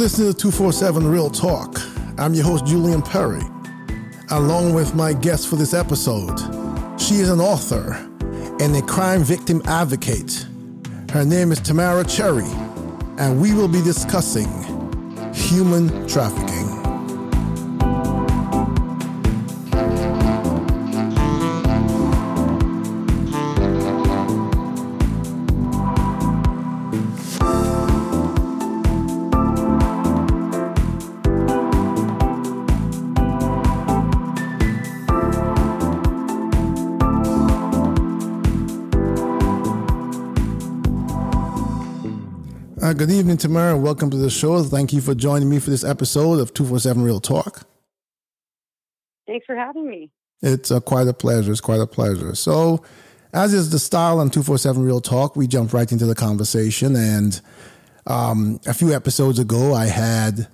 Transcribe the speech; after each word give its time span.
Listening 0.00 0.32
to 0.32 0.34
247 0.34 1.06
Real 1.06 1.28
Talk. 1.28 1.78
I'm 2.16 2.32
your 2.32 2.44
host, 2.44 2.64
Julian 2.64 3.02
Perry, 3.02 3.42
along 4.30 4.72
with 4.72 4.94
my 4.94 5.12
guest 5.12 5.46
for 5.46 5.56
this 5.56 5.74
episode. 5.74 6.38
She 6.98 7.16
is 7.16 7.28
an 7.28 7.38
author 7.38 7.92
and 8.60 8.74
a 8.74 8.80
crime 8.80 9.22
victim 9.22 9.60
advocate. 9.66 10.46
Her 11.10 11.22
name 11.22 11.52
is 11.52 11.60
Tamara 11.60 12.02
Cherry, 12.04 12.48
and 13.18 13.42
we 13.42 13.52
will 13.52 13.68
be 13.68 13.82
discussing 13.82 14.48
human 15.34 16.08
trafficking. 16.08 16.49
Evening, 43.30 43.38
Tamara, 43.38 43.74
and 43.74 43.84
welcome 43.84 44.10
to 44.10 44.16
the 44.16 44.28
show. 44.28 44.60
Thank 44.64 44.92
you 44.92 45.00
for 45.00 45.14
joining 45.14 45.48
me 45.48 45.60
for 45.60 45.70
this 45.70 45.84
episode 45.84 46.40
of 46.40 46.52
247 46.52 47.00
Real 47.00 47.20
Talk. 47.20 47.64
Thanks 49.28 49.46
for 49.46 49.54
having 49.54 49.88
me. 49.88 50.10
It's 50.42 50.72
uh, 50.72 50.80
quite 50.80 51.06
a 51.06 51.12
pleasure. 51.12 51.52
It's 51.52 51.60
quite 51.60 51.78
a 51.78 51.86
pleasure. 51.86 52.34
So, 52.34 52.82
as 53.32 53.54
is 53.54 53.70
the 53.70 53.78
style 53.78 54.18
on 54.18 54.30
247 54.30 54.82
Real 54.82 55.00
Talk, 55.00 55.36
we 55.36 55.46
jump 55.46 55.72
right 55.72 55.92
into 55.92 56.06
the 56.06 56.16
conversation. 56.16 56.96
And 56.96 57.40
um, 58.04 58.58
a 58.66 58.74
few 58.74 58.92
episodes 58.92 59.38
ago, 59.38 59.74
I 59.74 59.86
had 59.86 60.48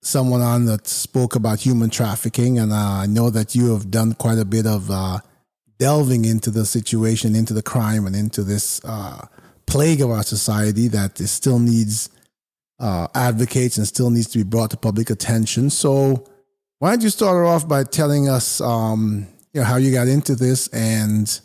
someone 0.00 0.40
on 0.40 0.64
that 0.64 0.86
spoke 0.86 1.36
about 1.36 1.60
human 1.60 1.90
trafficking. 1.90 2.58
And 2.58 2.72
uh, 2.72 3.02
I 3.02 3.06
know 3.06 3.28
that 3.28 3.54
you 3.54 3.74
have 3.74 3.90
done 3.90 4.14
quite 4.14 4.38
a 4.38 4.46
bit 4.46 4.66
of 4.66 4.90
uh, 4.90 5.18
delving 5.78 6.24
into 6.24 6.50
the 6.50 6.64
situation, 6.64 7.36
into 7.36 7.52
the 7.52 7.62
crime, 7.62 8.06
and 8.06 8.16
into 8.16 8.44
this 8.44 8.82
uh, 8.82 9.26
plague 9.70 10.00
of 10.00 10.10
our 10.10 10.24
society 10.24 10.88
that 10.88 11.20
it 11.20 11.28
still 11.28 11.60
needs 11.60 12.10
uh, 12.80 13.06
advocates 13.14 13.78
and 13.78 13.86
still 13.86 14.10
needs 14.10 14.26
to 14.26 14.38
be 14.38 14.44
brought 14.44 14.70
to 14.72 14.76
public 14.76 15.10
attention. 15.10 15.70
So, 15.70 16.26
why 16.80 16.90
don't 16.90 17.02
you 17.02 17.10
start 17.10 17.46
off 17.46 17.68
by 17.68 17.84
telling 17.84 18.28
us, 18.28 18.60
um, 18.60 19.28
you 19.52 19.60
know, 19.60 19.66
how 19.66 19.76
you 19.76 19.92
got 19.92 20.08
into 20.08 20.34
this, 20.34 20.66
and 20.68 21.40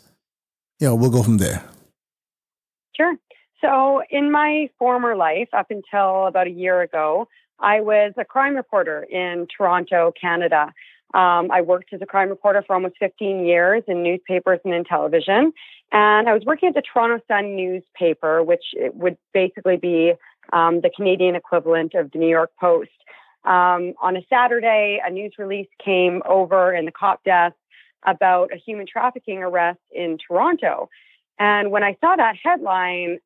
you 0.80 0.88
know, 0.88 0.94
we'll 0.96 1.10
go 1.10 1.22
from 1.22 1.38
there. 1.38 1.62
Sure. 2.96 3.14
So, 3.60 4.02
in 4.10 4.32
my 4.32 4.70
former 4.78 5.14
life, 5.14 5.48
up 5.52 5.70
until 5.70 6.26
about 6.26 6.48
a 6.48 6.50
year 6.50 6.82
ago, 6.82 7.28
I 7.60 7.80
was 7.80 8.12
a 8.16 8.24
crime 8.24 8.56
reporter 8.56 9.04
in 9.04 9.46
Toronto, 9.56 10.12
Canada. 10.20 10.72
Um, 11.14 11.50
I 11.52 11.60
worked 11.62 11.92
as 11.92 12.02
a 12.02 12.06
crime 12.06 12.28
reporter 12.28 12.64
for 12.66 12.74
almost 12.74 12.96
15 12.98 13.46
years 13.46 13.84
in 13.86 14.02
newspapers 14.02 14.58
and 14.64 14.74
in 14.74 14.84
television. 14.84 15.52
And 15.92 16.28
I 16.28 16.32
was 16.32 16.42
working 16.44 16.68
at 16.68 16.74
the 16.74 16.82
Toronto 16.82 17.22
Sun 17.28 17.56
newspaper, 17.56 18.42
which 18.42 18.64
would 18.94 19.16
basically 19.32 19.76
be 19.76 20.12
um, 20.52 20.80
the 20.80 20.90
Canadian 20.94 21.34
equivalent 21.34 21.94
of 21.94 22.10
the 22.12 22.18
New 22.18 22.28
York 22.28 22.50
Post. 22.60 22.90
Um, 23.44 23.94
on 24.02 24.16
a 24.16 24.22
Saturday, 24.28 25.00
a 25.04 25.10
news 25.10 25.34
release 25.38 25.68
came 25.82 26.22
over 26.28 26.74
in 26.74 26.84
the 26.84 26.90
cop 26.90 27.22
desk 27.22 27.54
about 28.04 28.50
a 28.52 28.56
human 28.56 28.86
trafficking 28.86 29.38
arrest 29.38 29.80
in 29.92 30.18
Toronto. 30.18 30.88
And 31.38 31.70
when 31.70 31.82
I 31.82 31.96
saw 32.00 32.16
that 32.16 32.34
headline, 32.42 33.18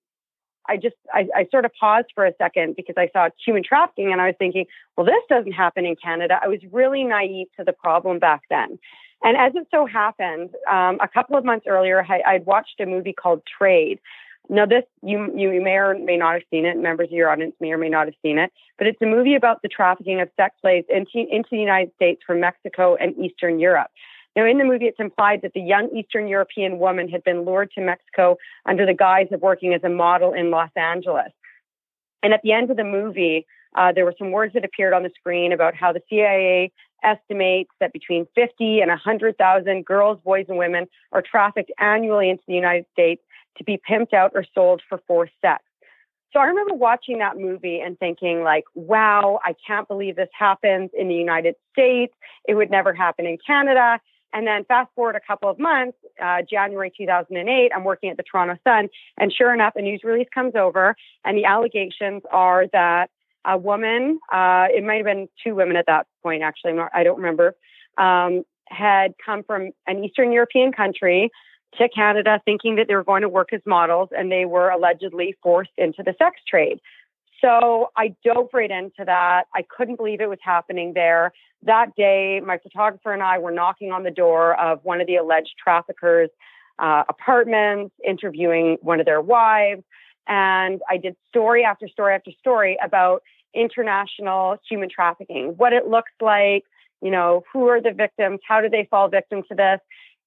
I 0.68 0.76
just 0.76 0.96
I, 1.12 1.26
I, 1.34 1.46
sort 1.50 1.64
of 1.64 1.72
paused 1.78 2.08
for 2.14 2.26
a 2.26 2.32
second 2.38 2.76
because 2.76 2.94
I 2.98 3.08
saw 3.12 3.28
human 3.44 3.62
trafficking 3.62 4.12
and 4.12 4.20
I 4.20 4.26
was 4.26 4.34
thinking, 4.38 4.66
well, 4.96 5.06
this 5.06 5.22
doesn't 5.28 5.52
happen 5.52 5.86
in 5.86 5.96
Canada. 5.96 6.38
I 6.42 6.48
was 6.48 6.60
really 6.70 7.02
naive 7.02 7.46
to 7.58 7.64
the 7.64 7.72
problem 7.72 8.18
back 8.18 8.42
then. 8.50 8.78
And 9.22 9.36
as 9.36 9.52
it 9.54 9.66
so 9.70 9.86
happened, 9.86 10.50
um, 10.70 10.98
a 11.00 11.08
couple 11.08 11.36
of 11.36 11.44
months 11.44 11.66
earlier, 11.68 12.04
I, 12.08 12.22
I'd 12.26 12.46
watched 12.46 12.80
a 12.80 12.86
movie 12.86 13.12
called 13.12 13.42
Trade. 13.58 14.00
Now, 14.48 14.66
this 14.66 14.84
you 15.02 15.30
you 15.36 15.60
may 15.62 15.76
or 15.76 15.96
may 15.96 16.16
not 16.16 16.34
have 16.34 16.42
seen 16.50 16.64
it. 16.64 16.76
Members 16.76 17.08
of 17.08 17.12
your 17.12 17.30
audience 17.30 17.54
may 17.60 17.70
or 17.70 17.78
may 17.78 17.88
not 17.88 18.06
have 18.06 18.14
seen 18.22 18.38
it, 18.38 18.50
but 18.78 18.86
it's 18.86 19.00
a 19.00 19.06
movie 19.06 19.34
about 19.34 19.62
the 19.62 19.68
trafficking 19.68 20.20
of 20.20 20.28
sex 20.36 20.56
slaves 20.60 20.86
into 20.88 21.26
into 21.30 21.48
the 21.52 21.58
United 21.58 21.92
States 21.94 22.22
from 22.26 22.40
Mexico 22.40 22.96
and 22.96 23.16
Eastern 23.16 23.60
Europe. 23.60 23.90
Now, 24.34 24.46
in 24.46 24.58
the 24.58 24.64
movie, 24.64 24.86
it's 24.86 24.98
implied 24.98 25.42
that 25.42 25.52
the 25.54 25.60
young 25.60 25.90
Eastern 25.94 26.26
European 26.26 26.78
woman 26.78 27.08
had 27.08 27.22
been 27.22 27.44
lured 27.44 27.70
to 27.72 27.80
Mexico 27.80 28.36
under 28.64 28.86
the 28.86 28.94
guise 28.94 29.28
of 29.32 29.40
working 29.40 29.74
as 29.74 29.84
a 29.84 29.88
model 29.88 30.32
in 30.32 30.50
Los 30.50 30.70
Angeles. 30.76 31.32
And 32.22 32.32
at 32.32 32.40
the 32.42 32.52
end 32.52 32.70
of 32.70 32.76
the 32.76 32.84
movie, 32.84 33.46
uh, 33.76 33.92
there 33.92 34.04
were 34.04 34.14
some 34.18 34.32
words 34.32 34.54
that 34.54 34.64
appeared 34.64 34.92
on 34.92 35.02
the 35.02 35.10
screen 35.18 35.52
about 35.52 35.74
how 35.74 35.92
the 35.92 36.02
CIA 36.08 36.72
estimates 37.02 37.70
that 37.80 37.92
between 37.92 38.26
50 38.34 38.80
and 38.80 38.88
100,000 38.88 39.84
girls, 39.84 40.18
boys, 40.24 40.46
and 40.48 40.58
women 40.58 40.86
are 41.12 41.22
trafficked 41.22 41.70
annually 41.78 42.28
into 42.30 42.42
the 42.46 42.54
United 42.54 42.86
States 42.92 43.22
to 43.56 43.64
be 43.64 43.80
pimped 43.88 44.12
out 44.12 44.32
or 44.34 44.44
sold 44.54 44.82
for 44.88 44.98
forced 45.06 45.32
sex. 45.40 45.62
So 46.32 46.38
I 46.38 46.44
remember 46.44 46.74
watching 46.74 47.18
that 47.18 47.36
movie 47.36 47.80
and 47.80 47.98
thinking 47.98 48.42
like, 48.42 48.64
wow, 48.74 49.40
I 49.44 49.54
can't 49.66 49.88
believe 49.88 50.14
this 50.14 50.28
happens 50.32 50.90
in 50.96 51.08
the 51.08 51.14
United 51.14 51.56
States. 51.72 52.14
It 52.46 52.54
would 52.54 52.70
never 52.70 52.94
happen 52.94 53.26
in 53.26 53.36
Canada. 53.44 53.98
And 54.32 54.46
then 54.46 54.64
fast 54.64 54.90
forward 54.94 55.16
a 55.16 55.20
couple 55.20 55.50
of 55.50 55.58
months, 55.58 55.98
uh, 56.22 56.42
January 56.48 56.92
2008, 56.96 57.72
I'm 57.74 57.82
working 57.82 58.10
at 58.10 58.16
the 58.16 58.22
Toronto 58.22 58.56
Sun. 58.62 58.88
And 59.18 59.32
sure 59.32 59.52
enough, 59.52 59.74
a 59.74 59.82
news 59.82 60.02
release 60.04 60.28
comes 60.32 60.54
over, 60.54 60.94
and 61.24 61.36
the 61.36 61.46
allegations 61.46 62.22
are 62.30 62.66
that 62.72 63.10
a 63.44 63.56
woman, 63.56 64.18
uh, 64.32 64.66
it 64.70 64.84
might 64.84 64.96
have 64.96 65.06
been 65.06 65.28
two 65.42 65.54
women 65.54 65.76
at 65.76 65.86
that 65.86 66.06
point, 66.22 66.42
actually, 66.42 66.74
I 66.92 67.02
don't 67.02 67.16
remember, 67.16 67.54
um, 67.98 68.44
had 68.68 69.14
come 69.24 69.42
from 69.42 69.70
an 69.86 70.04
Eastern 70.04 70.32
European 70.32 70.72
country 70.72 71.30
to 71.78 71.88
Canada 71.88 72.40
thinking 72.44 72.76
that 72.76 72.88
they 72.88 72.94
were 72.94 73.04
going 73.04 73.22
to 73.22 73.28
work 73.28 73.52
as 73.52 73.60
models, 73.66 74.08
and 74.16 74.30
they 74.30 74.44
were 74.44 74.70
allegedly 74.70 75.36
forced 75.42 75.70
into 75.78 76.02
the 76.02 76.14
sex 76.18 76.40
trade. 76.48 76.80
So 77.40 77.90
I 77.96 78.14
dove 78.24 78.48
right 78.52 78.70
into 78.70 79.04
that. 79.06 79.44
I 79.54 79.64
couldn't 79.74 79.96
believe 79.96 80.20
it 80.20 80.28
was 80.28 80.38
happening 80.42 80.92
there. 80.94 81.32
That 81.62 81.94
day, 81.96 82.40
my 82.44 82.58
photographer 82.58 83.12
and 83.12 83.22
I 83.22 83.38
were 83.38 83.50
knocking 83.50 83.92
on 83.92 84.02
the 84.02 84.10
door 84.10 84.58
of 84.60 84.80
one 84.82 85.00
of 85.00 85.06
the 85.06 85.16
alleged 85.16 85.54
traffickers' 85.62 86.30
uh, 86.78 87.04
apartments, 87.08 87.94
interviewing 88.06 88.76
one 88.82 89.00
of 89.00 89.06
their 89.06 89.20
wives. 89.20 89.82
And 90.26 90.80
I 90.88 90.96
did 90.96 91.16
story 91.28 91.64
after 91.64 91.88
story 91.88 92.14
after 92.14 92.30
story 92.38 92.78
about 92.82 93.22
international 93.54 94.56
human 94.68 94.88
trafficking, 94.88 95.54
what 95.56 95.72
it 95.72 95.88
looks 95.88 96.12
like, 96.20 96.64
you 97.02 97.10
know, 97.10 97.42
who 97.52 97.66
are 97.68 97.80
the 97.80 97.92
victims, 97.92 98.40
how 98.46 98.60
do 98.60 98.68
they 98.68 98.86
fall 98.90 99.08
victim 99.08 99.42
to 99.48 99.54
this? 99.54 99.80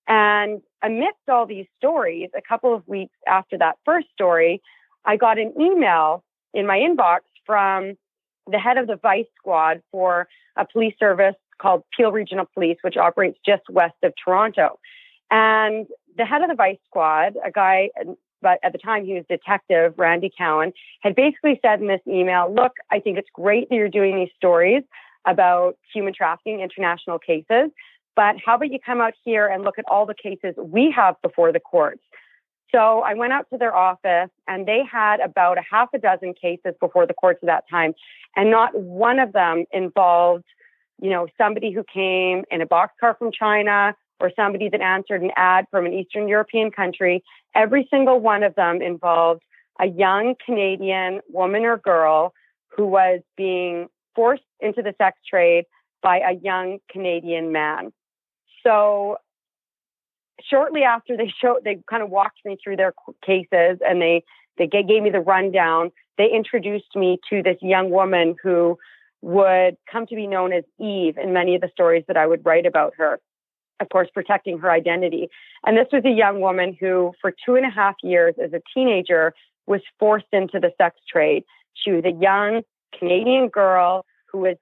And 0.08 0.62
amidst 0.82 1.30
all 1.30 1.46
these 1.46 1.68
stories, 1.78 2.30
a 2.36 2.42
couple 2.42 2.74
of 2.76 2.86
weeks 2.88 3.16
after 3.28 3.58
that 3.60 3.76
first 3.86 4.08
story, 4.14 4.62
I 5.06 5.16
got 5.16 5.38
an 5.38 5.54
email 5.60 6.24
in 6.54 6.68
my 6.68 6.78
inbox 6.78 7.20
from 7.46 7.94
the 8.52 8.60
head 8.60 8.78
of 8.78 8.88
the 8.88 8.98
vice 8.98 9.26
squad 9.38 9.82
for 9.92 10.28
a 10.58 10.66
police 10.66 10.96
service 11.00 11.36
called 11.62 11.84
Peel 11.96 12.12
Regional 12.12 12.46
Police, 12.54 12.78
which 12.82 12.98
operates 12.98 13.40
just 13.46 13.64
west 13.70 13.96
of 14.04 14.14
Toronto. 14.24 14.80
And 15.32 15.88
the 16.18 16.26
head 16.26 16.42
of 16.42 16.50
the 16.50 16.56
vice 16.56 16.78
squad, 16.86 17.36
a 17.44 17.52
guy, 17.52 17.90
but 18.44 18.60
at 18.62 18.74
the 18.74 18.78
time 18.78 19.06
he 19.06 19.14
was 19.14 19.24
detective, 19.28 19.96
Randy 19.98 20.32
Cowan, 20.38 20.74
had 21.02 21.16
basically 21.16 21.60
said 21.64 21.82
in 21.82 21.88
this 21.88 22.02
email, 22.08 22.54
look, 22.54 22.74
I 22.92 23.00
think 23.00 23.18
it's 23.18 23.30
great 23.34 23.70
that 23.70 23.76
you're 23.76 23.90
doing 23.90 24.16
these 24.16 24.30
stories 24.36 24.84
about 25.26 25.78
human 25.92 26.14
trafficking, 26.14 26.60
international 26.60 27.18
cases, 27.18 27.72
but 28.16 28.36
how 28.46 28.56
about 28.56 28.72
you 28.72 28.80
come 28.86 29.02
out 29.02 29.14
here 29.24 29.48
and 29.48 29.64
look 29.64 29.80
at 29.80 29.86
all 29.90 30.06
the 30.06 30.14
cases 30.14 30.54
we 30.58 30.94
have 30.96 31.16
before 31.22 31.52
the 31.52 31.60
courts? 31.60 32.02
So 32.74 33.02
I 33.02 33.14
went 33.14 33.34
out 33.34 33.48
to 33.52 33.58
their 33.58 33.76
office 33.76 34.30
and 34.48 34.68
they 34.68 34.82
had 34.90 35.20
about 35.20 35.58
a 35.58 35.64
half 35.70 35.90
a 35.94 36.00
dozen 36.00 36.34
cases 36.34 36.74
before 36.80 37.06
the 37.06 37.14
courts 37.14 37.40
at 37.44 37.48
that 37.48 37.64
time. 37.70 37.94
And 38.36 38.50
not 38.50 38.78
one 38.78 39.20
of 39.20 39.32
them 39.32 39.66
involved, 39.72 40.46
you 41.00 41.12
know, 41.12 41.28
somebody 41.38 41.72
who 41.72 41.84
came 41.84 42.44
in 42.50 42.62
a 42.62 42.66
boxcar 42.66 43.18
from 43.18 43.32
China 43.32 43.96
or 44.20 44.32
somebody 44.36 44.70
that 44.70 44.82
answered 44.82 45.22
an 45.22 45.32
ad 45.36 45.66
from 45.72 45.86
an 45.86 45.94
Eastern 45.94 46.28
European 46.28 46.72
country. 46.72 47.24
Every 47.56 47.88
single 47.90 48.20
one 48.20 48.44
of 48.44 48.56
them 48.56 48.82
involved 48.82 49.42
a 49.80 49.88
young 49.88 50.36
Canadian 50.46 51.22
woman 51.30 51.64
or 51.64 51.78
girl 51.78 52.34
who 52.76 52.86
was 52.86 53.22
being 53.36 53.88
forced 54.16 54.44
into 54.60 54.82
the 54.82 54.94
sex 54.98 55.18
trade 55.28 55.66
by 56.02 56.20
a 56.20 56.34
young 56.34 56.80
Canadian 56.92 57.52
man. 57.52 57.92
So 58.64 59.18
shortly 60.42 60.84
after 60.84 61.18
they 61.18 61.32
showed, 61.42 61.62
they 61.64 61.80
kind 61.90 62.04
of 62.04 62.10
walked 62.10 62.40
me 62.46 62.58
through 62.64 62.78
their 62.78 62.94
cases 63.26 63.80
and 63.88 64.02
they, 64.02 64.24
they 64.58 64.68
gave 64.68 65.02
me 65.02 65.10
the 65.10 65.22
rundown. 65.22 65.92
They 66.18 66.30
introduced 66.32 66.96
me 66.96 67.20
to 67.30 67.42
this 67.42 67.58
young 67.62 67.90
woman 67.90 68.36
who 68.42 68.78
would 69.22 69.78
come 69.92 70.06
to 70.08 70.16
be 70.16 70.28
known 70.28 70.52
as 70.54 70.64
Eve 70.80 71.18
in 71.18 71.34
many 71.34 71.56
of 71.56 71.62
the 71.62 71.70
stories 71.72 72.04
that 72.08 72.18
I 72.18 72.28
would 72.28 72.46
write 72.46 72.66
about 72.66 72.94
her. 72.98 73.20
Of 73.80 73.90
course, 73.90 74.08
protecting 74.14 74.60
her 74.60 74.72
identity. 74.72 75.30
And 75.66 75.78
this 75.78 75.88
was 75.92 76.04
a 76.06 76.10
young 76.10 76.42
woman 76.42 76.78
who, 76.80 77.14
for 77.20 77.34
two 77.46 77.56
and 77.56 77.66
a 77.66 77.70
half 77.70 77.96
years 78.04 78.36
as 78.44 78.54
a 78.54 78.62
teenager, 78.74 79.34
was 79.68 79.82
forced 80.00 80.28
into 80.32 80.60
the 80.60 80.72
sex 80.78 80.98
trade. 81.10 81.44
She 81.74 81.92
was 81.92 82.06
a 82.06 82.12
young 82.12 82.62
Canadian 82.98 83.50
girl 83.50 84.06
who 84.32 84.40
was 84.40 84.58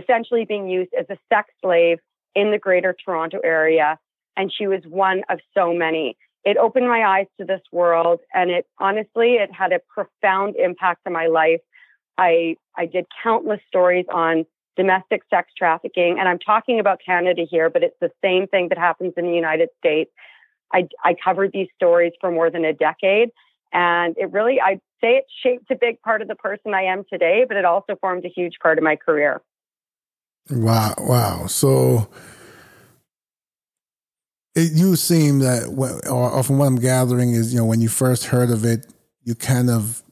essentially 0.00 0.44
being 0.44 0.68
used 0.68 0.92
as 0.98 1.06
a 1.10 1.16
sex 1.32 1.50
slave 1.62 1.98
in 2.34 2.50
the 2.50 2.58
greater 2.58 2.94
Toronto 3.04 3.38
area. 3.44 3.98
And 4.36 4.52
she 4.52 4.66
was 4.66 4.80
one 4.86 5.22
of 5.28 5.38
so 5.54 5.72
many. 5.72 6.16
It 6.44 6.56
opened 6.56 6.88
my 6.88 7.02
eyes 7.04 7.26
to 7.38 7.46
this 7.46 7.62
world 7.72 8.20
and 8.34 8.50
it 8.50 8.66
honestly, 8.78 9.34
it 9.34 9.50
had 9.52 9.72
a 9.72 9.80
profound 9.88 10.56
impact 10.56 11.00
on 11.06 11.12
my 11.12 11.26
life. 11.26 11.60
I, 12.18 12.56
I 12.76 12.86
did 12.86 13.06
countless 13.22 13.60
stories 13.66 14.04
on 14.12 14.44
domestic 14.76 15.22
sex 15.30 15.52
trafficking. 15.56 16.16
And 16.18 16.28
I'm 16.28 16.38
talking 16.38 16.80
about 16.80 17.00
Canada 17.04 17.46
here, 17.48 17.70
but 17.70 17.82
it's 17.82 17.96
the 18.00 18.10
same 18.22 18.46
thing 18.46 18.68
that 18.68 18.78
happens 18.78 19.14
in 19.16 19.24
the 19.24 19.34
United 19.34 19.68
States. 19.78 20.10
I, 20.72 20.88
I 21.04 21.14
covered 21.22 21.52
these 21.52 21.68
stories 21.76 22.12
for 22.20 22.30
more 22.30 22.50
than 22.50 22.64
a 22.64 22.72
decade. 22.72 23.30
And 23.72 24.14
it 24.16 24.30
really, 24.32 24.60
I'd 24.60 24.80
say 25.00 25.16
it 25.16 25.24
shaped 25.42 25.70
a 25.70 25.76
big 25.76 26.00
part 26.02 26.22
of 26.22 26.28
the 26.28 26.36
person 26.36 26.74
I 26.74 26.82
am 26.82 27.04
today, 27.10 27.44
but 27.46 27.56
it 27.56 27.64
also 27.64 27.96
formed 28.00 28.24
a 28.24 28.28
huge 28.28 28.54
part 28.62 28.78
of 28.78 28.84
my 28.84 28.96
career. 28.96 29.42
Wow. 30.50 30.94
Wow. 30.98 31.46
So 31.46 32.08
it, 34.54 34.72
you 34.72 34.94
seem 34.94 35.40
that, 35.40 35.66
or, 36.08 36.30
or 36.30 36.42
from 36.44 36.58
what 36.58 36.66
I'm 36.66 36.76
gathering, 36.76 37.32
is, 37.32 37.52
you 37.52 37.58
know, 37.58 37.66
when 37.66 37.80
you 37.80 37.88
first 37.88 38.26
heard 38.26 38.50
of 38.50 38.64
it, 38.64 38.86
you 39.24 39.34
kind 39.34 39.70
of 39.70 40.03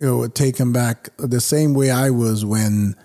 you 0.00 0.06
know, 0.06 0.26
taken 0.28 0.72
back 0.72 1.10
the 1.18 1.40
same 1.40 1.74
way 1.74 1.90
I 1.90 2.10
was 2.10 2.44
when 2.44 2.96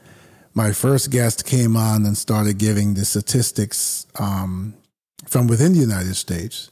my 0.53 0.71
first 0.71 1.11
guest 1.11 1.45
came 1.45 1.77
on 1.77 2.05
and 2.05 2.17
started 2.17 2.57
giving 2.57 2.93
the 2.93 3.05
statistics 3.05 4.05
um, 4.19 4.73
from 5.27 5.47
within 5.47 5.73
the 5.73 5.79
United 5.79 6.15
States. 6.15 6.71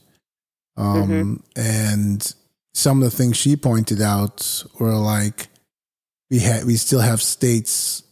Um, 0.75 1.07
mm-hmm. 1.07 1.35
And 1.55 2.35
some 2.73 3.01
of 3.01 3.09
the 3.09 3.15
things 3.15 3.37
she 3.37 3.55
pointed 3.55 4.01
out 4.01 4.63
were 4.79 4.95
like 4.95 5.47
we 6.29 6.39
had 6.39 6.65
we 6.65 6.75
still 6.75 6.99
have 6.99 7.21
states 7.21 8.03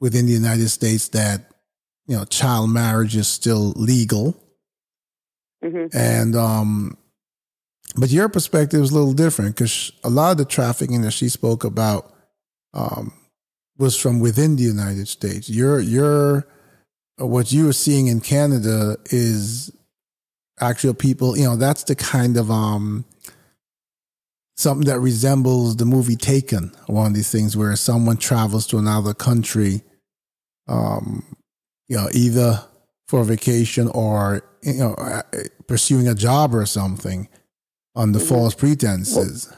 within 0.00 0.26
the 0.26 0.32
United 0.32 0.68
States 0.68 1.08
that 1.08 1.50
you 2.06 2.16
know 2.16 2.24
child 2.24 2.70
marriage 2.70 3.16
is 3.16 3.28
still 3.28 3.72
legal, 3.76 4.36
mm-hmm. 5.64 5.96
and 5.96 6.36
um, 6.36 6.96
but 7.96 8.10
your 8.10 8.28
perspective 8.28 8.82
is 8.82 8.90
a 8.90 8.94
little 8.94 9.12
different 9.12 9.56
because 9.56 9.92
a 10.04 10.10
lot 10.10 10.32
of 10.32 10.36
the 10.38 10.44
trafficking 10.44 11.02
that 11.02 11.12
she 11.12 11.28
spoke 11.28 11.64
about 11.64 12.12
um, 12.74 13.12
was 13.78 13.96
from 13.96 14.20
within 14.20 14.56
the 14.56 14.62
United 14.62 15.08
States. 15.08 15.48
Your 15.48 15.80
your 15.80 16.46
what 17.16 17.52
you 17.52 17.68
are 17.68 17.74
seeing 17.74 18.06
in 18.06 18.20
Canada 18.20 18.96
is 19.06 19.70
actual 20.60 20.94
people. 20.94 21.36
You 21.36 21.44
know, 21.44 21.56
that's 21.56 21.84
the 21.84 21.96
kind 21.96 22.36
of 22.36 22.50
um, 22.50 23.04
something 24.56 24.86
that 24.86 25.00
resembles 25.00 25.76
the 25.76 25.84
movie 25.84 26.16
Taken. 26.16 26.72
One 26.86 27.08
of 27.08 27.14
these 27.14 27.30
things 27.30 27.56
where 27.56 27.74
someone 27.76 28.18
travels 28.18 28.66
to 28.68 28.78
another 28.78 29.14
country, 29.14 29.82
um, 30.68 31.24
you 31.88 31.96
know, 31.96 32.08
either 32.12 32.64
for 33.08 33.24
vacation 33.24 33.88
or 33.88 34.42
you 34.62 34.74
know 34.74 34.94
uh, 34.94 35.22
pursuing 35.66 36.06
a 36.06 36.14
job 36.14 36.54
or 36.54 36.64
something 36.66 37.28
on 37.94 38.12
the 38.12 38.18
mm-hmm. 38.18 38.28
false 38.28 38.54
pretenses. 38.54 39.48
Well, 39.48 39.56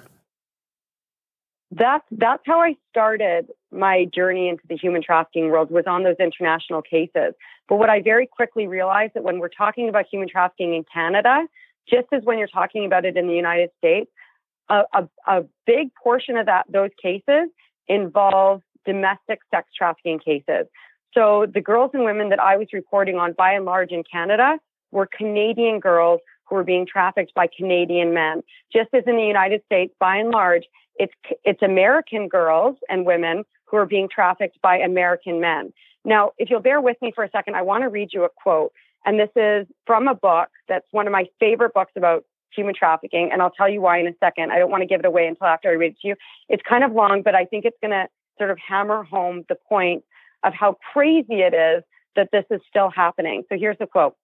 that's 1.73 2.05
that's 2.11 2.43
how 2.45 2.61
I 2.61 2.77
started 2.91 3.49
my 3.71 4.05
journey 4.15 4.49
into 4.49 4.63
the 4.69 4.77
human 4.77 5.03
trafficking 5.03 5.49
world 5.49 5.71
was 5.71 5.85
on 5.87 6.05
those 6.05 6.17
international 6.21 6.83
cases. 6.83 7.35
But 7.69 7.77
what 7.77 7.89
I 7.89 8.03
very 8.03 8.27
quickly 8.27 8.67
realized 8.67 9.15
that 9.15 9.25
when 9.25 9.39
we're 9.39 9.49
talking 9.49 9.89
about 9.89 10.05
human 10.11 10.29
trafficking 10.29 10.75
in 10.75 10.85
Canada, 10.93 11.47
just 11.89 12.09
as 12.13 12.23
when 12.25 12.39
you're 12.39 12.49
talking 12.49 12.85
about 12.85 13.05
it 13.05 13.17
in 13.17 13.27
the 13.27 13.35
United 13.35 13.71
States, 13.79 14.11
a, 14.69 14.83
a, 14.93 15.09
a 15.27 15.45
big 15.67 15.95
portion 15.95 16.37
of 16.37 16.47
that 16.47 16.67
those 16.69 16.91
cases 17.03 17.49
involve 17.89 18.61
domestic 18.85 19.41
sex 19.51 19.69
trafficking 19.77 20.19
cases. 20.19 20.67
So 21.15 21.47
the 21.53 21.61
girls 21.61 21.91
and 21.95 22.05
women 22.05 22.31
that 22.31 22.41
I 22.41 22.57
was 22.57 22.69
reporting 22.73 23.17
on, 23.17 23.33
by 23.33 23.53
and 23.53 23.65
large 23.65 23.93
in 23.93 24.03
Canada, 24.11 24.59
were 24.91 25.07
Canadian 25.07 25.81
girls 25.81 26.21
who 26.53 26.57
were 26.57 26.65
being 26.65 26.87
trafficked 26.87 27.33
by 27.33 27.47
Canadian 27.47 28.13
men. 28.13 28.43
Just 28.71 28.91
as 28.93 29.05
in 29.07 29.17
the 29.17 29.23
United 29.23 29.63
States, 29.65 29.95
by 29.99 30.17
and 30.17 30.31
large, 30.31 30.65
it's, 30.97 31.15
it's 31.45 31.63
American 31.63 32.29
girls 32.29 32.77
and 32.91 33.07
women 33.07 33.45
who 33.65 33.79
are 33.79 33.87
being 33.87 34.07
trafficked 34.07 34.61
by 34.61 34.77
American 34.77 35.41
men. 35.41 35.73
Now, 36.05 36.33
if 36.37 36.51
you'll 36.51 36.61
bear 36.61 36.83
with 36.83 36.99
me 37.01 37.11
for 37.15 37.25
a 37.25 37.31
second, 37.31 37.55
I 37.57 37.63
want 37.63 37.85
to 37.85 37.89
read 37.89 38.11
you 38.13 38.25
a 38.25 38.29
quote. 38.29 38.73
And 39.07 39.19
this 39.19 39.31
is 39.35 39.67
from 39.87 40.09
a 40.09 40.15
book 40.15 40.51
that's 40.69 40.85
one 40.91 41.07
of 41.07 41.13
my 41.13 41.25
favorite 41.41 41.73
books 41.73 41.93
about 41.97 42.25
human 42.55 42.75
trafficking. 42.75 43.31
And 43.33 43.41
I'll 43.41 43.51
tell 43.51 43.69
you 43.69 43.81
why 43.81 43.99
in 43.99 44.07
a 44.07 44.15
second. 44.21 44.53
I 44.53 44.59
don't 44.59 44.71
want 44.71 44.83
to 44.83 44.87
give 44.87 45.01
it 45.01 45.07
away 45.07 45.27
until 45.27 45.47
after 45.47 45.71
I 45.71 45.73
read 45.73 45.93
it 45.93 46.01
to 46.03 46.09
you. 46.09 46.17
It's 46.51 46.63
kind 46.69 46.85
of 46.85 46.93
long, 46.93 47.23
but 47.23 47.35
I 47.35 47.47
think 47.47 47.65
it's 47.65 47.79
going 47.81 47.93
to 47.93 48.09
sort 48.37 48.51
of 48.51 48.59
hammer 48.59 49.05
home 49.05 49.45
the 49.49 49.55
point 49.55 50.05
of 50.45 50.53
how 50.53 50.77
crazy 50.93 51.41
it 51.41 51.55
is 51.55 51.83
that 52.15 52.29
this 52.31 52.45
is 52.51 52.61
still 52.69 52.91
happening. 52.91 53.45
So 53.49 53.57
here's 53.59 53.79
the 53.79 53.87
quote. 53.87 54.17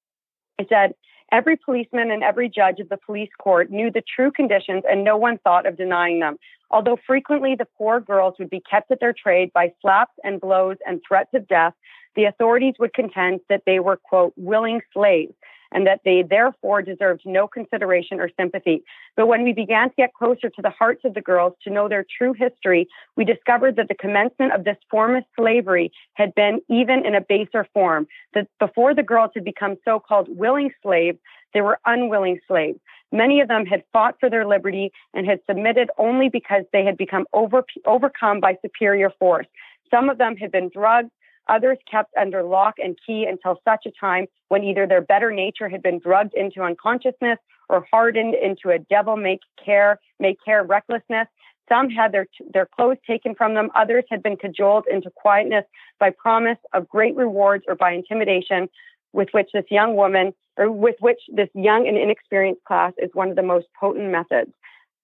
It 0.58 0.66
said, 0.68 0.92
Every 1.30 1.56
policeman 1.56 2.10
and 2.10 2.22
every 2.22 2.48
judge 2.48 2.80
of 2.80 2.88
the 2.88 2.96
police 2.96 3.30
court 3.38 3.70
knew 3.70 3.90
the 3.90 4.02
true 4.02 4.30
conditions 4.30 4.84
and 4.88 5.04
no 5.04 5.16
one 5.16 5.38
thought 5.38 5.66
of 5.66 5.76
denying 5.76 6.20
them. 6.20 6.36
Although 6.70 6.98
frequently 7.06 7.54
the 7.54 7.68
poor 7.76 8.00
girls 8.00 8.34
would 8.38 8.50
be 8.50 8.62
kept 8.68 8.90
at 8.90 9.00
their 9.00 9.12
trade 9.12 9.52
by 9.52 9.72
slaps 9.80 10.14
and 10.24 10.40
blows 10.40 10.76
and 10.86 11.00
threats 11.06 11.30
of 11.34 11.46
death, 11.48 11.74
the 12.16 12.24
authorities 12.24 12.74
would 12.78 12.94
contend 12.94 13.40
that 13.48 13.62
they 13.66 13.78
were, 13.78 13.96
quote, 13.96 14.32
willing 14.36 14.80
slaves 14.92 15.34
and 15.72 15.86
that 15.86 16.00
they 16.04 16.22
therefore 16.22 16.82
deserved 16.82 17.22
no 17.24 17.46
consideration 17.46 18.20
or 18.20 18.30
sympathy. 18.38 18.82
But 19.16 19.26
when 19.26 19.42
we 19.42 19.52
began 19.52 19.90
to 19.90 19.94
get 19.96 20.14
closer 20.14 20.48
to 20.48 20.62
the 20.62 20.70
hearts 20.70 21.02
of 21.04 21.14
the 21.14 21.20
girls 21.20 21.54
to 21.64 21.70
know 21.70 21.88
their 21.88 22.04
true 22.16 22.32
history, 22.32 22.88
we 23.16 23.24
discovered 23.24 23.76
that 23.76 23.88
the 23.88 23.94
commencement 23.94 24.52
of 24.52 24.64
this 24.64 24.78
form 24.90 25.16
of 25.16 25.24
slavery 25.38 25.92
had 26.14 26.34
been 26.34 26.60
even 26.68 27.04
in 27.04 27.14
a 27.14 27.20
baser 27.20 27.66
form, 27.74 28.06
that 28.34 28.48
before 28.58 28.94
the 28.94 29.02
girls 29.02 29.30
had 29.34 29.44
become 29.44 29.76
so 29.84 30.00
called 30.00 30.28
willing 30.28 30.70
slaves, 30.82 31.18
they 31.54 31.60
were 31.60 31.78
unwilling 31.86 32.40
slaves. 32.46 32.78
Many 33.10 33.40
of 33.40 33.48
them 33.48 33.64
had 33.64 33.84
fought 33.92 34.16
for 34.20 34.28
their 34.28 34.46
liberty 34.46 34.92
and 35.14 35.26
had 35.26 35.40
submitted 35.48 35.90
only 35.96 36.28
because 36.28 36.64
they 36.72 36.84
had 36.84 36.96
become 36.96 37.26
over, 37.32 37.64
overcome 37.86 38.40
by 38.40 38.56
superior 38.60 39.10
force. 39.18 39.46
Some 39.90 40.10
of 40.10 40.18
them 40.18 40.36
had 40.36 40.52
been 40.52 40.68
drugged, 40.68 41.10
others 41.48 41.78
kept 41.90 42.14
under 42.16 42.42
lock 42.42 42.74
and 42.78 42.98
key 43.06 43.26
until 43.28 43.60
such 43.64 43.86
a 43.86 43.90
time 43.98 44.26
when 44.48 44.64
either 44.64 44.86
their 44.86 45.00
better 45.00 45.30
nature 45.30 45.68
had 45.68 45.82
been 45.82 45.98
drugged 45.98 46.34
into 46.34 46.62
unconsciousness 46.62 47.38
or 47.68 47.86
hardened 47.90 48.34
into 48.34 48.70
a 48.70 48.78
devil 48.78 49.16
make 49.16 49.40
care, 49.62 50.00
make 50.18 50.38
care 50.44 50.62
recklessness. 50.62 51.26
Some 51.68 51.90
had 51.90 52.12
their, 52.12 52.26
their 52.52 52.66
clothes 52.66 52.96
taken 53.06 53.34
from 53.34 53.54
them. 53.54 53.70
Others 53.74 54.04
had 54.10 54.22
been 54.22 54.36
cajoled 54.36 54.84
into 54.90 55.10
quietness 55.10 55.64
by 56.00 56.10
promise 56.10 56.58
of 56.72 56.88
great 56.88 57.14
rewards 57.14 57.64
or 57.68 57.74
by 57.74 57.92
intimidation 57.92 58.68
with 59.12 59.28
which 59.32 59.50
this 59.52 59.64
young 59.70 59.96
woman 59.96 60.32
or 60.56 60.70
with 60.70 60.96
which 61.00 61.20
this 61.28 61.48
young 61.54 61.86
and 61.86 61.96
inexperienced 61.96 62.64
class 62.64 62.92
is 62.98 63.10
one 63.12 63.30
of 63.30 63.36
the 63.36 63.42
most 63.42 63.66
potent 63.78 64.10
methods. 64.10 64.50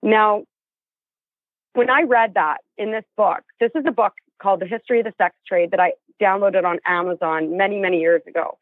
Now, 0.03 0.45
when 1.75 1.91
I 1.91 2.03
read 2.03 2.35
that 2.35 2.59
in 2.79 2.93
this 2.93 3.05
book, 3.17 3.43
this 3.61 3.71
is 3.75 3.85
a 3.87 3.93
book 3.93 4.15
called 4.41 4.61
The 4.61 4.67
History 4.67 5.01
of 5.01 5.05
the 5.05 5.15
Sex 5.19 5.35
Trade 5.47 5.71
that 5.71 5.81
I 5.81 5.93
downloaded 6.21 6.65
on 6.65 6.79
Amazon 6.87 7.57
many, 7.57 7.79
many 7.79 8.01
years 8.01 8.23
ago 8.27 8.59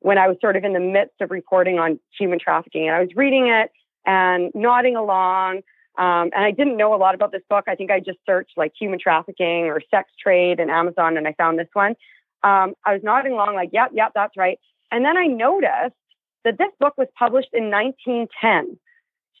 when 0.00 0.18
I 0.18 0.28
was 0.28 0.36
sort 0.40 0.56
of 0.56 0.64
in 0.64 0.72
the 0.72 0.80
midst 0.80 1.20
of 1.20 1.30
reporting 1.30 1.78
on 1.78 1.98
human 2.18 2.38
trafficking. 2.38 2.86
And 2.86 2.94
I 2.94 3.00
was 3.00 3.10
reading 3.16 3.48
it 3.48 3.70
and 4.04 4.50
nodding 4.54 4.96
along. 4.96 5.62
Um, 5.98 6.30
and 6.34 6.44
I 6.44 6.50
didn't 6.50 6.76
know 6.76 6.94
a 6.94 6.96
lot 6.96 7.14
about 7.14 7.32
this 7.32 7.42
book. 7.48 7.64
I 7.68 7.74
think 7.74 7.90
I 7.90 8.00
just 8.00 8.18
searched 8.26 8.52
like 8.56 8.72
human 8.78 8.98
trafficking 8.98 9.64
or 9.64 9.80
sex 9.90 10.10
trade 10.22 10.60
in 10.60 10.68
Amazon 10.68 11.16
and 11.16 11.26
I 11.26 11.32
found 11.32 11.58
this 11.58 11.68
one. 11.72 11.96
Um, 12.42 12.74
I 12.84 12.92
was 12.92 13.00
nodding 13.02 13.32
along, 13.32 13.54
like, 13.54 13.70
yep, 13.72 13.90
yep, 13.94 14.12
that's 14.14 14.36
right. 14.36 14.58
And 14.92 15.04
then 15.04 15.16
I 15.16 15.26
noticed 15.26 15.96
that 16.44 16.58
this 16.58 16.70
book 16.78 16.94
was 16.96 17.08
published 17.18 17.48
in 17.52 17.70
1910. 17.70 18.78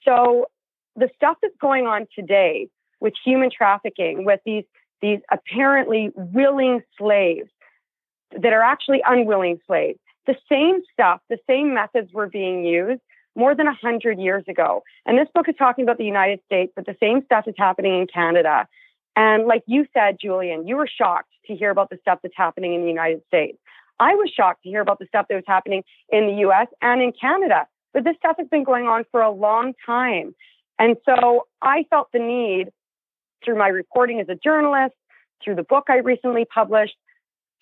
So 0.04 0.46
the 0.96 1.08
stuff 1.14 1.36
that's 1.42 1.54
going 1.60 1.86
on 1.86 2.06
today 2.14 2.68
with 3.00 3.12
human 3.24 3.50
trafficking, 3.56 4.24
with 4.24 4.40
these 4.44 4.64
these 5.02 5.20
apparently 5.30 6.10
willing 6.14 6.82
slaves 6.98 7.50
that 8.32 8.52
are 8.52 8.62
actually 8.62 9.02
unwilling 9.06 9.58
slaves. 9.66 9.98
The 10.26 10.36
same 10.48 10.82
stuff, 10.92 11.20
the 11.28 11.38
same 11.46 11.74
methods 11.74 12.12
were 12.12 12.28
being 12.28 12.64
used 12.64 13.00
more 13.36 13.54
than 13.54 13.66
100 13.66 14.18
years 14.18 14.44
ago. 14.48 14.82
And 15.04 15.18
this 15.18 15.28
book 15.34 15.48
is 15.48 15.54
talking 15.58 15.84
about 15.84 15.98
the 15.98 16.04
United 16.04 16.40
States, 16.46 16.72
but 16.74 16.86
the 16.86 16.96
same 16.98 17.22
stuff 17.24 17.46
is 17.46 17.54
happening 17.56 18.00
in 18.00 18.06
Canada. 18.06 18.66
And 19.14 19.46
like 19.46 19.62
you 19.66 19.86
said, 19.94 20.16
Julian, 20.20 20.66
you 20.66 20.76
were 20.76 20.88
shocked 20.88 21.30
to 21.46 21.54
hear 21.54 21.70
about 21.70 21.90
the 21.90 21.98
stuff 22.00 22.20
that's 22.22 22.36
happening 22.36 22.74
in 22.74 22.82
the 22.82 22.88
United 22.88 23.22
States. 23.28 23.58
I 23.98 24.14
was 24.14 24.30
shocked 24.34 24.62
to 24.64 24.68
hear 24.68 24.80
about 24.80 24.98
the 24.98 25.06
stuff 25.06 25.26
that 25.28 25.34
was 25.34 25.44
happening 25.46 25.84
in 26.10 26.26
the 26.26 26.34
US 26.48 26.66
and 26.82 27.00
in 27.00 27.12
Canada. 27.18 27.66
But 27.94 28.04
this 28.04 28.16
stuff 28.16 28.36
has 28.38 28.48
been 28.48 28.64
going 28.64 28.86
on 28.86 29.04
for 29.10 29.22
a 29.22 29.30
long 29.30 29.72
time. 29.84 30.34
And 30.78 30.96
so 31.06 31.46
I 31.62 31.86
felt 31.88 32.08
the 32.12 32.18
need 32.18 32.70
through 33.44 33.58
my 33.58 33.68
reporting 33.68 34.20
as 34.20 34.28
a 34.28 34.34
journalist, 34.34 34.94
through 35.44 35.56
the 35.56 35.62
book 35.62 35.84
I 35.88 35.98
recently 35.98 36.44
published, 36.44 36.94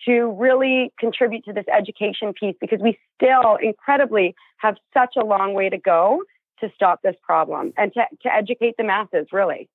to 0.06 0.36
really 0.38 0.92
contribute 0.98 1.44
to 1.44 1.52
this 1.52 1.64
education 1.74 2.32
piece 2.38 2.56
because 2.60 2.80
we 2.80 2.98
still 3.16 3.56
incredibly 3.62 4.34
have 4.58 4.76
such 4.92 5.14
a 5.16 5.24
long 5.24 5.54
way 5.54 5.68
to 5.68 5.78
go 5.78 6.22
to 6.60 6.70
stop 6.74 7.00
this 7.02 7.16
problem 7.22 7.72
and 7.76 7.92
to, 7.94 8.02
to 8.22 8.32
educate 8.32 8.74
the 8.76 8.84
masses, 8.84 9.26
really. 9.32 9.68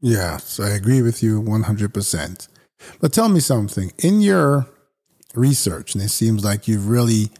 Yes, 0.00 0.58
I 0.58 0.70
agree 0.70 1.02
with 1.02 1.22
you 1.22 1.42
100%. 1.42 2.48
But 3.00 3.12
tell 3.12 3.28
me 3.28 3.40
something. 3.40 3.92
In 3.98 4.20
your 4.20 4.66
research, 5.34 5.94
and 5.94 6.02
it 6.02 6.08
seems 6.08 6.44
like 6.44 6.66
you've 6.66 6.88
really 6.88 7.30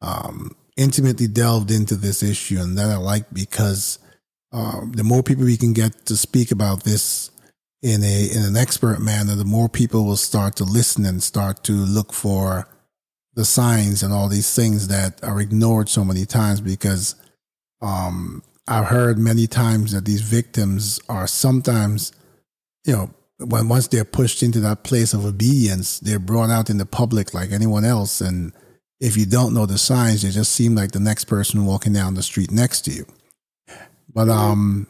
um, 0.00 0.56
intimately 0.76 1.26
delved 1.26 1.70
into 1.70 1.94
this 1.94 2.22
issue, 2.22 2.58
and 2.58 2.78
that 2.78 2.88
I 2.88 2.96
like 2.96 3.26
because 3.32 3.98
um, 4.52 4.92
the 4.92 5.04
more 5.04 5.22
people 5.22 5.44
we 5.44 5.56
can 5.56 5.72
get 5.72 6.06
to 6.06 6.16
speak 6.16 6.50
about 6.50 6.84
this 6.84 7.30
in 7.82 8.02
a 8.02 8.30
in 8.30 8.42
an 8.42 8.56
expert 8.56 9.00
manner, 9.00 9.34
the 9.34 9.44
more 9.44 9.68
people 9.68 10.04
will 10.04 10.16
start 10.16 10.56
to 10.56 10.64
listen 10.64 11.04
and 11.04 11.22
start 11.22 11.62
to 11.64 11.72
look 11.72 12.12
for 12.12 12.68
the 13.34 13.44
signs 13.44 14.02
and 14.02 14.12
all 14.12 14.28
these 14.28 14.54
things 14.54 14.88
that 14.88 15.22
are 15.22 15.40
ignored 15.40 15.88
so 15.88 16.04
many 16.04 16.24
times 16.24 16.60
because 16.60 17.14
um, 17.80 18.42
I've 18.66 18.86
heard 18.86 19.16
many 19.16 19.46
times 19.46 19.92
that 19.92 20.04
these 20.04 20.22
victims 20.22 20.98
are 21.08 21.26
sometimes, 21.26 22.10
you 22.84 22.94
know, 22.94 23.10
when 23.38 23.68
once 23.68 23.86
they're 23.86 24.04
pushed 24.04 24.42
into 24.42 24.58
that 24.60 24.82
place 24.82 25.14
of 25.14 25.24
obedience, 25.24 26.00
they're 26.00 26.18
brought 26.18 26.50
out 26.50 26.68
in 26.68 26.78
the 26.78 26.86
public 26.86 27.32
like 27.32 27.52
anyone 27.52 27.84
else. 27.84 28.20
And 28.20 28.52
if 29.00 29.16
you 29.16 29.24
don't 29.24 29.54
know 29.54 29.66
the 29.66 29.78
signs, 29.78 30.22
they 30.22 30.30
just 30.30 30.52
seem 30.52 30.74
like 30.74 30.90
the 30.90 30.98
next 30.98 31.26
person 31.26 31.64
walking 31.64 31.92
down 31.92 32.14
the 32.14 32.22
street 32.22 32.50
next 32.50 32.80
to 32.82 32.90
you. 32.90 33.06
But 34.12 34.28
um, 34.28 34.86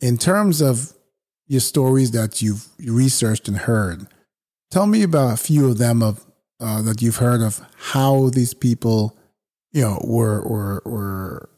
in 0.00 0.16
terms 0.16 0.60
of 0.60 0.92
your 1.46 1.60
stories 1.60 2.12
that 2.12 2.40
you've 2.40 2.68
researched 2.78 3.48
and 3.48 3.58
heard, 3.58 4.06
tell 4.70 4.86
me 4.86 5.02
about 5.02 5.34
a 5.34 5.36
few 5.36 5.68
of 5.68 5.78
them 5.78 6.02
of 6.02 6.24
uh, 6.60 6.82
that 6.82 7.02
you've 7.02 7.16
heard 7.16 7.40
of 7.40 7.60
how 7.76 8.28
these 8.30 8.54
people, 8.54 9.16
you 9.72 9.82
know, 9.82 10.00
were 10.04 10.42
were 10.46 10.82
were 10.84 11.48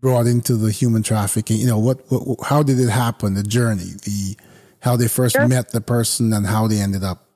brought 0.00 0.26
into 0.26 0.54
the 0.54 0.70
human 0.70 1.02
trafficking. 1.02 1.58
You 1.58 1.66
know, 1.66 1.78
what, 1.78 2.00
what 2.10 2.38
how 2.46 2.62
did 2.62 2.78
it 2.78 2.90
happen? 2.90 3.34
The 3.34 3.42
journey, 3.42 3.92
the 4.04 4.36
how 4.80 4.96
they 4.96 5.08
first 5.08 5.36
sure. 5.36 5.48
met 5.48 5.72
the 5.72 5.80
person 5.80 6.32
and 6.32 6.46
how 6.46 6.66
they 6.66 6.78
ended 6.78 7.04
up? 7.04 7.26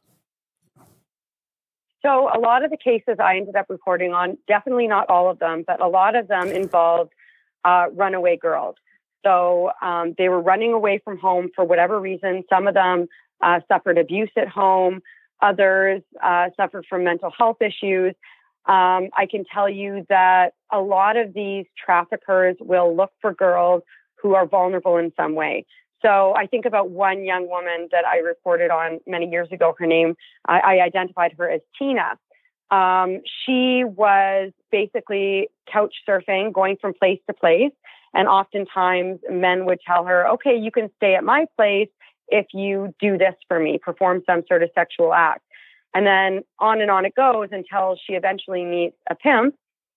So, 2.02 2.28
a 2.34 2.38
lot 2.38 2.64
of 2.64 2.70
the 2.70 2.76
cases 2.76 3.16
I 3.18 3.36
ended 3.36 3.56
up 3.56 3.66
reporting 3.70 4.12
on, 4.12 4.36
definitely 4.46 4.86
not 4.86 5.08
all 5.08 5.30
of 5.30 5.38
them, 5.38 5.64
but 5.66 5.80
a 5.80 5.88
lot 5.88 6.14
of 6.14 6.28
them 6.28 6.48
involved 6.48 7.12
uh, 7.64 7.86
runaway 7.94 8.36
girls. 8.36 8.76
So, 9.24 9.70
um, 9.82 10.14
they 10.18 10.28
were 10.28 10.40
running 10.40 10.72
away 10.72 11.00
from 11.02 11.18
home 11.18 11.48
for 11.54 11.64
whatever 11.64 12.00
reason. 12.00 12.44
Some 12.48 12.66
of 12.66 12.74
them 12.74 13.06
uh, 13.42 13.60
suffered 13.66 13.98
abuse 13.98 14.30
at 14.36 14.48
home, 14.48 15.00
others 15.42 16.02
uh, 16.22 16.50
suffered 16.56 16.86
from 16.88 17.04
mental 17.04 17.32
health 17.36 17.58
issues. 17.60 18.14
Um, 18.66 19.10
I 19.16 19.26
can 19.30 19.44
tell 19.44 19.68
you 19.68 20.06
that 20.08 20.54
a 20.72 20.80
lot 20.80 21.16
of 21.16 21.34
these 21.34 21.66
traffickers 21.84 22.56
will 22.60 22.96
look 22.96 23.12
for 23.20 23.34
girls 23.34 23.82
who 24.20 24.34
are 24.34 24.46
vulnerable 24.46 24.96
in 24.96 25.12
some 25.16 25.34
way. 25.34 25.66
So 26.00 26.34
I 26.34 26.46
think 26.46 26.64
about 26.64 26.90
one 26.90 27.24
young 27.24 27.48
woman 27.48 27.88
that 27.92 28.04
I 28.06 28.18
reported 28.18 28.70
on 28.70 29.00
many 29.06 29.28
years 29.30 29.48
ago. 29.52 29.74
Her 29.78 29.86
name, 29.86 30.16
I, 30.46 30.60
I 30.60 30.80
identified 30.80 31.34
her 31.38 31.50
as 31.50 31.60
Tina. 31.78 32.18
Um, 32.70 33.20
she 33.44 33.84
was 33.84 34.52
basically 34.72 35.48
couch 35.70 35.94
surfing, 36.08 36.52
going 36.52 36.76
from 36.80 36.94
place 36.94 37.20
to 37.26 37.34
place. 37.34 37.72
And 38.14 38.28
oftentimes 38.28 39.20
men 39.28 39.66
would 39.66 39.80
tell 39.86 40.04
her, 40.04 40.28
okay, 40.28 40.56
you 40.56 40.70
can 40.70 40.90
stay 40.96 41.14
at 41.14 41.24
my 41.24 41.46
place 41.56 41.88
if 42.28 42.46
you 42.54 42.94
do 43.00 43.18
this 43.18 43.34
for 43.48 43.58
me, 43.58 43.78
perform 43.78 44.22
some 44.24 44.42
sort 44.48 44.62
of 44.62 44.70
sexual 44.74 45.12
act. 45.12 45.42
And 45.94 46.06
then 46.06 46.42
on 46.58 46.80
and 46.80 46.90
on 46.90 47.04
it 47.04 47.14
goes 47.14 47.48
until 47.52 47.96
she 48.04 48.14
eventually 48.14 48.64
meets 48.64 48.96
a 49.10 49.14
pimp 49.14 49.54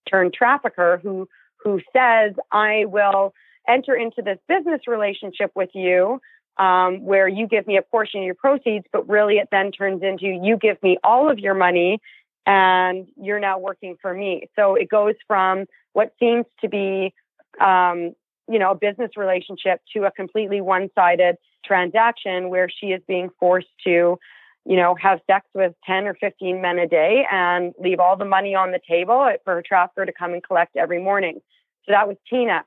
turned 0.10 0.34
trafficker 0.34 1.00
who 1.02 1.28
who 1.64 1.82
says, 1.92 2.34
I 2.52 2.86
will 2.86 3.34
enter 3.68 3.96
into 3.96 4.22
this 4.22 4.38
business 4.48 4.82
relationship 4.88 5.52
with 5.56 5.70
you 5.74 6.22
um, 6.58 7.04
where 7.04 7.28
you 7.28 7.48
give 7.48 7.68
me 7.68 7.78
a 7.78 7.82
portion 7.82 8.22
of 8.22 8.26
your 8.26 8.36
proceeds, 8.36 8.86
but 8.94 9.08
really 9.10 9.36
it 9.36 9.50
then 9.52 9.72
turns 9.72 10.02
into 10.04 10.28
you 10.28 10.58
give 10.58 10.82
me 10.82 10.98
all 11.04 11.30
of 11.30 11.40
your 11.40 11.54
money 11.54 12.00
and 12.46 13.08
you're 13.22 13.40
now 13.40 13.60
working 13.60 13.98
for 14.02 14.14
me. 14.14 14.48
So 14.56 14.76
it 14.76 14.90
goes 14.90 15.16
from 15.28 15.66
what 15.94 16.14
seems 16.20 16.46
to 16.62 16.70
be, 16.70 17.14
um, 17.60 18.14
you 18.50 18.60
know, 18.60 18.72
a 18.72 18.76
business 18.76 19.12
relationship 19.18 19.82
to 19.94 20.06
a 20.06 20.12
completely 20.12 20.62
one 20.62 20.90
sided 20.96 21.36
transaction 21.66 22.50
where 22.50 22.70
she 22.70 22.88
is 22.88 23.02
being 23.08 23.30
forced 23.40 23.68
to, 23.84 24.18
you 24.66 24.76
know, 24.76 24.96
have 24.96 25.20
sex 25.28 25.46
with 25.54 25.74
10 25.86 26.08
or 26.08 26.14
15 26.16 26.62
men 26.62 26.80
a 26.80 26.88
day 26.88 27.26
and 27.32 27.74
leave 27.80 28.00
all 28.00 28.16
the 28.16 28.26
money 28.26 28.56
on 28.56 28.72
the 28.72 28.80
table 28.88 29.30
for 29.44 29.56
her 29.56 29.64
trafficker 29.66 30.06
to 30.06 30.14
come 30.14 30.34
and 30.34 30.44
collect 30.44 30.78
every 30.78 31.02
morning. 31.02 31.42
So 31.86 31.92
that 31.92 32.08
was 32.08 32.18
Tina. 32.30 32.64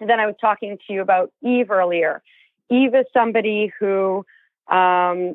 And 0.00 0.10
then 0.10 0.18
I 0.18 0.26
was 0.26 0.34
talking 0.40 0.78
to 0.86 0.92
you 0.92 1.02
about 1.02 1.32
Eve 1.42 1.70
earlier. 1.70 2.22
Eve 2.70 2.94
is 2.94 3.06
somebody 3.12 3.72
who 3.78 4.24
um, 4.68 5.34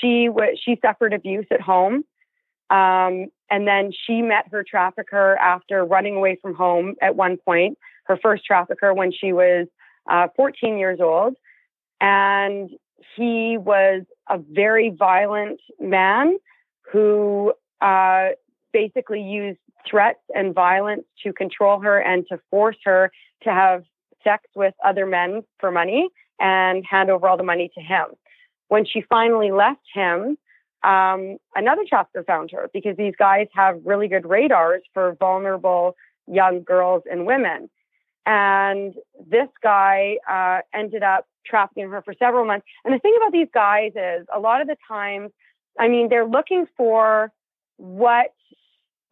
she 0.00 0.26
w- 0.26 0.56
she 0.62 0.78
suffered 0.82 1.12
abuse 1.12 1.46
at 1.50 1.60
home, 1.60 2.04
um, 2.70 3.26
and 3.50 3.66
then 3.66 3.92
she 4.06 4.22
met 4.22 4.46
her 4.50 4.64
trafficker 4.68 5.36
after 5.36 5.84
running 5.84 6.16
away 6.16 6.38
from 6.40 6.54
home 6.54 6.94
at 7.02 7.16
one 7.16 7.36
point. 7.36 7.78
Her 8.10 8.18
first 8.20 8.44
trafficker 8.44 8.92
when 8.92 9.12
she 9.12 9.32
was 9.32 9.68
uh, 10.10 10.26
14 10.34 10.78
years 10.78 10.98
old, 11.00 11.36
and 12.00 12.68
he 13.16 13.56
was 13.56 14.02
a 14.28 14.36
very 14.36 14.90
violent 14.90 15.60
man 15.78 16.36
who 16.90 17.52
uh, 17.80 18.30
basically 18.72 19.22
used 19.22 19.60
threats 19.88 20.18
and 20.34 20.52
violence 20.52 21.04
to 21.22 21.32
control 21.32 21.78
her 21.78 22.00
and 22.00 22.26
to 22.30 22.40
force 22.50 22.78
her 22.82 23.12
to 23.44 23.50
have 23.50 23.84
sex 24.24 24.42
with 24.56 24.74
other 24.84 25.06
men 25.06 25.42
for 25.60 25.70
money 25.70 26.08
and 26.40 26.84
hand 26.84 27.10
over 27.10 27.28
all 27.28 27.36
the 27.36 27.44
money 27.44 27.70
to 27.76 27.80
him. 27.80 28.06
When 28.66 28.84
she 28.84 29.04
finally 29.08 29.52
left 29.52 29.86
him, 29.94 30.36
um, 30.82 31.36
another 31.54 31.82
chapter 31.88 32.24
found 32.24 32.50
her 32.50 32.70
because 32.74 32.96
these 32.96 33.14
guys 33.16 33.46
have 33.54 33.78
really 33.84 34.08
good 34.08 34.28
radars 34.28 34.82
for 34.94 35.16
vulnerable 35.20 35.94
young 36.26 36.64
girls 36.64 37.04
and 37.08 37.24
women. 37.24 37.70
And 38.26 38.94
this 39.28 39.48
guy 39.62 40.16
uh, 40.30 40.60
ended 40.74 41.02
up 41.02 41.26
trafficking 41.46 41.88
her 41.90 42.02
for 42.02 42.14
several 42.18 42.44
months. 42.44 42.66
And 42.84 42.94
the 42.94 42.98
thing 42.98 43.14
about 43.16 43.32
these 43.32 43.48
guys 43.52 43.92
is 43.94 44.26
a 44.34 44.38
lot 44.38 44.60
of 44.60 44.68
the 44.68 44.76
times, 44.86 45.30
I 45.78 45.88
mean, 45.88 46.08
they're 46.08 46.26
looking 46.26 46.66
for 46.76 47.32
what 47.76 48.32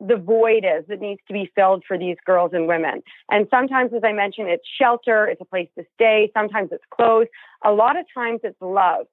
the 0.00 0.16
void 0.16 0.64
is 0.64 0.84
that 0.88 1.00
needs 1.00 1.20
to 1.26 1.32
be 1.32 1.50
filled 1.56 1.82
for 1.86 1.98
these 1.98 2.16
girls 2.24 2.52
and 2.52 2.68
women. 2.68 3.02
And 3.30 3.48
sometimes, 3.50 3.92
as 3.94 4.02
I 4.04 4.12
mentioned, 4.12 4.48
it's 4.48 4.68
shelter, 4.80 5.26
it's 5.26 5.40
a 5.40 5.44
place 5.44 5.68
to 5.76 5.84
stay, 5.94 6.30
sometimes 6.34 6.70
it's 6.70 6.84
clothes, 6.90 7.26
a 7.64 7.72
lot 7.72 7.98
of 7.98 8.06
times 8.14 8.40
it's 8.44 8.60
love. 8.60 9.06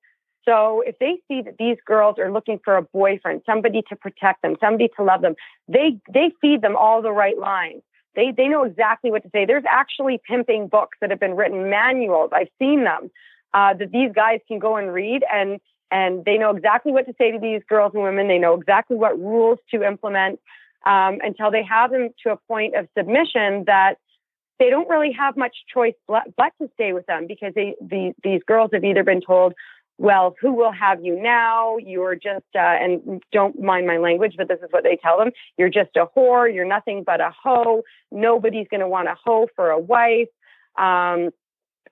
So 0.47 0.83
if 0.85 0.99
they 0.99 1.17
see 1.27 1.41
that 1.41 1.55
these 1.57 1.77
girls 1.85 2.19
are 2.19 2.31
looking 2.31 2.59
for 2.63 2.77
a 2.77 2.83
boyfriend, 2.83 3.41
somebody 3.47 3.81
to 3.89 3.95
protect 3.95 4.43
them, 4.43 4.55
somebody 4.59 4.89
to 4.95 5.03
love 5.03 5.21
them, 5.21 5.33
they 5.67 5.99
they 6.13 6.31
feed 6.39 6.61
them 6.61 6.75
all 6.75 7.01
the 7.01 7.11
right 7.11 7.37
lines. 7.37 7.81
They 8.15 8.31
they 8.31 8.47
know 8.47 8.63
exactly 8.63 9.11
what 9.11 9.23
to 9.23 9.29
say. 9.29 9.45
There's 9.45 9.63
actually 9.69 10.21
pimping 10.27 10.67
books 10.67 10.97
that 11.01 11.09
have 11.09 11.19
been 11.19 11.35
written, 11.35 11.69
manuals. 11.69 12.31
I've 12.33 12.49
seen 12.59 12.83
them 12.83 13.11
uh, 13.53 13.73
that 13.75 13.91
these 13.91 14.11
guys 14.13 14.39
can 14.47 14.59
go 14.59 14.77
and 14.77 14.93
read, 14.93 15.23
and 15.31 15.59
and 15.91 16.25
they 16.25 16.37
know 16.37 16.55
exactly 16.55 16.91
what 16.91 17.05
to 17.05 17.13
say 17.17 17.31
to 17.31 17.39
these 17.39 17.61
girls 17.67 17.91
and 17.93 18.03
women. 18.03 18.27
They 18.27 18.39
know 18.39 18.53
exactly 18.55 18.97
what 18.97 19.19
rules 19.19 19.59
to 19.71 19.83
implement 19.83 20.39
um, 20.85 21.19
until 21.23 21.51
they 21.51 21.63
have 21.63 21.91
them 21.91 22.09
to 22.23 22.31
a 22.31 22.37
point 22.47 22.75
of 22.75 22.87
submission 22.97 23.65
that 23.65 23.95
they 24.59 24.69
don't 24.69 24.87
really 24.89 25.11
have 25.11 25.35
much 25.35 25.55
choice 25.73 25.93
but, 26.07 26.23
to 26.61 26.69
stay 26.73 26.93
with 26.93 27.05
them 27.07 27.27
because 27.27 27.53
they, 27.55 27.75
the, 27.81 28.13
these 28.23 28.41
girls 28.47 28.69
have 28.73 28.83
either 28.83 29.03
been 29.03 29.21
told, 29.21 29.53
well, 29.97 30.35
who 30.41 30.53
will 30.53 30.71
have 30.71 31.03
you 31.03 31.21
now? 31.21 31.77
You're 31.77 32.15
just, 32.15 32.45
uh, 32.53 32.59
and 32.59 33.23
don't 33.31 33.61
mind 33.61 33.87
my 33.87 33.97
language, 33.97 34.35
but 34.37 34.47
this 34.47 34.59
is 34.61 34.67
what 34.71 34.83
they 34.83 34.97
tell 34.97 35.17
them. 35.17 35.31
You're 35.57 35.69
just 35.69 35.95
a 35.95 36.05
whore. 36.15 36.53
You're 36.53 36.65
nothing 36.65 37.03
but 37.05 37.21
a 37.21 37.31
hoe. 37.31 37.83
Nobody's 38.11 38.67
going 38.69 38.81
to 38.81 38.89
want 38.89 39.07
a 39.07 39.15
hoe 39.15 39.47
for 39.55 39.69
a 39.69 39.79
wife. 39.79 40.27
Um, 40.77 41.29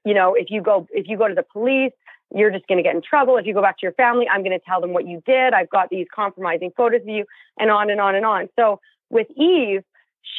you 0.03 0.13
know, 0.13 0.33
if 0.33 0.47
you 0.49 0.61
go, 0.61 0.85
if 0.91 1.07
you 1.07 1.17
go 1.17 1.29
to 1.29 1.35
the 1.35 1.43
police, 1.43 1.93
you're 2.35 2.51
just 2.51 2.67
going 2.67 2.77
to 2.77 2.83
get 2.83 2.95
in 2.95 3.01
trouble. 3.01 3.37
If 3.37 3.45
you 3.45 3.53
go 3.53 3.61
back 3.61 3.77
to 3.77 3.83
your 3.85 3.93
family, 3.93 4.27
I'm 4.27 4.41
going 4.41 4.57
to 4.57 4.65
tell 4.65 4.81
them 4.81 4.91
what 4.91 5.07
you 5.07 5.21
did. 5.25 5.53
I've 5.53 5.69
got 5.69 5.89
these 5.89 6.07
compromising 6.13 6.71
photos 6.75 7.01
of 7.01 7.07
you, 7.07 7.25
and 7.57 7.71
on 7.71 7.89
and 7.89 8.01
on 8.01 8.15
and 8.15 8.25
on. 8.25 8.49
So 8.57 8.81
with 9.09 9.27
Eve, 9.37 9.83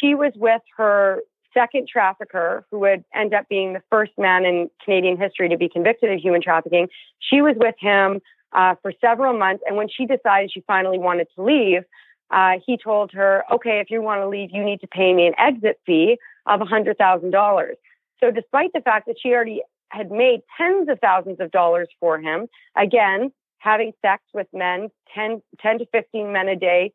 she 0.01 0.15
was 0.15 0.33
with 0.37 0.63
her 0.77 1.23
second 1.55 1.89
trafficker, 1.89 2.67
who 2.71 2.81
would 2.81 3.05
end 3.15 3.33
up 3.33 3.49
being 3.49 3.73
the 3.73 3.83
first 3.91 4.13
man 4.19 4.45
in 4.45 4.69
Canadian 4.85 5.17
history 5.17 5.49
to 5.49 5.57
be 5.57 5.69
convicted 5.69 6.13
of 6.13 6.21
human 6.21 6.43
trafficking. 6.43 6.89
She 7.21 7.41
was 7.41 7.55
with 7.57 7.77
him 7.79 8.21
uh, 8.53 8.75
for 8.83 8.93
several 9.01 9.37
months, 9.39 9.63
and 9.67 9.77
when 9.77 9.89
she 9.89 10.07
decided 10.07 10.53
she 10.53 10.63
finally 10.67 10.99
wanted 10.99 11.29
to 11.37 11.43
leave, 11.43 11.83
uh, 12.31 12.59
he 12.67 12.77
told 12.77 13.13
her, 13.13 13.45
"Okay, 13.53 13.81
if 13.81 13.91
you 13.91 14.03
want 14.03 14.21
to 14.21 14.29
leave, 14.29 14.51
you 14.53 14.65
need 14.65 14.81
to 14.81 14.89
pay 14.89 15.13
me 15.15 15.27
an 15.27 15.35
exit 15.39 15.81
fee 15.87 16.19
of 16.47 16.61
$100,000." 16.61 17.77
So, 18.21 18.31
despite 18.31 18.73
the 18.73 18.81
fact 18.81 19.07
that 19.07 19.17
she 19.21 19.33
already 19.33 19.63
had 19.95 20.11
made 20.11 20.41
tens 20.59 20.89
of 20.89 20.99
thousands 21.01 21.41
of 21.41 21.51
dollars 21.51 21.89
for 22.01 22.19
him. 22.19 22.49
Again, 22.77 23.33
having 23.59 23.93
sex 24.03 24.23
with 24.35 24.49
men, 24.53 24.91
10, 25.15 25.41
10 25.61 25.79
to 25.79 25.87
15 25.87 26.33
men 26.33 26.49
a 26.49 26.57
day, 26.57 26.93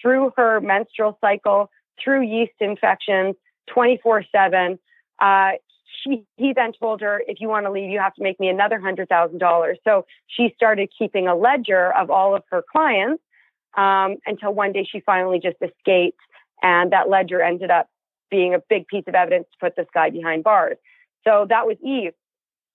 through 0.00 0.32
her 0.36 0.60
menstrual 0.60 1.18
cycle, 1.20 1.70
through 2.02 2.22
yeast 2.22 2.52
infections, 2.60 3.34
24 3.72 4.24
7. 4.30 4.78
Uh, 5.20 5.50
she, 6.02 6.24
he 6.36 6.52
then 6.52 6.72
told 6.78 7.00
her, 7.00 7.22
if 7.26 7.40
you 7.40 7.48
want 7.48 7.66
to 7.66 7.72
leave, 7.72 7.90
you 7.90 7.98
have 7.98 8.14
to 8.14 8.22
make 8.22 8.38
me 8.38 8.48
another 8.48 8.78
hundred 8.78 9.08
thousand 9.08 9.38
dollars. 9.38 9.78
So 9.84 10.06
she 10.26 10.52
started 10.56 10.90
keeping 10.96 11.28
a 11.28 11.34
ledger 11.34 11.92
of 11.92 12.10
all 12.10 12.34
of 12.34 12.42
her 12.50 12.62
clients 12.70 13.22
um, 13.76 14.16
until 14.26 14.52
one 14.52 14.72
day 14.72 14.86
she 14.90 15.00
finally 15.00 15.40
just 15.40 15.56
escaped, 15.62 16.20
and 16.62 16.92
that 16.92 17.08
ledger 17.08 17.40
ended 17.42 17.70
up 17.70 17.88
being 18.30 18.54
a 18.54 18.58
big 18.68 18.86
piece 18.86 19.04
of 19.06 19.14
evidence 19.14 19.46
to 19.52 19.58
put 19.60 19.76
this 19.76 19.86
guy 19.94 20.10
behind 20.10 20.44
bars. 20.44 20.76
So 21.24 21.46
that 21.48 21.66
was 21.66 21.76
Eve. 21.82 22.12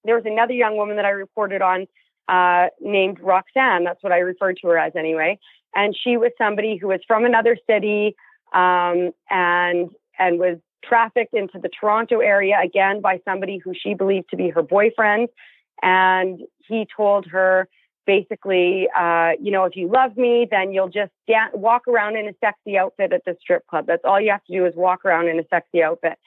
There 0.05 0.15
was 0.15 0.25
another 0.25 0.53
young 0.53 0.77
woman 0.77 0.96
that 0.96 1.05
I 1.05 1.10
reported 1.10 1.62
on 1.62 1.88
uh, 2.29 2.67
named 2.79 3.19
Roxanne. 3.19 3.84
That's 3.84 4.01
what 4.01 4.13
I 4.13 4.19
referred 4.19 4.58
to 4.62 4.67
her 4.67 4.77
as 4.77 4.93
anyway. 4.96 5.39
And 5.75 5.96
she 5.96 6.17
was 6.17 6.31
somebody 6.38 6.77
who 6.77 6.88
was 6.88 7.01
from 7.08 7.25
another 7.25 7.58
city 7.69 8.15
um, 8.53 9.12
and 9.29 9.89
and 10.17 10.39
was 10.39 10.58
trafficked 10.83 11.33
into 11.33 11.59
the 11.59 11.69
Toronto 11.69 12.19
area 12.19 12.57
again 12.63 13.01
by 13.01 13.19
somebody 13.25 13.57
who 13.57 13.74
she 13.74 13.93
believed 13.93 14.29
to 14.29 14.38
be 14.38 14.50
her 14.50 14.62
boyfriend. 14.62 15.29
And 15.81 16.41
he 16.67 16.88
told 16.95 17.25
her 17.27 17.67
basically, 18.05 18.88
uh, 18.98 19.31
you 19.39 19.51
know, 19.51 19.65
if 19.65 19.75
you 19.75 19.88
love 19.88 20.17
me, 20.17 20.48
then 20.50 20.71
you'll 20.71 20.89
just 20.89 21.12
da- 21.27 21.51
walk 21.53 21.88
around 21.88 22.17
in 22.17 22.27
a 22.27 22.33
sexy 22.43 22.77
outfit 22.77 23.13
at 23.13 23.24
the 23.25 23.36
strip 23.39 23.67
club. 23.67 23.86
That's 23.88 24.01
all 24.03 24.19
you 24.19 24.31
have 24.31 24.43
to 24.45 24.53
do 24.53 24.65
is 24.65 24.74
walk 24.75 25.05
around 25.05 25.27
in 25.27 25.39
a 25.39 25.43
sexy 25.50 25.83
outfit. 25.83 26.17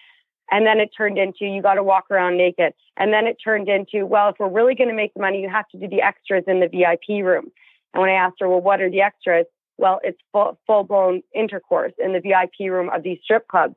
And 0.50 0.66
then 0.66 0.80
it 0.80 0.90
turned 0.96 1.18
into 1.18 1.44
you 1.46 1.62
got 1.62 1.74
to 1.74 1.82
walk 1.82 2.10
around 2.10 2.36
naked. 2.36 2.74
And 2.96 3.12
then 3.12 3.26
it 3.26 3.38
turned 3.42 3.68
into, 3.68 4.06
well, 4.06 4.28
if 4.28 4.36
we're 4.38 4.48
really 4.48 4.74
going 4.74 4.90
to 4.90 4.94
make 4.94 5.14
the 5.14 5.20
money, 5.20 5.40
you 5.40 5.48
have 5.48 5.68
to 5.70 5.78
do 5.78 5.88
the 5.88 6.02
extras 6.02 6.44
in 6.46 6.60
the 6.60 6.68
VIP 6.68 7.24
room. 7.24 7.50
And 7.94 8.00
when 8.00 8.10
I 8.10 8.14
asked 8.14 8.36
her, 8.40 8.48
well, 8.48 8.60
what 8.60 8.80
are 8.80 8.90
the 8.90 9.00
extras? 9.00 9.46
Well, 9.78 9.98
it's 10.04 10.18
full, 10.30 10.58
full 10.66 10.84
blown 10.84 11.22
intercourse 11.34 11.92
in 11.98 12.12
the 12.12 12.20
VIP 12.20 12.70
room 12.70 12.90
of 12.90 13.02
these 13.02 13.18
strip 13.24 13.48
clubs. 13.48 13.74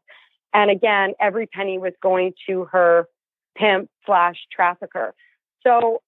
And 0.53 0.71
again, 0.71 1.13
every 1.19 1.47
penny 1.47 1.77
was 1.77 1.93
going 2.01 2.33
to 2.47 2.65
her 2.65 3.07
pimp 3.57 3.89
slash 4.05 4.35
trafficker. 4.51 5.13
So, 5.63 6.01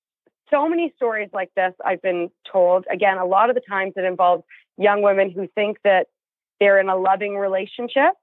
so 0.49 0.69
many 0.69 0.93
stories 0.95 1.29
like 1.33 1.51
this 1.55 1.73
I've 1.83 2.01
been 2.01 2.29
told. 2.49 2.85
Again, 2.91 3.17
a 3.17 3.25
lot 3.25 3.49
of 3.49 3.55
the 3.55 3.61
times 3.67 3.93
it 3.97 4.05
involves 4.05 4.43
young 4.77 5.01
women 5.01 5.31
who 5.31 5.47
think 5.55 5.77
that 5.83 6.07
they're 6.59 6.79
in 6.79 6.89
a 6.89 6.95
loving 6.95 7.35
relationship 7.35 8.13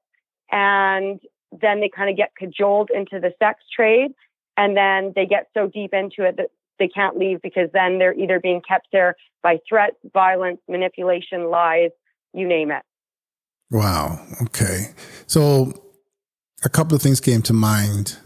and 0.50 1.20
then 1.52 1.80
they 1.80 1.90
kind 1.94 2.10
of 2.10 2.16
get 2.16 2.34
cajoled 2.36 2.90
into 2.94 3.20
the 3.20 3.32
sex 3.38 3.62
trade 3.74 4.12
and 4.56 4.76
then 4.76 5.12
they 5.14 5.26
get 5.26 5.48
so 5.54 5.66
deep 5.66 5.92
into 5.92 6.24
it 6.24 6.36
that 6.36 6.48
they 6.78 6.88
can't 6.88 7.16
leave 7.16 7.40
because 7.42 7.68
then 7.72 7.98
they're 7.98 8.14
either 8.14 8.40
being 8.40 8.60
kept 8.66 8.88
there 8.92 9.14
by 9.42 9.58
threats, 9.68 9.96
violence, 10.12 10.60
manipulation, 10.68 11.50
lies, 11.50 11.90
you 12.32 12.48
name 12.48 12.70
it. 12.70 12.82
Wow. 13.70 14.18
Okay. 14.42 14.86
So 15.26 15.72
a 16.64 16.68
couple 16.68 16.96
of 16.96 17.02
things 17.02 17.20
came 17.20 17.42
to 17.42 17.52
mind 17.52 18.16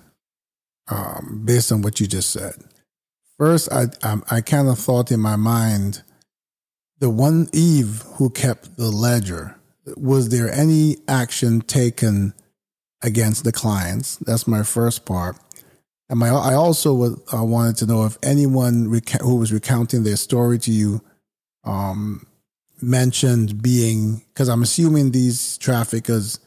um, 0.89 1.43
based 1.45 1.71
on 1.73 1.83
what 1.83 2.01
you 2.01 2.07
just 2.07 2.31
said. 2.31 2.55
First, 3.37 3.71
I 3.71 3.87
I, 4.03 4.17
I 4.31 4.41
kind 4.41 4.69
of 4.69 4.79
thought 4.79 5.13
in 5.13 5.21
my 5.21 5.37
mind 5.37 6.03
the 6.99 7.11
one 7.11 7.49
Eve 7.53 8.03
who 8.15 8.31
kept 8.31 8.77
the 8.77 8.91
ledger. 8.91 9.57
Was 9.97 10.29
there 10.29 10.53
any 10.53 10.97
action 11.07 11.61
taken 11.61 12.35
against 13.03 13.45
the 13.45 13.53
clients? 13.53 14.17
That's 14.17 14.47
my 14.47 14.63
first 14.63 15.05
part. 15.05 15.37
And 16.11 16.19
my, 16.19 16.29
I 16.29 16.55
also 16.55 16.95
would, 16.95 17.21
uh, 17.33 17.45
wanted 17.45 17.77
to 17.77 17.87
know 17.87 18.05
if 18.05 18.17
anyone 18.23 18.89
reca- 18.89 19.21
who 19.21 19.37
was 19.37 19.53
recounting 19.53 20.05
their 20.05 20.17
story 20.17 20.59
to 20.61 20.71
you 20.71 21.03
um, 21.65 22.27
mentioned 22.81 23.63
being, 23.63 24.23
because 24.29 24.49
I'm 24.49 24.63
assuming 24.63 25.11
these 25.11 25.59
traffickers 25.59 26.41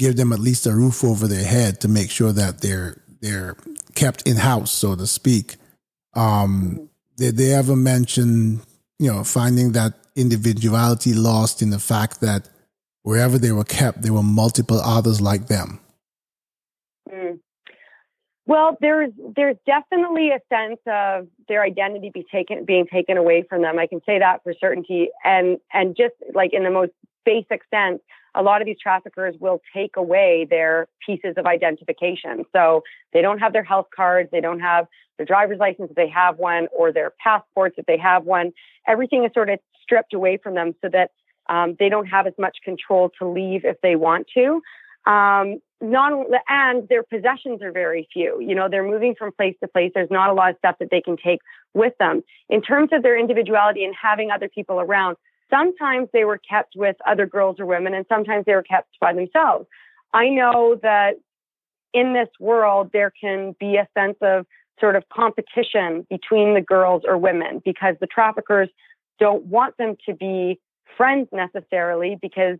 give 0.00 0.16
them 0.16 0.32
at 0.32 0.40
least 0.40 0.66
a 0.66 0.72
roof 0.72 1.04
over 1.04 1.28
their 1.28 1.44
head 1.44 1.80
to 1.82 1.88
make 1.88 2.10
sure 2.10 2.32
that 2.32 2.62
they're 2.62 2.96
they're 3.20 3.54
kept 3.94 4.26
in 4.26 4.36
house, 4.36 4.72
so 4.72 4.96
to 4.96 5.06
speak. 5.06 5.56
Um, 6.14 6.88
did 7.18 7.36
they 7.36 7.52
ever 7.52 7.76
mention, 7.76 8.62
you 8.98 9.12
know, 9.12 9.22
finding 9.24 9.72
that 9.72 9.92
individuality 10.16 11.12
lost 11.12 11.60
in 11.60 11.68
the 11.68 11.78
fact 11.78 12.22
that 12.22 12.48
wherever 13.02 13.36
they 13.38 13.52
were 13.52 13.64
kept, 13.64 14.00
there 14.00 14.14
were 14.14 14.22
multiple 14.22 14.80
others 14.80 15.20
like 15.20 15.48
them? 15.48 15.80
Well, 18.50 18.76
there's 18.80 19.12
there's 19.36 19.56
definitely 19.64 20.30
a 20.30 20.40
sense 20.52 20.80
of 20.84 21.28
their 21.46 21.62
identity 21.62 22.10
be 22.12 22.24
taken 22.32 22.64
being 22.64 22.86
taken 22.92 23.16
away 23.16 23.44
from 23.48 23.62
them. 23.62 23.78
I 23.78 23.86
can 23.86 24.00
say 24.04 24.18
that 24.18 24.42
for 24.42 24.54
certainty. 24.58 25.10
And 25.24 25.58
and 25.72 25.96
just 25.96 26.14
like 26.34 26.50
in 26.52 26.64
the 26.64 26.70
most 26.70 26.90
basic 27.24 27.60
sense, 27.72 28.00
a 28.34 28.42
lot 28.42 28.60
of 28.60 28.66
these 28.66 28.78
traffickers 28.80 29.34
will 29.40 29.60
take 29.74 29.96
away 29.96 30.46
their 30.48 30.88
pieces 31.04 31.34
of 31.36 31.46
identification. 31.46 32.44
So 32.52 32.82
they 33.12 33.22
don't 33.22 33.38
have 33.38 33.52
their 33.52 33.64
health 33.64 33.88
cards, 33.94 34.28
they 34.30 34.40
don't 34.40 34.60
have 34.60 34.86
their 35.16 35.26
driver's 35.26 35.58
license 35.58 35.90
if 35.90 35.96
they 35.96 36.08
have 36.08 36.38
one, 36.38 36.68
or 36.76 36.92
their 36.92 37.12
passports 37.22 37.74
if 37.78 37.86
they 37.86 37.98
have 37.98 38.24
one. 38.24 38.52
Everything 38.86 39.24
is 39.24 39.30
sort 39.34 39.50
of 39.50 39.58
stripped 39.82 40.14
away 40.14 40.36
from 40.36 40.54
them 40.54 40.74
so 40.82 40.88
that 40.92 41.10
um, 41.48 41.76
they 41.78 41.88
don't 41.88 42.06
have 42.06 42.26
as 42.26 42.34
much 42.38 42.58
control 42.64 43.10
to 43.18 43.28
leave 43.28 43.64
if 43.64 43.76
they 43.82 43.96
want 43.96 44.26
to. 44.34 44.62
Um, 45.10 45.60
not 45.80 46.12
and 46.48 46.88
their 46.88 47.02
possessions 47.02 47.62
are 47.62 47.72
very 47.72 48.06
few. 48.12 48.38
You 48.40 48.54
know, 48.54 48.68
they're 48.70 48.88
moving 48.88 49.14
from 49.18 49.32
place 49.32 49.56
to 49.62 49.68
place. 49.68 49.92
There's 49.94 50.10
not 50.10 50.28
a 50.28 50.34
lot 50.34 50.50
of 50.50 50.56
stuff 50.58 50.76
that 50.78 50.88
they 50.90 51.00
can 51.00 51.16
take 51.16 51.40
with 51.72 51.94
them. 51.98 52.22
In 52.48 52.60
terms 52.60 52.90
of 52.92 53.02
their 53.02 53.18
individuality 53.18 53.84
and 53.84 53.94
having 54.00 54.30
other 54.30 54.48
people 54.48 54.78
around, 54.78 55.16
sometimes 55.50 56.08
they 56.12 56.24
were 56.24 56.38
kept 56.38 56.74
with 56.76 56.96
other 57.06 57.26
girls 57.26 57.56
or 57.58 57.66
women, 57.66 57.94
and 57.94 58.06
sometimes 58.08 58.44
they 58.46 58.54
were 58.54 58.62
kept 58.62 58.88
by 59.00 59.12
themselves. 59.12 59.66
I 60.14 60.28
know 60.28 60.78
that 60.82 61.14
in 61.92 62.14
this 62.14 62.28
world 62.38 62.90
there 62.92 63.12
can 63.20 63.54
be 63.58 63.76
a 63.76 63.88
sense 63.96 64.16
of 64.22 64.46
sort 64.80 64.96
of 64.96 65.08
competition 65.08 66.06
between 66.08 66.54
the 66.54 66.60
girls 66.60 67.02
or 67.06 67.18
women 67.18 67.60
because 67.64 67.96
the 68.00 68.06
traffickers 68.06 68.68
don't 69.18 69.44
want 69.44 69.76
them 69.76 69.96
to 70.06 70.14
be 70.14 70.58
friends 70.96 71.28
necessarily 71.32 72.16
because 72.20 72.58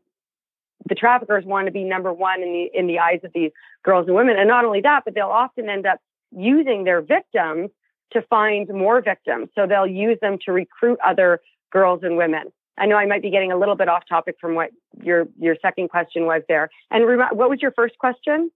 the 0.89 0.95
traffickers 0.95 1.45
want 1.45 1.67
to 1.67 1.73
be 1.73 1.85
number 1.85 2.13
one 2.13 2.43
in 2.43 2.53
the 2.53 2.71
in 2.79 2.87
the 2.87 2.99
eyes 2.99 3.21
of 3.25 3.33
these 3.35 3.51
girls 3.85 4.07
and 4.07 4.17
women. 4.17 4.39
And 4.39 4.49
not 4.49 4.65
only 4.65 4.81
that, 4.83 5.03
but 5.05 5.15
they'll 5.15 5.27
often 5.27 5.69
end 5.69 5.87
up 5.87 5.99
using 6.31 6.85
their 6.85 7.01
victims 7.01 7.71
to 8.13 8.23
find 8.23 8.69
more 8.69 9.01
victims. 9.01 9.49
So 9.55 9.67
they'll 9.67 9.87
use 9.87 10.19
them 10.21 10.39
to 10.45 10.53
recruit 10.53 10.99
other 11.05 11.41
girls 11.71 12.01
and 12.03 12.17
women. 12.17 12.53
I 12.81 12.87
know 12.87 12.97
I 12.97 13.07
might 13.07 13.23
be 13.23 13.31
getting 13.31 13.53
a 13.53 13.59
little 13.59 13.77
bit 13.77 13.89
off 13.89 14.05
topic 14.09 14.37
from 14.41 14.55
what 14.55 14.71
your 15.03 15.29
your 15.39 15.55
second 15.61 15.91
question 15.91 16.25
was 16.25 16.43
there. 16.49 16.71
And 16.91 17.07
rem- 17.07 17.37
what 17.37 17.51
was 17.51 17.61
your 17.61 17.73
first 17.73 17.99
question? 17.99 18.51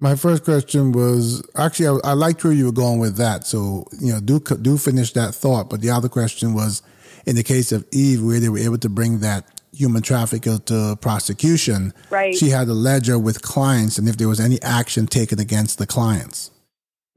My 0.00 0.14
first 0.16 0.44
question 0.44 0.92
was 0.92 1.42
actually 1.56 1.88
I, 1.88 2.10
I 2.10 2.12
liked 2.12 2.44
where 2.44 2.52
you 2.52 2.66
were 2.66 2.72
going 2.72 3.00
with 3.00 3.16
that. 3.16 3.44
So 3.44 3.84
you 4.00 4.12
know, 4.12 4.20
do 4.20 4.38
do 4.38 4.78
finish 4.78 5.12
that 5.14 5.34
thought. 5.34 5.68
But 5.68 5.80
the 5.80 5.90
other 5.90 6.08
question 6.08 6.54
was, 6.54 6.82
in 7.26 7.34
the 7.34 7.42
case 7.42 7.72
of 7.72 7.84
Eve, 7.92 8.22
where 8.22 8.38
they 8.38 8.48
were 8.48 8.58
able 8.58 8.78
to 8.78 8.88
bring 8.88 9.18
that 9.18 9.60
human 9.72 10.02
trafficker 10.02 10.58
to 10.58 10.96
prosecution, 11.00 11.92
right. 12.10 12.34
she 12.34 12.50
had 12.50 12.68
a 12.68 12.74
ledger 12.74 13.18
with 13.18 13.42
clients 13.42 13.98
and 13.98 14.08
if 14.08 14.18
there 14.18 14.28
was 14.28 14.38
any 14.38 14.60
action 14.62 15.06
taken 15.06 15.40
against 15.40 15.78
the 15.78 15.86
clients. 15.86 16.50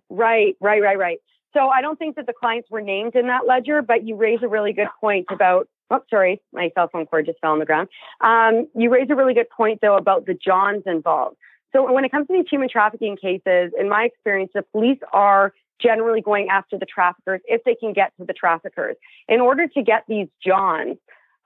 Right, 0.09 0.55
right, 0.61 0.81
right, 0.81 0.97
right. 0.97 1.19
So 1.53 1.69
I 1.69 1.81
don't 1.81 1.97
think 1.97 2.15
that 2.17 2.27
the 2.27 2.33
clients 2.33 2.69
were 2.69 2.81
named 2.81 3.15
in 3.15 3.27
that 3.27 3.47
ledger, 3.47 3.81
but 3.81 4.05
you 4.05 4.15
raise 4.15 4.39
a 4.43 4.47
really 4.47 4.73
good 4.73 4.89
point 4.99 5.27
about. 5.31 5.67
Oh, 5.91 6.01
sorry, 6.09 6.41
my 6.51 6.71
cell 6.75 6.89
phone 6.91 7.05
cord 7.05 7.27
just 7.27 7.39
fell 7.39 7.51
on 7.51 7.59
the 7.59 7.65
ground. 7.65 7.89
Um, 8.21 8.67
you 8.75 8.89
raise 8.89 9.07
a 9.09 9.15
really 9.15 9.33
good 9.33 9.49
point 9.49 9.79
though 9.81 9.95
about 9.95 10.25
the 10.25 10.33
Johns 10.33 10.83
involved. 10.85 11.37
So 11.73 11.91
when 11.91 12.05
it 12.05 12.11
comes 12.11 12.27
to 12.27 12.33
these 12.33 12.45
human 12.49 12.69
trafficking 12.69 13.17
cases, 13.17 13.71
in 13.77 13.89
my 13.89 14.03
experience, 14.03 14.51
the 14.55 14.63
police 14.63 14.99
are 15.11 15.53
generally 15.81 16.21
going 16.21 16.47
after 16.49 16.77
the 16.77 16.85
traffickers 16.85 17.41
if 17.45 17.63
they 17.65 17.75
can 17.75 17.93
get 17.93 18.13
to 18.17 18.25
the 18.25 18.33
traffickers. 18.33 18.95
In 19.27 19.41
order 19.41 19.67
to 19.67 19.83
get 19.83 20.05
these 20.07 20.27
Johns, 20.45 20.97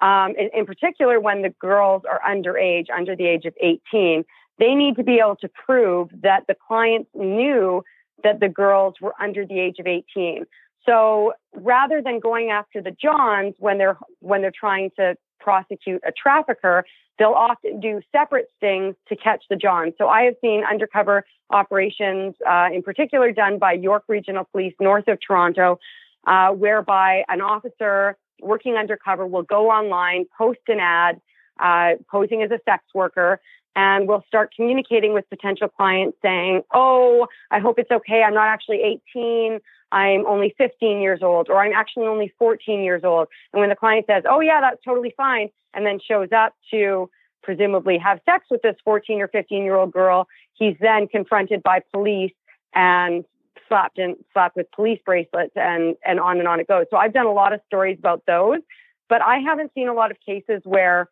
um, 0.01 0.33
in, 0.37 0.49
in 0.53 0.65
particular 0.65 1.19
when 1.19 1.41
the 1.41 1.49
girls 1.59 2.03
are 2.09 2.21
underage, 2.27 2.85
under 2.95 3.15
the 3.15 3.25
age 3.25 3.45
of 3.45 3.53
18, 3.59 4.23
they 4.59 4.75
need 4.75 4.95
to 4.97 5.03
be 5.03 5.19
able 5.19 5.37
to 5.37 5.49
prove 5.49 6.09
that 6.21 6.45
the 6.47 6.55
clients 6.67 7.09
knew 7.15 7.83
that 8.23 8.39
the 8.39 8.49
girls 8.49 8.95
were 9.01 9.13
under 9.19 9.45
the 9.45 9.59
age 9.59 9.79
of 9.79 9.87
18. 9.87 10.45
So 10.85 11.33
rather 11.53 12.01
than 12.01 12.19
going 12.19 12.49
after 12.49 12.81
the 12.81 12.91
Johns 12.91 13.55
when 13.59 13.77
they're 13.77 13.97
when 14.19 14.41
they're 14.41 14.51
trying 14.57 14.91
to 14.97 15.15
prosecute 15.39 16.01
a 16.05 16.11
trafficker, 16.11 16.85
they'll 17.17 17.29
often 17.29 17.79
do 17.79 18.01
separate 18.11 18.47
stings 18.57 18.95
to 19.09 19.15
catch 19.15 19.43
the 19.49 19.55
Johns. 19.55 19.93
So 19.97 20.07
I 20.07 20.23
have 20.23 20.35
seen 20.41 20.63
undercover 20.63 21.25
operations, 21.51 22.35
uh, 22.47 22.69
in 22.73 22.81
particular 22.81 23.31
done 23.31 23.59
by 23.59 23.73
York 23.73 24.03
Regional 24.07 24.45
Police 24.51 24.73
north 24.79 25.07
of 25.07 25.19
Toronto, 25.25 25.79
uh, 26.27 26.49
whereby 26.49 27.23
an 27.27 27.41
officer 27.41 28.17
working 28.41 28.75
undercover 28.75 29.27
will 29.27 29.43
go 29.43 29.69
online, 29.69 30.25
post 30.37 30.59
an 30.67 30.79
ad, 30.79 31.19
uh, 31.59 31.95
posing 32.09 32.41
as 32.41 32.51
a 32.51 32.59
sex 32.65 32.83
worker, 32.93 33.39
and 33.75 34.07
we'll 34.07 34.23
start 34.27 34.53
communicating 34.55 35.13
with 35.13 35.29
potential 35.29 35.67
clients 35.67 36.17
saying, 36.21 36.63
Oh, 36.73 37.27
I 37.51 37.59
hope 37.59 37.79
it's 37.79 37.91
okay. 37.91 38.23
I'm 38.23 38.33
not 38.33 38.47
actually 38.47 39.01
18. 39.15 39.59
I'm 39.91 40.25
only 40.27 40.53
15 40.57 41.01
years 41.01 41.21
old, 41.23 41.49
or 41.49 41.63
I'm 41.63 41.73
actually 41.73 42.07
only 42.07 42.33
14 42.37 42.81
years 42.81 43.03
old. 43.03 43.27
And 43.53 43.59
when 43.59 43.69
the 43.69 43.75
client 43.75 44.05
says, 44.07 44.23
Oh, 44.29 44.39
yeah, 44.39 44.61
that's 44.61 44.83
totally 44.83 45.13
fine, 45.17 45.49
and 45.73 45.85
then 45.85 45.99
shows 45.99 46.29
up 46.35 46.53
to 46.71 47.09
presumably 47.41 47.97
have 47.97 48.19
sex 48.25 48.45
with 48.51 48.61
this 48.61 48.75
14 48.83 49.21
or 49.21 49.27
15 49.27 49.63
year 49.63 49.75
old 49.75 49.91
girl, 49.91 50.27
he's 50.53 50.75
then 50.79 51.07
confronted 51.07 51.63
by 51.63 51.81
police 51.93 52.33
and 52.73 53.25
slapped 53.67 53.99
in 53.99 54.15
slapped 54.33 54.55
with 54.55 54.69
police 54.71 54.99
bracelets 55.05 55.53
and 55.55 55.95
and 56.05 56.19
on 56.19 56.39
and 56.39 56.47
on 56.47 56.59
it 56.59 56.67
goes. 56.67 56.85
So 56.91 56.97
I've 56.97 57.13
done 57.13 57.25
a 57.25 57.31
lot 57.31 57.53
of 57.53 57.61
stories 57.67 57.97
about 57.97 58.23
those, 58.27 58.59
but 59.07 59.21
I 59.21 59.37
haven't 59.39 59.71
seen 59.73 59.87
a 59.87 59.93
lot 59.93 60.11
of 60.11 60.17
cases 60.25 60.61
where 60.63 61.09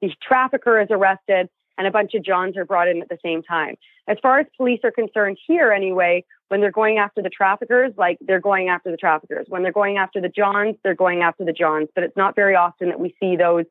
the 0.00 0.10
trafficker 0.22 0.80
is 0.80 0.88
arrested 0.90 1.48
and 1.78 1.86
a 1.86 1.90
bunch 1.90 2.14
of 2.14 2.24
Johns 2.24 2.56
are 2.56 2.64
brought 2.64 2.88
in 2.88 3.00
at 3.00 3.08
the 3.08 3.18
same 3.24 3.42
time. 3.42 3.76
As 4.08 4.18
far 4.20 4.40
as 4.40 4.46
police 4.56 4.80
are 4.84 4.90
concerned 4.90 5.38
here 5.46 5.72
anyway, 5.72 6.24
when 6.48 6.60
they're 6.60 6.70
going 6.70 6.98
after 6.98 7.22
the 7.22 7.30
traffickers, 7.30 7.92
like 7.96 8.18
they're 8.20 8.40
going 8.40 8.68
after 8.68 8.90
the 8.90 8.96
traffickers. 8.96 9.46
When 9.48 9.62
they're 9.62 9.72
going 9.72 9.96
after 9.96 10.20
the 10.20 10.28
Johns, 10.28 10.76
they're 10.82 10.94
going 10.94 11.22
after 11.22 11.44
the 11.44 11.52
Johns. 11.52 11.88
But 11.94 12.04
it's 12.04 12.16
not 12.16 12.34
very 12.34 12.56
often 12.56 12.88
that 12.88 13.00
we 13.00 13.14
see 13.20 13.36
those 13.36 13.64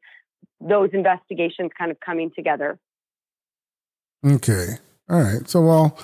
those 0.60 0.90
investigations 0.94 1.72
kind 1.78 1.92
of 1.92 2.00
coming 2.00 2.32
together. 2.36 2.80
Okay. 4.26 4.68
All 5.10 5.22
right. 5.22 5.48
So 5.48 5.62
well, 5.62 6.00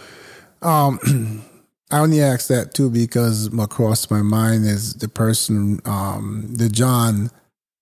um 0.61 1.43
I 1.93 1.99
only 1.99 2.21
ask 2.21 2.47
that 2.47 2.73
too 2.73 2.89
because 2.89 3.51
what 3.51 3.69
crossed 3.69 4.09
my 4.09 4.23
mind 4.23 4.65
is 4.65 4.95
the 4.95 5.07
person, 5.07 5.79
um, 5.85 6.47
the 6.49 6.67
John 6.67 7.29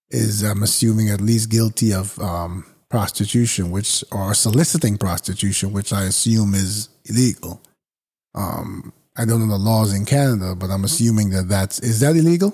is, 0.09 0.43
I'm 0.43 0.63
assuming, 0.63 1.09
at 1.09 1.21
least 1.21 1.49
guilty 1.49 1.93
of 1.93 2.19
um, 2.19 2.65
prostitution, 2.91 3.71
which 3.71 4.03
or 4.11 4.33
soliciting 4.33 4.97
prostitution, 4.97 5.71
which 5.71 5.91
I 5.91 6.03
assume 6.03 6.53
is 6.53 6.89
illegal. 7.05 7.61
Um, 8.35 8.93
I 9.17 9.25
don't 9.25 9.39
know 9.39 9.47
the 9.47 9.57
laws 9.57 9.93
in 9.93 10.05
Canada, 10.05 10.55
but 10.55 10.69
I'm 10.69 10.83
assuming 10.83 11.31
that 11.31 11.47
that's 11.49 11.79
is 11.79 12.01
that 12.01 12.15
illegal? 12.15 12.53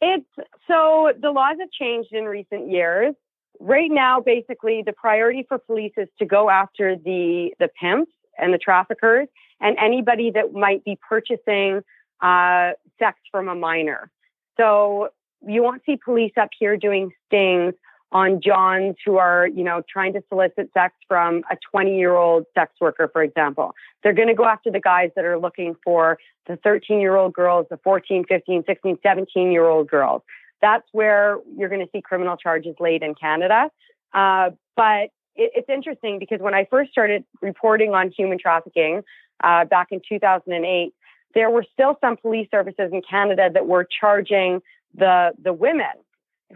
It's 0.00 0.26
so 0.66 1.12
the 1.20 1.30
laws 1.30 1.56
have 1.60 1.70
changed 1.70 2.12
in 2.12 2.24
recent 2.24 2.70
years. 2.70 3.14
Right 3.60 3.90
now, 3.90 4.20
basically, 4.20 4.82
the 4.84 4.94
priority 4.94 5.44
for 5.46 5.58
police 5.58 5.92
is 5.98 6.08
to 6.18 6.24
go 6.24 6.48
after 6.48 6.96
the 6.96 7.54
the 7.58 7.68
pimps 7.80 8.12
and 8.38 8.54
the 8.54 8.58
traffickers 8.58 9.28
and 9.60 9.76
anybody 9.78 10.30
that 10.30 10.54
might 10.54 10.82
be 10.84 10.98
purchasing 11.06 11.82
uh, 12.22 12.70
sex 12.98 13.18
from 13.30 13.48
a 13.48 13.54
minor. 13.54 14.10
So 14.56 15.10
you 15.46 15.62
won't 15.62 15.82
see 15.84 15.98
police 16.02 16.32
up 16.40 16.50
here 16.58 16.76
doing 16.76 17.12
stings 17.26 17.74
on 18.12 18.40
Johns 18.40 18.96
who 19.04 19.18
are, 19.18 19.46
you 19.46 19.62
know, 19.62 19.82
trying 19.88 20.12
to 20.14 20.22
solicit 20.28 20.70
sex 20.74 20.94
from 21.06 21.42
a 21.50 21.56
20 21.70 21.96
year 21.96 22.16
old 22.16 22.44
sex 22.54 22.72
worker, 22.80 23.08
for 23.12 23.22
example. 23.22 23.74
They're 24.02 24.12
going 24.12 24.28
to 24.28 24.34
go 24.34 24.44
after 24.44 24.70
the 24.70 24.80
guys 24.80 25.10
that 25.16 25.24
are 25.24 25.38
looking 25.38 25.76
for 25.84 26.18
the 26.46 26.56
13 26.56 27.00
year 27.00 27.16
old 27.16 27.32
girls, 27.32 27.66
the 27.70 27.78
14, 27.78 28.24
15, 28.28 28.64
16, 28.66 28.98
17 29.02 29.52
year 29.52 29.66
old 29.66 29.88
girls. 29.88 30.22
That's 30.60 30.86
where 30.92 31.38
you're 31.56 31.68
going 31.68 31.80
to 31.80 31.90
see 31.92 32.02
criminal 32.02 32.36
charges 32.36 32.74
laid 32.80 33.02
in 33.02 33.14
Canada. 33.14 33.70
Uh, 34.12 34.50
but 34.76 35.10
it, 35.36 35.52
it's 35.54 35.68
interesting 35.68 36.18
because 36.18 36.40
when 36.40 36.54
I 36.54 36.66
first 36.68 36.90
started 36.90 37.24
reporting 37.40 37.94
on 37.94 38.10
human 38.10 38.38
trafficking 38.38 39.02
uh, 39.42 39.64
back 39.64 39.88
in 39.90 40.00
2008, 40.06 40.92
there 41.34 41.50
were 41.50 41.64
still 41.72 41.96
some 42.00 42.16
police 42.16 42.48
services 42.50 42.90
in 42.92 43.02
Canada 43.08 43.48
that 43.52 43.66
were 43.66 43.86
charging 44.00 44.60
the 44.94 45.30
the 45.40 45.52
women 45.52 45.86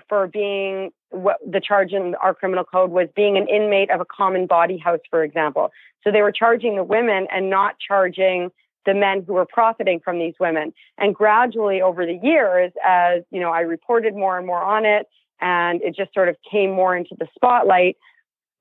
for 0.09 0.27
being 0.27 0.91
what 1.15 1.39
the 1.49 1.61
charge 1.61 1.93
in 1.93 2.15
our 2.17 2.35
criminal 2.35 2.65
code 2.65 2.91
was 2.91 3.09
being 3.15 3.37
an 3.37 3.47
inmate 3.49 3.91
of 3.91 4.01
a 4.01 4.05
common 4.05 4.47
bawdy 4.47 4.79
house, 4.79 5.01
for 5.11 5.23
example. 5.23 5.71
So 6.03 6.11
they 6.11 6.23
were 6.23 6.33
charging 6.33 6.77
the 6.77 6.85
women 6.85 7.27
and 7.33 7.49
not 7.49 7.77
charging 7.79 8.51
the 8.85 8.95
men 8.95 9.25
who 9.27 9.35
were 9.35 9.47
profiting 9.47 10.01
from 10.01 10.19
these 10.19 10.35
women. 10.39 10.73
And 10.99 11.15
gradually 11.15 11.81
over 11.81 12.05
the 12.05 12.21
years, 12.23 12.73
as 12.85 13.23
you 13.31 13.41
know, 13.41 13.51
I 13.51 13.61
reported 13.61 14.15
more 14.15 14.37
and 14.37 14.47
more 14.47 14.63
on 14.63 14.85
it, 14.85 15.07
and 15.41 15.81
it 15.83 15.97
just 15.97 16.13
sort 16.13 16.29
of 16.29 16.37
came 16.51 16.71
more 16.71 16.97
into 16.97 17.17
the 17.19 17.27
spotlight. 17.35 17.97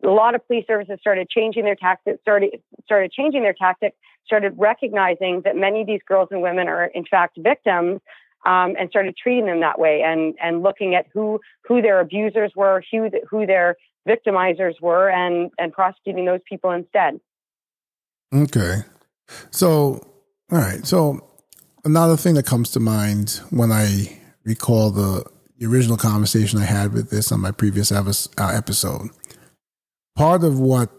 A 0.04 0.08
lot 0.08 0.36
of 0.36 0.46
police 0.48 0.66
services 0.68 0.98
started 1.00 1.30
changing 1.30 1.66
their 1.66 1.76
tactics, 1.76 2.20
started 2.22 2.62
started 2.86 3.12
changing 3.12 3.42
their 3.44 3.54
tactics, 3.54 3.98
started 4.26 4.54
recognizing 4.58 5.42
that 5.44 5.56
many 5.56 5.82
of 5.82 5.88
these 5.88 6.02
girls 6.08 6.30
and 6.32 6.42
women 6.42 6.68
are 6.68 6.86
in 6.86 7.06
fact 7.06 7.38
victims 7.38 8.00
um, 8.46 8.76
and 8.78 8.90
started 8.90 9.16
treating 9.16 9.46
them 9.46 9.62
that 9.62 9.80
way 9.80 10.02
and 10.02 10.36
and 10.42 10.64
looking 10.64 10.96
at 10.96 11.06
who 11.14 11.40
who 11.68 11.82
their 11.82 12.00
abusers 12.00 12.52
were, 12.56 12.84
who 12.92 13.10
who 13.30 13.46
their 13.46 13.76
victimizers 14.08 14.80
were, 14.82 15.10
and 15.10 15.52
and 15.58 15.72
prosecuting 15.74 16.26
those 16.26 16.42
people 16.48 16.72
instead. 16.72 17.20
Okay, 18.34 18.84
so 19.52 20.06
all 20.52 20.60
right, 20.60 20.86
so 20.86 21.26
another 21.86 22.18
thing 22.18 22.36
that 22.36 22.46
comes 22.46 22.72
to 22.72 22.80
mind 22.80 23.42
when 23.50 23.72
I 23.72 24.20
recall 24.44 24.92
the, 24.92 25.26
the 25.58 25.66
original 25.66 25.98
conversation 25.98 26.60
I 26.60 26.66
had 26.66 26.94
with 26.94 27.10
this 27.10 27.32
on 27.32 27.40
my 27.40 27.52
previous 27.52 27.92
uh, 27.92 28.04
episode, 28.38 29.10
part 30.16 30.44
of 30.44 30.60
what 30.60 30.92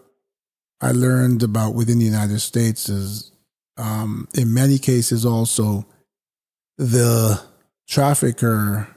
I 0.81 0.91
learned 0.91 1.43
about 1.43 1.75
within 1.75 1.99
the 1.99 2.05
United 2.05 2.39
States 2.39 2.89
is, 2.89 3.31
um, 3.77 4.27
in 4.33 4.53
many 4.53 4.77
cases, 4.77 5.25
also 5.25 5.85
the 6.77 7.41
trafficker 7.87 8.87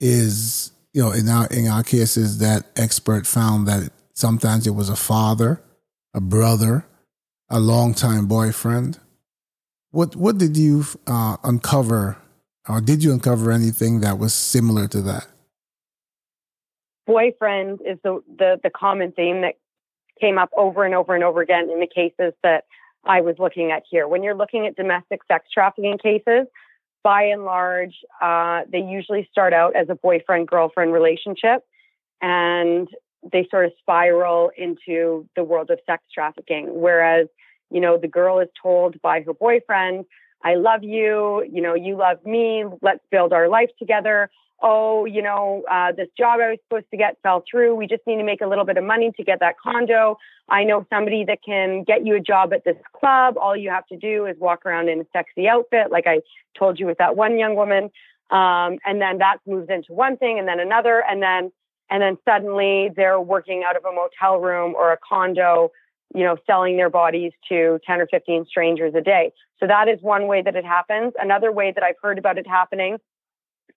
is, 0.00 0.72
you 0.92 1.02
know, 1.02 1.12
in 1.12 1.28
our 1.28 1.46
in 1.48 1.66
our 1.66 1.82
cases, 1.82 2.38
that 2.38 2.66
expert 2.76 3.26
found 3.26 3.66
that 3.66 3.90
sometimes 4.12 4.66
it 4.66 4.74
was 4.74 4.88
a 4.88 4.96
father, 4.96 5.62
a 6.12 6.20
brother, 6.20 6.86
a 7.48 7.60
longtime 7.60 8.26
boyfriend. 8.26 8.98
What 9.90 10.16
what 10.16 10.38
did 10.38 10.56
you 10.56 10.84
uh, 11.06 11.36
uncover, 11.42 12.16
or 12.68 12.80
did 12.80 13.02
you 13.02 13.12
uncover 13.12 13.50
anything 13.50 14.00
that 14.00 14.18
was 14.18 14.34
similar 14.34 14.88
to 14.88 15.02
that? 15.02 15.26
Boyfriend 17.06 17.80
is 17.84 17.98
the 18.02 18.22
the, 18.38 18.60
the 18.62 18.70
common 18.70 19.12
theme 19.12 19.42
that 19.42 19.54
came 20.20 20.38
up 20.38 20.50
over 20.56 20.84
and 20.84 20.94
over 20.94 21.14
and 21.14 21.24
over 21.24 21.40
again 21.40 21.68
in 21.70 21.80
the 21.80 21.88
cases 21.92 22.32
that 22.42 22.64
I 23.04 23.20
was 23.20 23.36
looking 23.38 23.72
at 23.72 23.82
here. 23.90 24.06
When 24.08 24.22
you're 24.22 24.34
looking 24.34 24.66
at 24.66 24.76
domestic 24.76 25.20
sex 25.28 25.46
trafficking 25.52 25.98
cases, 25.98 26.46
by 27.04 27.22
and 27.24 27.44
large, 27.44 27.94
uh, 28.20 28.62
they 28.72 28.80
usually 28.80 29.28
start 29.30 29.52
out 29.52 29.76
as 29.76 29.88
a 29.88 29.94
boyfriend 29.94 30.48
girlfriend 30.48 30.92
relationship 30.92 31.62
and 32.20 32.88
they 33.32 33.46
sort 33.50 33.66
of 33.66 33.72
spiral 33.78 34.50
into 34.56 35.28
the 35.36 35.44
world 35.44 35.70
of 35.70 35.78
sex 35.86 36.02
trafficking. 36.12 36.68
Whereas, 36.80 37.28
you 37.70 37.80
know, 37.80 37.98
the 37.98 38.08
girl 38.08 38.40
is 38.40 38.48
told 38.60 39.00
by 39.02 39.20
her 39.20 39.34
boyfriend, 39.34 40.06
I 40.42 40.56
love 40.56 40.82
you, 40.82 41.44
you 41.50 41.62
know, 41.62 41.74
you 41.74 41.96
love 41.96 42.24
me, 42.24 42.64
let's 42.82 43.00
build 43.10 43.32
our 43.32 43.48
life 43.48 43.70
together 43.78 44.30
oh, 44.66 45.04
you 45.04 45.20
know, 45.20 45.62
uh, 45.70 45.92
this 45.92 46.08
job 46.16 46.40
I 46.40 46.48
was 46.48 46.58
supposed 46.66 46.90
to 46.90 46.96
get 46.96 47.18
fell 47.22 47.44
through. 47.48 47.74
We 47.74 47.86
just 47.86 48.00
need 48.06 48.16
to 48.16 48.24
make 48.24 48.40
a 48.40 48.46
little 48.46 48.64
bit 48.64 48.78
of 48.78 48.84
money 48.84 49.12
to 49.14 49.22
get 49.22 49.38
that 49.40 49.56
condo. 49.62 50.16
I 50.48 50.64
know 50.64 50.86
somebody 50.88 51.22
that 51.26 51.40
can 51.44 51.84
get 51.84 52.04
you 52.06 52.16
a 52.16 52.20
job 52.20 52.54
at 52.54 52.64
this 52.64 52.76
club. 52.98 53.36
All 53.36 53.54
you 53.54 53.68
have 53.68 53.86
to 53.88 53.96
do 53.98 54.24
is 54.24 54.36
walk 54.38 54.64
around 54.64 54.88
in 54.88 55.00
a 55.00 55.04
sexy 55.12 55.46
outfit, 55.46 55.92
like 55.92 56.06
I 56.06 56.20
told 56.58 56.80
you 56.80 56.86
with 56.86 56.96
that 56.96 57.14
one 57.14 57.38
young 57.38 57.56
woman. 57.56 57.90
Um, 58.30 58.78
and 58.86 59.02
then 59.02 59.18
that 59.18 59.36
moves 59.46 59.68
into 59.68 59.92
one 59.92 60.16
thing 60.16 60.38
and 60.38 60.48
then 60.48 60.58
another. 60.58 61.04
And 61.08 61.22
then, 61.22 61.52
and 61.90 62.02
then 62.02 62.16
suddenly 62.24 62.90
they're 62.96 63.20
working 63.20 63.64
out 63.68 63.76
of 63.76 63.84
a 63.84 63.92
motel 63.92 64.40
room 64.40 64.74
or 64.74 64.92
a 64.92 64.98
condo, 65.06 65.72
you 66.14 66.24
know, 66.24 66.38
selling 66.46 66.78
their 66.78 66.88
bodies 66.88 67.32
to 67.50 67.78
10 67.86 68.00
or 68.00 68.06
15 68.06 68.46
strangers 68.46 68.94
a 68.96 69.02
day. 69.02 69.30
So 69.60 69.66
that 69.66 69.88
is 69.88 70.00
one 70.00 70.26
way 70.26 70.40
that 70.40 70.56
it 70.56 70.64
happens. 70.64 71.12
Another 71.20 71.52
way 71.52 71.70
that 71.70 71.84
I've 71.84 71.96
heard 72.02 72.18
about 72.18 72.38
it 72.38 72.46
happening 72.46 72.96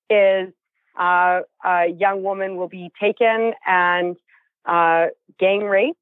is 0.10 0.54
uh, 0.98 1.42
a 1.64 1.88
young 1.88 2.24
woman 2.24 2.58
will 2.58 2.68
be 2.68 2.92
taken 3.00 3.54
and 3.66 4.16
uh, 4.66 5.08
gang 5.40 5.64
raped 5.64 5.98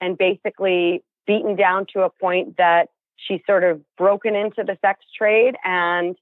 and 0.00 0.18
basically 0.18 1.02
beaten 1.26 1.56
down 1.56 1.86
to 1.92 2.02
a 2.02 2.10
point 2.10 2.56
that 2.56 2.88
she's 3.16 3.40
sort 3.46 3.64
of 3.64 3.80
broken 3.96 4.34
into 4.34 4.64
the 4.64 4.76
sex 4.80 5.04
trade 5.16 5.54
and 5.64 6.16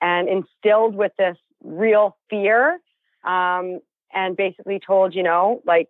and 0.00 0.28
instilled 0.28 0.94
with 0.94 1.12
this 1.18 1.36
real 1.64 2.16
fear 2.30 2.78
um, 3.24 3.80
and 4.14 4.36
basically 4.36 4.80
told 4.84 5.14
you 5.14 5.22
know 5.22 5.60
like 5.66 5.88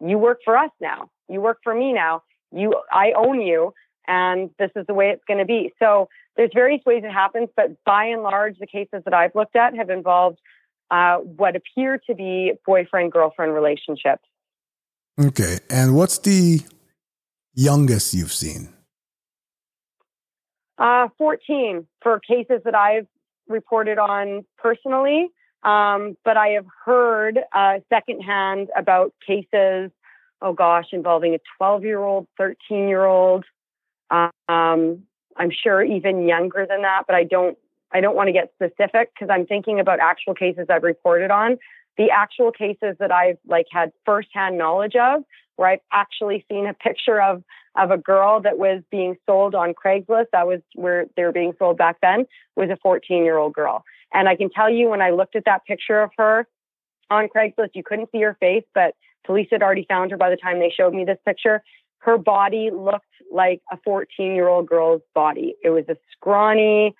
you 0.00 0.18
work 0.18 0.40
for 0.44 0.56
us 0.56 0.70
now. 0.80 1.10
You 1.28 1.40
work 1.40 1.58
for 1.62 1.74
me 1.74 1.92
now. 1.92 2.22
You 2.50 2.74
i 2.92 3.12
own 3.12 3.40
you 3.40 3.74
and 4.08 4.50
this 4.58 4.70
is 4.74 4.86
the 4.86 4.94
way 4.94 5.10
it's 5.10 5.24
going 5.26 5.38
to 5.38 5.44
be. 5.44 5.72
So 5.78 6.08
there's 6.36 6.50
various 6.54 6.82
ways 6.84 7.02
it 7.04 7.12
happens 7.12 7.48
but 7.56 7.72
by 7.84 8.04
and 8.04 8.22
large 8.22 8.58
the 8.58 8.66
cases 8.66 9.02
that 9.04 9.14
i've 9.14 9.34
looked 9.34 9.56
at 9.56 9.76
have 9.76 9.90
involved 9.90 10.38
uh, 10.92 11.16
what 11.16 11.56
appear 11.56 11.98
to 12.06 12.14
be 12.14 12.52
boyfriend 12.66 13.10
girlfriend 13.10 13.54
relationships. 13.54 14.22
Okay. 15.18 15.58
And 15.70 15.96
what's 15.96 16.18
the 16.18 16.60
youngest 17.54 18.12
you've 18.14 18.32
seen? 18.32 18.68
Uh, 20.78 21.08
14 21.16 21.86
for 22.02 22.20
cases 22.20 22.60
that 22.64 22.74
I've 22.74 23.06
reported 23.48 23.98
on 23.98 24.44
personally. 24.58 25.28
Um, 25.62 26.16
but 26.24 26.36
I 26.36 26.48
have 26.48 26.66
heard 26.84 27.38
uh, 27.52 27.78
secondhand 27.88 28.68
about 28.76 29.14
cases, 29.26 29.90
oh 30.42 30.52
gosh, 30.52 30.86
involving 30.92 31.34
a 31.34 31.38
12 31.56 31.84
year 31.84 32.00
old, 32.00 32.26
13 32.36 32.88
year 32.88 33.04
old. 33.04 33.44
Um, 34.10 35.04
I'm 35.36 35.50
sure 35.50 35.82
even 35.82 36.26
younger 36.26 36.66
than 36.68 36.82
that, 36.82 37.04
but 37.06 37.14
I 37.14 37.24
don't 37.24 37.56
I 37.92 38.00
don't 38.00 38.16
want 38.16 38.28
to 38.28 38.32
get 38.32 38.52
specific 38.54 39.12
because 39.14 39.28
I'm 39.30 39.46
thinking 39.46 39.80
about 39.80 40.00
actual 40.00 40.34
cases 40.34 40.66
I've 40.70 40.82
reported 40.82 41.30
on. 41.30 41.58
The 41.98 42.10
actual 42.10 42.50
cases 42.50 42.96
that 42.98 43.12
I've 43.12 43.36
like 43.46 43.66
had 43.70 43.92
firsthand 44.06 44.56
knowledge 44.56 44.96
of, 44.96 45.22
where 45.56 45.68
I've 45.68 45.80
actually 45.92 46.44
seen 46.50 46.66
a 46.66 46.74
picture 46.74 47.20
of 47.20 47.42
of 47.76 47.90
a 47.90 47.98
girl 47.98 48.40
that 48.42 48.58
was 48.58 48.82
being 48.90 49.16
sold 49.26 49.54
on 49.54 49.72
Craigslist. 49.72 50.26
That 50.32 50.46
was 50.46 50.60
where 50.74 51.06
they 51.16 51.24
were 51.24 51.32
being 51.32 51.52
sold 51.58 51.78
back 51.78 51.96
then. 52.02 52.26
Was 52.56 52.70
a 52.70 52.78
14 52.82 53.24
year 53.24 53.36
old 53.36 53.52
girl, 53.52 53.84
and 54.12 54.28
I 54.28 54.36
can 54.36 54.50
tell 54.50 54.70
you 54.70 54.88
when 54.88 55.02
I 55.02 55.10
looked 55.10 55.36
at 55.36 55.44
that 55.44 55.64
picture 55.66 56.00
of 56.00 56.10
her 56.16 56.46
on 57.10 57.28
Craigslist, 57.28 57.70
you 57.74 57.82
couldn't 57.84 58.10
see 58.10 58.22
her 58.22 58.36
face, 58.40 58.64
but 58.74 58.94
police 59.24 59.48
had 59.50 59.62
already 59.62 59.86
found 59.88 60.10
her 60.10 60.16
by 60.16 60.30
the 60.30 60.36
time 60.36 60.58
they 60.58 60.72
showed 60.74 60.94
me 60.94 61.04
this 61.04 61.18
picture. 61.26 61.62
Her 61.98 62.18
body 62.18 62.70
looked 62.72 63.04
like 63.30 63.60
a 63.70 63.76
14 63.84 64.34
year 64.34 64.48
old 64.48 64.66
girl's 64.66 65.02
body. 65.14 65.54
It 65.62 65.70
was 65.70 65.84
a 65.88 65.96
scrawny 66.12 66.94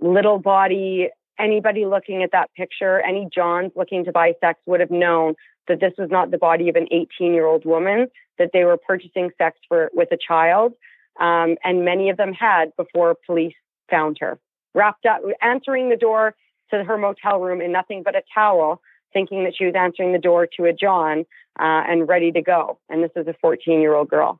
little 0.00 0.38
body. 0.38 1.08
Anybody 1.38 1.84
looking 1.84 2.22
at 2.22 2.32
that 2.32 2.50
picture, 2.54 3.00
any 3.00 3.28
Johns 3.34 3.72
looking 3.76 4.04
to 4.04 4.12
buy 4.12 4.34
sex 4.40 4.58
would 4.66 4.80
have 4.80 4.90
known 4.90 5.34
that 5.68 5.80
this 5.80 5.92
was 5.98 6.08
not 6.10 6.30
the 6.30 6.38
body 6.38 6.68
of 6.68 6.76
an 6.76 6.86
18 6.90 7.34
year 7.34 7.46
old 7.46 7.64
woman, 7.64 8.08
that 8.38 8.50
they 8.52 8.64
were 8.64 8.76
purchasing 8.76 9.30
sex 9.36 9.58
for 9.68 9.90
with 9.92 10.10
a 10.12 10.16
child. 10.16 10.72
Um, 11.20 11.56
and 11.64 11.84
many 11.84 12.10
of 12.10 12.16
them 12.16 12.32
had 12.32 12.76
before 12.76 13.16
police 13.26 13.54
found 13.90 14.18
her 14.20 14.38
wrapped 14.76 15.06
up, 15.06 15.22
answering 15.40 15.88
the 15.88 15.96
door 15.96 16.34
to 16.70 16.84
her 16.84 16.98
motel 16.98 17.40
room 17.40 17.60
in 17.60 17.72
nothing 17.72 18.02
but 18.04 18.14
a 18.14 18.22
towel, 18.32 18.80
thinking 19.12 19.44
that 19.44 19.54
she 19.56 19.64
was 19.64 19.74
answering 19.76 20.12
the 20.12 20.18
door 20.18 20.46
to 20.56 20.66
a 20.66 20.72
John 20.72 21.20
uh, 21.58 21.82
and 21.88 22.06
ready 22.06 22.30
to 22.32 22.42
go. 22.42 22.78
And 22.88 23.02
this 23.02 23.10
is 23.16 23.26
a 23.26 23.34
14 23.40 23.80
year 23.80 23.94
old 23.94 24.08
girl. 24.08 24.38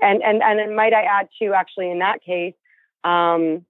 And, 0.00 0.22
and, 0.22 0.42
and 0.42 0.76
might 0.76 0.92
I 0.92 1.02
add 1.02 1.28
too, 1.40 1.52
actually, 1.54 1.90
in 1.90 1.98
that 2.00 2.22
case, 2.22 2.54
um, 3.04 3.64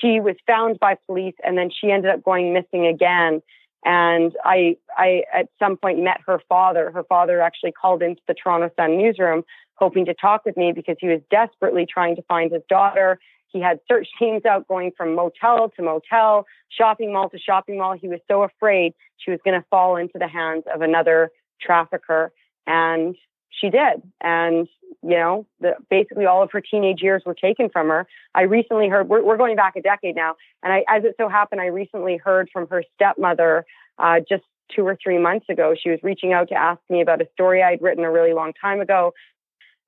she 0.00 0.20
was 0.20 0.36
found 0.46 0.78
by 0.78 0.96
police 1.06 1.34
and 1.44 1.56
then 1.56 1.70
she 1.70 1.90
ended 1.90 2.10
up 2.10 2.22
going 2.22 2.52
missing 2.52 2.86
again. 2.86 3.42
And 3.84 4.34
I, 4.44 4.76
I 4.96 5.22
at 5.32 5.48
some 5.58 5.76
point 5.76 6.02
met 6.02 6.20
her 6.26 6.40
father. 6.48 6.90
Her 6.90 7.04
father 7.04 7.40
actually 7.40 7.72
called 7.72 8.02
into 8.02 8.20
the 8.26 8.34
Toronto 8.34 8.70
Sun 8.76 8.98
newsroom 8.98 9.44
hoping 9.78 10.04
to 10.06 10.14
talk 10.14 10.44
with 10.44 10.56
me 10.56 10.72
because 10.72 10.96
he 11.00 11.08
was 11.08 11.20
desperately 11.30 11.86
trying 11.86 12.16
to 12.16 12.22
find 12.22 12.52
his 12.52 12.62
daughter. 12.68 13.18
He 13.46 13.60
had 13.60 13.80
search 13.88 14.08
teams 14.18 14.44
out 14.44 14.68
going 14.68 14.92
from 14.96 15.14
motel 15.14 15.70
to 15.76 15.82
motel, 15.82 16.46
shopping 16.68 17.12
mall 17.12 17.30
to 17.30 17.38
shopping 17.38 17.78
mall. 17.78 17.94
He 17.94 18.08
was 18.08 18.20
so 18.28 18.42
afraid 18.42 18.92
she 19.16 19.30
was 19.30 19.40
going 19.44 19.58
to 19.58 19.66
fall 19.70 19.96
into 19.96 20.18
the 20.18 20.28
hands 20.28 20.64
of 20.72 20.82
another 20.82 21.30
trafficker. 21.60 22.32
And 22.66 23.16
she 23.50 23.70
did. 23.70 24.02
And, 24.20 24.68
you 25.02 25.16
know, 25.16 25.46
the, 25.60 25.74
basically 25.90 26.26
all 26.26 26.42
of 26.42 26.50
her 26.52 26.60
teenage 26.60 27.02
years 27.02 27.22
were 27.24 27.34
taken 27.34 27.68
from 27.68 27.88
her. 27.88 28.06
I 28.34 28.42
recently 28.42 28.88
heard, 28.88 29.08
we're, 29.08 29.22
we're 29.22 29.36
going 29.36 29.56
back 29.56 29.76
a 29.76 29.82
decade 29.82 30.16
now. 30.16 30.36
And 30.62 30.72
I, 30.72 30.84
as 30.88 31.04
it 31.04 31.14
so 31.18 31.28
happened, 31.28 31.60
I 31.60 31.66
recently 31.66 32.16
heard 32.16 32.48
from 32.52 32.68
her 32.68 32.82
stepmother 32.94 33.64
uh, 33.98 34.20
just 34.28 34.44
two 34.74 34.86
or 34.86 34.98
three 35.02 35.18
months 35.18 35.46
ago. 35.48 35.74
She 35.80 35.90
was 35.90 35.98
reaching 36.02 36.32
out 36.32 36.48
to 36.48 36.54
ask 36.54 36.80
me 36.90 37.00
about 37.00 37.22
a 37.22 37.28
story 37.32 37.62
I'd 37.62 37.82
written 37.82 38.04
a 38.04 38.10
really 38.10 38.34
long 38.34 38.52
time 38.60 38.80
ago. 38.80 39.12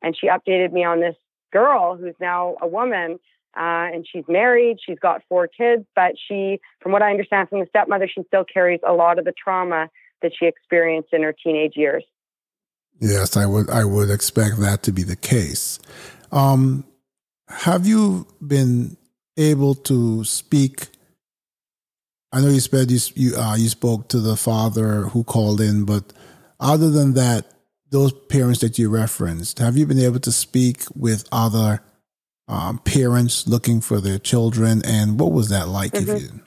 And 0.02 0.16
she 0.16 0.28
updated 0.28 0.72
me 0.72 0.84
on 0.84 1.00
this 1.00 1.16
girl 1.52 1.96
who's 1.96 2.14
now 2.20 2.56
a 2.60 2.66
woman. 2.66 3.18
Uh, 3.56 3.90
and 3.92 4.06
she's 4.10 4.24
married, 4.28 4.78
she's 4.84 4.98
got 5.00 5.22
four 5.28 5.48
kids, 5.48 5.84
but 5.96 6.12
she, 6.28 6.60
from 6.80 6.92
what 6.92 7.02
I 7.02 7.10
understand 7.10 7.48
from 7.48 7.58
the 7.58 7.66
stepmother, 7.66 8.06
she 8.06 8.22
still 8.28 8.44
carries 8.44 8.78
a 8.86 8.92
lot 8.92 9.18
of 9.18 9.24
the 9.24 9.32
trauma 9.32 9.90
that 10.22 10.30
she 10.38 10.46
experienced 10.46 11.08
in 11.12 11.24
her 11.24 11.32
teenage 11.32 11.72
years. 11.74 12.04
Yes, 13.00 13.36
I 13.36 13.46
would. 13.46 13.70
I 13.70 13.84
would 13.84 14.10
expect 14.10 14.60
that 14.60 14.82
to 14.84 14.92
be 14.92 15.02
the 15.02 15.16
case. 15.16 15.78
Um, 16.32 16.84
have 17.48 17.86
you 17.86 18.26
been 18.46 18.96
able 19.36 19.74
to 19.74 20.22
speak? 20.24 20.88
I 22.32 22.40
know 22.40 22.48
you 22.48 22.60
said 22.60 22.90
you 22.90 22.98
you, 23.14 23.36
uh, 23.36 23.56
you 23.56 23.68
spoke 23.68 24.08
to 24.08 24.20
the 24.20 24.36
father 24.36 25.02
who 25.02 25.24
called 25.24 25.60
in, 25.60 25.84
but 25.84 26.12
other 26.60 26.90
than 26.90 27.14
that, 27.14 27.46
those 27.90 28.12
parents 28.12 28.60
that 28.60 28.78
you 28.78 28.90
referenced, 28.90 29.58
have 29.58 29.76
you 29.76 29.86
been 29.86 29.98
able 29.98 30.20
to 30.20 30.30
speak 30.30 30.82
with 30.94 31.26
other 31.32 31.82
um, 32.46 32.78
parents 32.78 33.48
looking 33.48 33.80
for 33.80 34.00
their 34.00 34.18
children, 34.18 34.82
and 34.84 35.18
what 35.18 35.32
was 35.32 35.48
that 35.48 35.68
like? 35.68 35.92
Mm-hmm. 35.92 36.16
If 36.16 36.22
you 36.22 36.40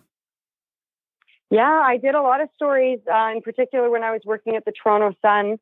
yeah, 1.54 1.84
I 1.86 1.98
did 1.98 2.16
a 2.16 2.22
lot 2.22 2.42
of 2.42 2.50
stories, 2.56 3.00
uh, 3.08 3.30
in 3.36 3.42
particular 3.42 3.92
when 3.92 4.04
I 4.04 4.12
was 4.12 4.22
working 4.26 4.56
at 4.56 4.66
the 4.66 4.72
Toronto 4.72 5.16
Sun. 5.22 5.60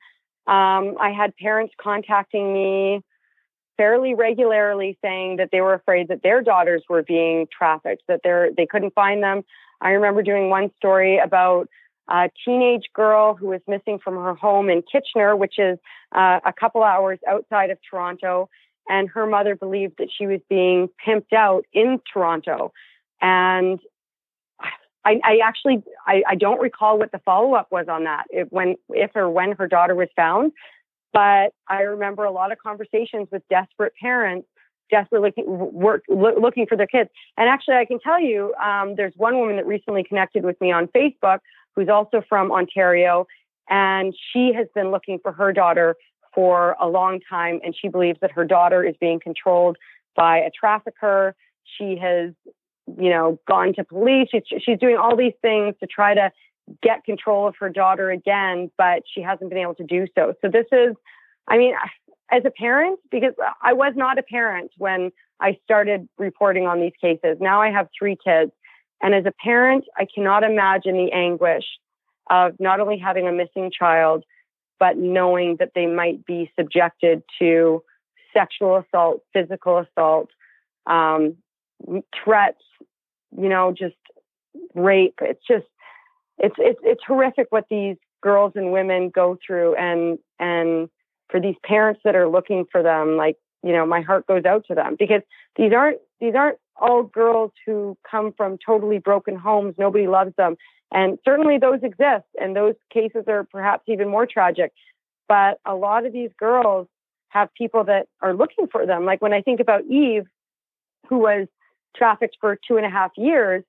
Um, 0.47 0.97
I 0.99 1.12
had 1.15 1.36
parents 1.38 1.73
contacting 1.80 2.54
me 2.54 3.01
fairly 3.77 4.13
regularly 4.13 4.97
saying 5.01 5.38
that 5.38 5.49
they 5.51 5.62
were 5.62 5.73
afraid 5.73 6.08
that 6.10 6.21
their 6.23 6.41
daughters 6.41 6.84
were 6.89 7.04
being 7.04 7.47
trafficked, 7.51 8.04
that 8.08 8.21
they 8.23 8.65
couldn't 8.65 8.93
find 8.93 9.23
them. 9.23 9.43
I 9.82 9.91
remember 9.91 10.21
doing 10.21 10.49
one 10.49 10.71
story 10.77 11.17
about 11.17 11.67
a 12.08 12.30
teenage 12.45 12.89
girl 12.93 13.34
who 13.34 13.47
was 13.47 13.62
missing 13.67 13.97
from 13.97 14.15
her 14.15 14.36
home 14.36 14.69
in 14.69 14.84
Kitchener, 14.84 15.36
which 15.36 15.58
is 15.58 15.80
uh, 16.12 16.39
a 16.45 16.54
couple 16.54 16.84
hours 16.84 17.19
outside 17.27 17.69
of 17.69 17.77
Toronto, 17.89 18.49
and 18.89 19.10
her 19.10 19.25
mother 19.25 19.56
believed 19.56 19.95
that 19.97 20.10
she 20.15 20.27
was 20.27 20.41
being 20.49 20.89
pimped 21.06 21.34
out 21.34 21.65
in 21.73 21.99
Toronto. 22.12 22.73
And 23.21 23.80
I, 25.03 25.19
I 25.23 25.39
actually 25.43 25.83
I, 26.05 26.23
I, 26.29 26.35
don't 26.35 26.61
recall 26.61 26.99
what 26.99 27.11
the 27.11 27.19
follow 27.19 27.55
up 27.55 27.67
was 27.71 27.87
on 27.89 28.03
that 28.03 28.25
if, 28.29 28.47
when 28.51 28.75
if 28.89 29.11
or 29.15 29.29
when 29.29 29.53
her 29.53 29.67
daughter 29.67 29.95
was 29.95 30.09
found, 30.15 30.51
but 31.11 31.53
I 31.67 31.81
remember 31.81 32.23
a 32.23 32.31
lot 32.31 32.51
of 32.51 32.59
conversations 32.59 33.27
with 33.31 33.41
desperate 33.49 33.93
parents 33.99 34.47
desperately 34.91 35.33
looking, 35.37 35.73
work, 35.73 36.03
looking 36.09 36.67
for 36.67 36.77
their 36.77 36.85
kids. 36.85 37.09
And 37.37 37.49
actually, 37.49 37.75
I 37.75 37.85
can 37.85 37.99
tell 37.99 38.19
you, 38.19 38.53
um, 38.61 38.95
there's 38.95 39.13
one 39.15 39.39
woman 39.39 39.55
that 39.55 39.65
recently 39.65 40.03
connected 40.03 40.43
with 40.43 40.59
me 40.61 40.71
on 40.71 40.87
Facebook 40.87 41.39
who's 41.75 41.89
also 41.89 42.21
from 42.27 42.51
Ontario, 42.51 43.25
and 43.69 44.13
she 44.31 44.51
has 44.53 44.67
been 44.75 44.91
looking 44.91 45.17
for 45.23 45.31
her 45.31 45.53
daughter 45.53 45.95
for 46.35 46.75
a 46.79 46.87
long 46.87 47.19
time, 47.27 47.59
and 47.63 47.75
she 47.75 47.87
believes 47.87 48.19
that 48.21 48.31
her 48.31 48.45
daughter 48.45 48.83
is 48.83 48.95
being 48.99 49.19
controlled 49.19 49.77
by 50.15 50.37
a 50.37 50.49
trafficker. 50.51 51.35
She 51.77 51.97
has 51.97 52.31
you 52.87 53.09
know, 53.09 53.39
gone 53.47 53.73
to 53.75 53.83
police. 53.83 54.29
She's, 54.31 54.43
she's 54.61 54.79
doing 54.79 54.97
all 54.97 55.15
these 55.15 55.33
things 55.41 55.75
to 55.79 55.87
try 55.87 56.13
to 56.13 56.31
get 56.81 57.03
control 57.03 57.47
of 57.47 57.55
her 57.59 57.69
daughter 57.69 58.11
again, 58.11 58.71
but 58.77 59.03
she 59.13 59.21
hasn't 59.21 59.49
been 59.49 59.59
able 59.59 59.75
to 59.75 59.83
do 59.83 60.07
so. 60.15 60.33
So 60.41 60.49
this 60.49 60.65
is, 60.71 60.95
I 61.47 61.57
mean, 61.57 61.73
as 62.31 62.43
a 62.45 62.51
parent, 62.51 62.99
because 63.11 63.33
I 63.61 63.73
was 63.73 63.93
not 63.95 64.17
a 64.17 64.23
parent 64.23 64.71
when 64.77 65.11
I 65.39 65.57
started 65.63 66.07
reporting 66.17 66.67
on 66.67 66.79
these 66.79 66.93
cases. 67.01 67.37
Now 67.39 67.61
I 67.61 67.71
have 67.71 67.87
three 67.97 68.17
kids. 68.23 68.51
And 69.01 69.15
as 69.15 69.25
a 69.25 69.33
parent, 69.43 69.85
I 69.97 70.05
cannot 70.13 70.43
imagine 70.43 70.93
the 70.93 71.11
anguish 71.11 71.65
of 72.29 72.53
not 72.59 72.79
only 72.79 72.97
having 72.99 73.27
a 73.27 73.31
missing 73.31 73.71
child, 73.77 74.23
but 74.79 74.97
knowing 74.97 75.57
that 75.59 75.71
they 75.75 75.87
might 75.87 76.25
be 76.25 76.51
subjected 76.57 77.23
to 77.39 77.83
sexual 78.33 78.77
assault, 78.77 79.21
physical 79.33 79.79
assault, 79.79 80.29
um, 80.85 81.35
threats, 82.23 82.61
you 83.37 83.49
know, 83.49 83.73
just 83.77 83.95
rape. 84.75 85.19
It's 85.21 85.45
just 85.47 85.65
it's 86.37 86.55
it's 86.57 86.79
it's 86.83 87.01
horrific 87.05 87.47
what 87.49 87.65
these 87.69 87.97
girls 88.21 88.53
and 88.55 88.71
women 88.71 89.09
go 89.09 89.37
through. 89.45 89.75
And 89.75 90.19
and 90.39 90.89
for 91.29 91.39
these 91.39 91.55
parents 91.63 92.01
that 92.03 92.15
are 92.15 92.27
looking 92.27 92.65
for 92.71 92.83
them 92.83 93.15
like 93.15 93.37
you 93.63 93.71
know 93.71 93.85
my 93.85 94.01
heart 94.01 94.27
goes 94.27 94.45
out 94.45 94.65
to 94.67 94.75
them 94.75 94.95
because 94.99 95.21
these 95.55 95.71
aren't 95.73 95.99
these 96.19 96.35
aren't 96.35 96.57
all 96.75 97.03
girls 97.03 97.51
who 97.65 97.97
come 98.09 98.33
from 98.35 98.57
totally 98.65 98.97
broken 98.97 99.35
homes. 99.35 99.75
Nobody 99.77 100.07
loves 100.07 100.33
them. 100.35 100.55
And 100.91 101.19
certainly 101.23 101.57
those 101.57 101.79
exist. 101.83 102.25
And 102.39 102.55
those 102.55 102.73
cases 102.91 103.25
are 103.27 103.45
perhaps 103.45 103.83
even 103.87 104.09
more 104.09 104.25
tragic. 104.25 104.73
But 105.29 105.59
a 105.65 105.75
lot 105.75 106.05
of 106.05 106.11
these 106.11 106.31
girls 106.37 106.87
have 107.29 107.53
people 107.53 107.85
that 107.85 108.07
are 108.21 108.33
looking 108.33 108.67
for 108.67 108.85
them. 108.85 109.05
Like 109.05 109.21
when 109.21 109.33
i 109.33 109.41
think 109.41 109.59
about 109.59 109.85
eve 109.85 110.25
who 111.07 111.19
was 111.19 111.47
trafficked 111.95 112.38
for 112.39 112.58
two 112.67 112.77
and 112.77 112.86
a 112.86 112.89
half 112.89 113.12
years. 113.17 113.63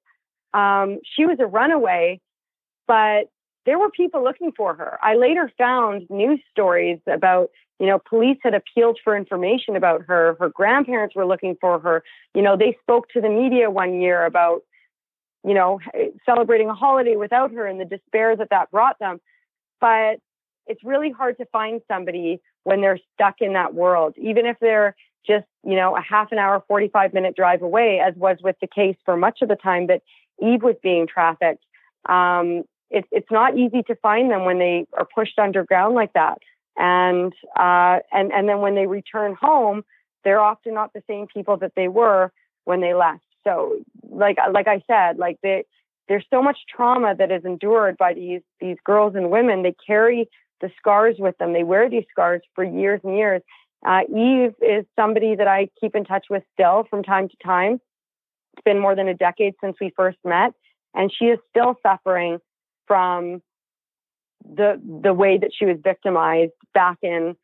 Um, 0.55 0.99
she 1.17 1.25
was 1.25 1.39
a 1.41 1.47
runaway, 1.47 2.21
but 2.87 3.31
there 3.65 3.79
were 3.79 3.91
people 3.91 4.23
looking 4.23 4.53
for 4.57 4.75
her. 4.75 4.99
I 5.03 5.15
later 5.15 5.51
found 5.57 6.07
news 6.11 6.41
stories 6.51 6.99
about, 7.07 7.51
you 7.79 7.87
know, 7.87 7.99
police 7.99 8.39
had 8.43 8.55
appealed 8.55 8.99
for 9.03 9.17
information 9.17 9.77
about 9.77 10.03
her. 10.09 10.37
Her 10.39 10.49
grandparents 10.49 11.15
were 11.15 11.27
looking 11.27 11.57
for 11.61 11.79
her. 11.79 12.03
You 12.35 12.43
know, 12.43 12.57
they 12.57 12.77
spoke 12.83 13.09
to 13.11 13.21
the 13.21 13.29
media 13.29 13.71
one 13.71 14.01
year 14.01 14.25
about, 14.25 14.63
you 15.45 15.55
know, 15.55 15.81
celebrating 16.27 16.69
a 16.69 16.75
holiday 16.75 17.17
without 17.17 17.53
her 17.53 17.67
and 17.67 17.81
the 17.81 17.85
despair 17.85 18.37
that 18.37 18.51
that 18.51 18.71
brought 18.71 18.99
them. 18.99 19.21
But 19.81 20.19
it's 20.67 20.85
really 20.85 21.11
hard 21.11 21.39
to 21.39 21.47
find 21.47 21.81
somebody 21.89 22.41
when 22.65 22.81
they're 22.81 22.99
stuck 23.15 23.37
in 23.41 23.55
that 23.55 23.75
world, 23.75 24.15
even 24.17 24.47
if 24.47 24.57
they're 24.61 24.95
just, 25.27 25.47
you 25.65 25.77
know, 25.77 25.97
a 25.97 26.01
half 26.01 26.33
an 26.33 26.39
hour, 26.39 26.63
45 26.67 27.15
minute 27.15 27.37
drive 27.37 27.63
away, 27.63 28.01
as 28.01 28.15
was 28.17 28.39
with 28.43 28.57
the 28.61 28.67
case 28.67 28.97
for 29.05 29.17
much 29.17 29.43
of 29.43 29.49
the 29.49 29.57
time 29.57 29.87
that 29.87 30.03
Eve 30.41 30.63
was 30.63 30.77
being 30.83 31.07
trafficked. 31.07 31.65
Um, 32.09 32.65
it, 32.91 33.05
it's 33.11 33.31
not 33.31 33.57
easy 33.57 33.83
to 33.85 33.95
find 33.97 34.31
them 34.31 34.45
when 34.45 34.59
they 34.59 34.87
are 34.93 35.07
pushed 35.15 35.39
underground 35.39 35.95
like 35.95 36.13
that. 36.13 36.39
And, 36.77 37.33
uh, 37.59 37.99
and, 38.13 38.33
and 38.33 38.49
then 38.49 38.61
when 38.61 38.75
they 38.75 38.87
return 38.87 39.37
home, 39.41 39.85
they're 40.25 40.41
often 40.41 40.75
not 40.75 40.93
the 40.93 41.03
same 41.09 41.27
people 41.27 41.57
that 41.59 41.73
they 41.77 41.89
were 41.89 42.33
when 42.65 42.81
they 42.81 42.95
left. 42.95 43.25
So, 43.45 43.79
like, 44.11 44.39
like 44.53 44.69
I 44.69 44.83
said, 44.87 45.19
like 45.19 45.39
they, 45.43 45.65
there's 46.09 46.25
so 46.31 46.43
much 46.43 46.59
trauma 46.69 47.15
that 47.17 47.31
is 47.31 47.45
endured 47.45 47.97
by 47.97 48.15
these, 48.15 48.43
these 48.61 48.77
girls 48.85 49.15
and 49.15 49.31
women. 49.31 49.63
They 49.63 49.75
carry 49.87 50.29
the 50.63 50.71
scars 50.79 51.17
with 51.19 51.37
them. 51.39 51.53
They 51.53 51.65
wear 51.65 51.91
these 51.91 52.05
scars 52.11 52.41
for 52.55 52.65
years 52.65 53.01
and 53.05 53.17
years 53.17 53.43
Uh, 53.85 54.03
Eve 54.09 54.55
is 54.63 54.87
somebody 54.97 55.35
that 55.35 55.49
I 55.49 55.69
keep 55.81 55.95
in 55.95 56.05
touch 56.05 56.27
with 56.31 56.45
still 56.55 56.85
from 56.89 57.03
time 57.03 57.29
to 57.29 57.37
time. 57.45 57.81
It's 58.55 58.65
been 58.65 58.79
more 58.79 58.95
than 58.95 59.09
a 59.09 59.15
decade 59.15 59.55
since 59.61 59.77
we 59.81 59.93
first 59.97 60.19
met, 60.25 60.53
and 60.95 61.13
she 61.13 61.27
is 61.27 61.39
still 61.51 61.75
suffering 61.83 62.39
from 62.87 63.43
the 64.45 64.81
the 65.03 65.13
way 65.13 65.39
that 65.39 65.51
she 65.57 65.65
was 65.65 65.79
victimized 65.83 66.53
back 66.75 66.99
in 67.03 67.37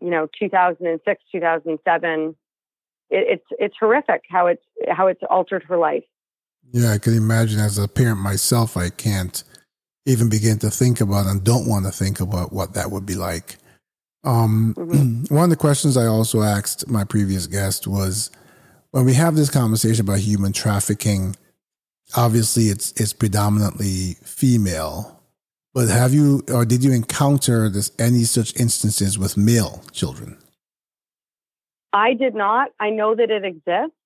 you 0.00 0.10
know 0.10 0.28
2006 0.38 1.22
2007 1.32 2.36
it, 3.10 3.16
it's 3.16 3.46
it's 3.58 3.74
horrific 3.78 4.22
how 4.28 4.46
it's 4.46 4.64
how 4.90 5.06
it's 5.06 5.22
altered 5.30 5.62
her 5.62 5.78
life 5.78 6.04
yeah 6.72 6.92
i 6.92 6.98
can 6.98 7.16
imagine 7.16 7.58
as 7.58 7.78
a 7.78 7.88
parent 7.88 8.20
myself 8.20 8.76
i 8.76 8.90
can't 8.90 9.44
even 10.06 10.28
begin 10.28 10.58
to 10.58 10.70
think 10.70 11.00
about 11.00 11.26
and 11.26 11.44
don't 11.44 11.68
want 11.68 11.84
to 11.84 11.92
think 11.92 12.20
about 12.20 12.52
what 12.52 12.74
that 12.74 12.90
would 12.90 13.06
be 13.06 13.14
like 13.14 13.56
um, 14.24 14.74
mm-hmm. 14.76 15.34
one 15.34 15.44
of 15.44 15.50
the 15.50 15.56
questions 15.56 15.96
i 15.96 16.06
also 16.06 16.42
asked 16.42 16.88
my 16.88 17.04
previous 17.04 17.46
guest 17.46 17.86
was 17.86 18.30
when 18.90 19.04
we 19.04 19.14
have 19.14 19.34
this 19.34 19.50
conversation 19.50 20.04
about 20.04 20.18
human 20.18 20.52
trafficking 20.52 21.36
obviously 22.16 22.64
it's 22.64 22.92
it's 23.00 23.12
predominantly 23.12 24.16
female 24.24 25.22
but 25.74 25.88
have 25.88 26.12
you 26.12 26.42
or 26.52 26.64
did 26.64 26.84
you 26.84 26.92
encounter 26.92 27.68
this 27.68 27.90
any 27.98 28.24
such 28.24 28.58
instances 28.58 29.18
with 29.18 29.36
male 29.36 29.82
children? 29.92 30.36
I 31.94 32.14
did 32.14 32.34
not. 32.34 32.70
I 32.78 32.90
know 32.90 33.14
that 33.14 33.30
it 33.30 33.44
exists, 33.44 33.96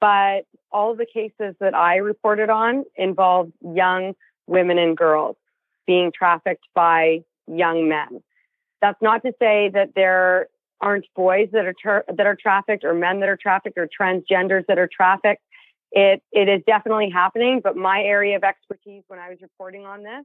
but 0.00 0.42
all 0.70 0.94
the 0.94 1.06
cases 1.06 1.54
that 1.60 1.74
I 1.74 1.96
reported 1.96 2.50
on 2.50 2.84
involved 2.96 3.52
young 3.62 4.14
women 4.48 4.78
and 4.78 4.96
girls 4.96 5.36
being 5.86 6.12
trafficked 6.12 6.66
by 6.74 7.20
young 7.46 7.88
men. 7.88 8.22
That's 8.80 9.00
not 9.00 9.22
to 9.22 9.32
say 9.38 9.70
that 9.72 9.90
there 9.94 10.48
aren't 10.80 11.06
boys 11.16 11.48
that 11.52 11.66
are 11.66 11.74
tra- 11.80 12.04
that 12.08 12.26
are 12.26 12.36
trafficked 12.36 12.84
or 12.84 12.94
men 12.94 13.20
that 13.20 13.28
are 13.28 13.38
trafficked 13.40 13.78
or 13.78 13.88
transgenders 13.88 14.64
that 14.68 14.78
are 14.78 14.88
trafficked. 14.88 15.42
It 15.92 16.22
it 16.32 16.48
is 16.48 16.62
definitely 16.66 17.10
happening, 17.10 17.60
but 17.62 17.76
my 17.76 18.02
area 18.02 18.36
of 18.36 18.44
expertise 18.44 19.02
when 19.08 19.18
I 19.18 19.28
was 19.30 19.38
reporting 19.40 19.86
on 19.86 20.02
this 20.02 20.24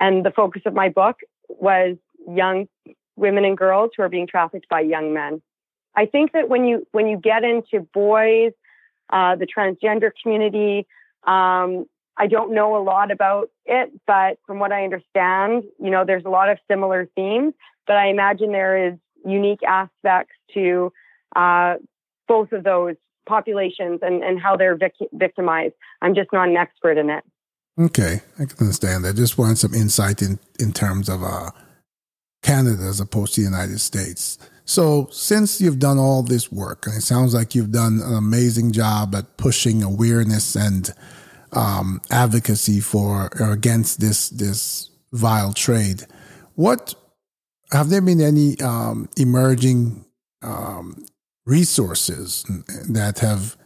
and 0.00 0.24
the 0.24 0.30
focus 0.30 0.62
of 0.66 0.74
my 0.74 0.88
book 0.88 1.16
was 1.48 1.96
young 2.26 2.66
women 3.16 3.44
and 3.44 3.56
girls 3.56 3.90
who 3.96 4.02
are 4.02 4.08
being 4.08 4.26
trafficked 4.26 4.68
by 4.68 4.80
young 4.80 5.12
men. 5.12 5.42
I 5.94 6.06
think 6.06 6.32
that 6.32 6.48
when 6.48 6.64
you 6.64 6.86
when 6.92 7.06
you 7.06 7.18
get 7.18 7.44
into 7.44 7.86
boys, 7.92 8.52
uh, 9.10 9.36
the 9.36 9.46
transgender 9.46 10.10
community, 10.22 10.86
um, 11.26 11.86
I 12.22 12.28
don't 12.28 12.54
know 12.54 12.76
a 12.76 12.82
lot 12.84 13.10
about 13.10 13.50
it, 13.64 13.90
but 14.06 14.38
from 14.46 14.60
what 14.60 14.70
I 14.70 14.84
understand, 14.84 15.64
you 15.82 15.90
know, 15.90 16.04
there's 16.06 16.24
a 16.24 16.28
lot 16.28 16.50
of 16.50 16.58
similar 16.70 17.08
themes. 17.16 17.52
But 17.84 17.96
I 17.96 18.10
imagine 18.10 18.52
there 18.52 18.90
is 18.90 18.94
unique 19.26 19.64
aspects 19.66 20.36
to 20.54 20.92
uh, 21.34 21.74
both 22.28 22.52
of 22.52 22.62
those 22.62 22.94
populations 23.26 23.98
and, 24.02 24.22
and 24.22 24.40
how 24.40 24.56
they're 24.56 24.76
vic- 24.76 25.08
victimized. 25.12 25.74
I'm 26.00 26.14
just 26.14 26.32
not 26.32 26.48
an 26.48 26.56
expert 26.56 26.96
in 26.96 27.10
it. 27.10 27.24
Okay, 27.80 28.20
I 28.38 28.44
can 28.44 28.56
understand 28.60 29.04
that. 29.04 29.16
Just 29.16 29.36
want 29.36 29.58
some 29.58 29.74
insight 29.74 30.22
in 30.22 30.38
in 30.60 30.72
terms 30.72 31.08
of 31.08 31.24
uh, 31.24 31.50
Canada 32.44 32.84
as 32.84 33.00
opposed 33.00 33.34
to 33.34 33.40
the 33.40 33.46
United 33.46 33.80
States. 33.80 34.38
So, 34.64 35.08
since 35.10 35.60
you've 35.60 35.80
done 35.80 35.98
all 35.98 36.22
this 36.22 36.52
work, 36.52 36.86
and 36.86 36.98
it 36.98 37.00
sounds 37.00 37.34
like 37.34 37.56
you've 37.56 37.72
done 37.72 38.00
an 38.00 38.14
amazing 38.14 38.70
job 38.70 39.12
at 39.16 39.36
pushing 39.38 39.82
awareness 39.82 40.54
and 40.54 40.88
um, 41.52 42.00
advocacy 42.10 42.80
for 42.80 43.30
or 43.40 43.52
against 43.52 44.00
this 44.00 44.30
this 44.30 44.90
vile 45.12 45.52
trade, 45.52 46.02
what 46.54 46.94
have 47.72 47.88
there 47.88 48.00
been 48.00 48.20
any 48.20 48.58
um, 48.60 49.08
emerging 49.16 50.04
um, 50.42 51.04
resources 51.46 52.44
that 52.88 53.18
have 53.20 53.56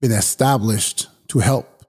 been 0.00 0.12
established 0.12 1.08
to 1.28 1.38
help 1.38 1.84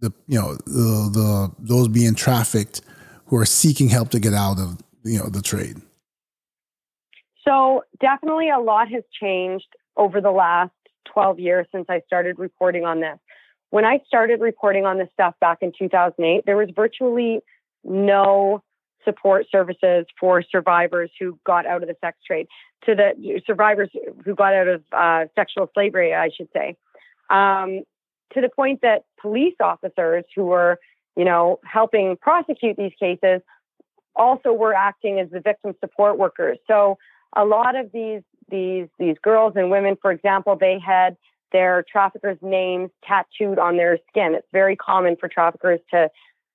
the 0.00 0.12
you 0.26 0.40
know 0.40 0.54
the 0.66 1.10
the 1.12 1.52
those 1.58 1.88
being 1.88 2.14
trafficked 2.14 2.80
who 3.26 3.36
are 3.36 3.46
seeking 3.46 3.88
help 3.88 4.10
to 4.10 4.18
get 4.18 4.34
out 4.34 4.58
of 4.58 4.78
you 5.04 5.18
know 5.18 5.28
the 5.28 5.42
trade? 5.42 5.80
So 7.46 7.84
definitely 8.00 8.50
a 8.50 8.58
lot 8.58 8.88
has 8.88 9.02
changed 9.20 9.68
over 9.96 10.20
the 10.20 10.30
last 10.30 10.72
12 11.12 11.40
years 11.40 11.66
since 11.72 11.86
I 11.88 12.00
started 12.06 12.38
reporting 12.38 12.84
on 12.84 13.00
this. 13.00 13.18
When 13.70 13.84
I 13.84 14.00
started 14.06 14.40
reporting 14.40 14.84
on 14.84 14.98
this 14.98 15.08
stuff 15.12 15.34
back 15.40 15.58
in 15.62 15.72
2008, 15.76 16.44
there 16.44 16.56
was 16.56 16.68
virtually 16.74 17.40
no 17.84 18.62
support 19.04 19.46
services 19.50 20.06
for 20.18 20.42
survivors 20.42 21.10
who 21.18 21.38
got 21.46 21.66
out 21.66 21.82
of 21.82 21.88
the 21.88 21.96
sex 22.00 22.18
trade, 22.26 22.46
to 22.84 22.94
the 22.94 23.40
survivors 23.46 23.88
who 24.24 24.34
got 24.34 24.54
out 24.54 24.68
of 24.68 24.82
uh, 24.92 25.24
sexual 25.34 25.70
slavery, 25.72 26.14
I 26.14 26.30
should 26.36 26.48
say. 26.52 26.76
Um, 27.30 27.82
to 28.34 28.40
the 28.40 28.48
point 28.48 28.80
that 28.82 29.04
police 29.20 29.54
officers 29.60 30.24
who 30.34 30.44
were, 30.44 30.78
you 31.16 31.24
know, 31.24 31.58
helping 31.64 32.16
prosecute 32.16 32.76
these 32.76 32.92
cases 32.98 33.40
also 34.14 34.52
were 34.52 34.74
acting 34.74 35.18
as 35.20 35.30
the 35.30 35.40
victim 35.40 35.74
support 35.80 36.18
workers. 36.18 36.58
So 36.66 36.98
a 37.34 37.44
lot 37.44 37.76
of 37.76 37.90
these 37.92 38.22
these 38.50 38.88
these 38.98 39.16
girls 39.22 39.54
and 39.56 39.70
women, 39.70 39.96
for 40.00 40.10
example, 40.10 40.56
they 40.56 40.78
had 40.78 41.16
their 41.52 41.84
traffickers' 41.90 42.38
names 42.42 42.90
tattooed 43.04 43.58
on 43.58 43.76
their 43.76 43.98
skin. 44.08 44.34
It's 44.34 44.46
very 44.52 44.76
common 44.76 45.16
for 45.16 45.28
traffickers 45.28 45.80
to 45.92 46.10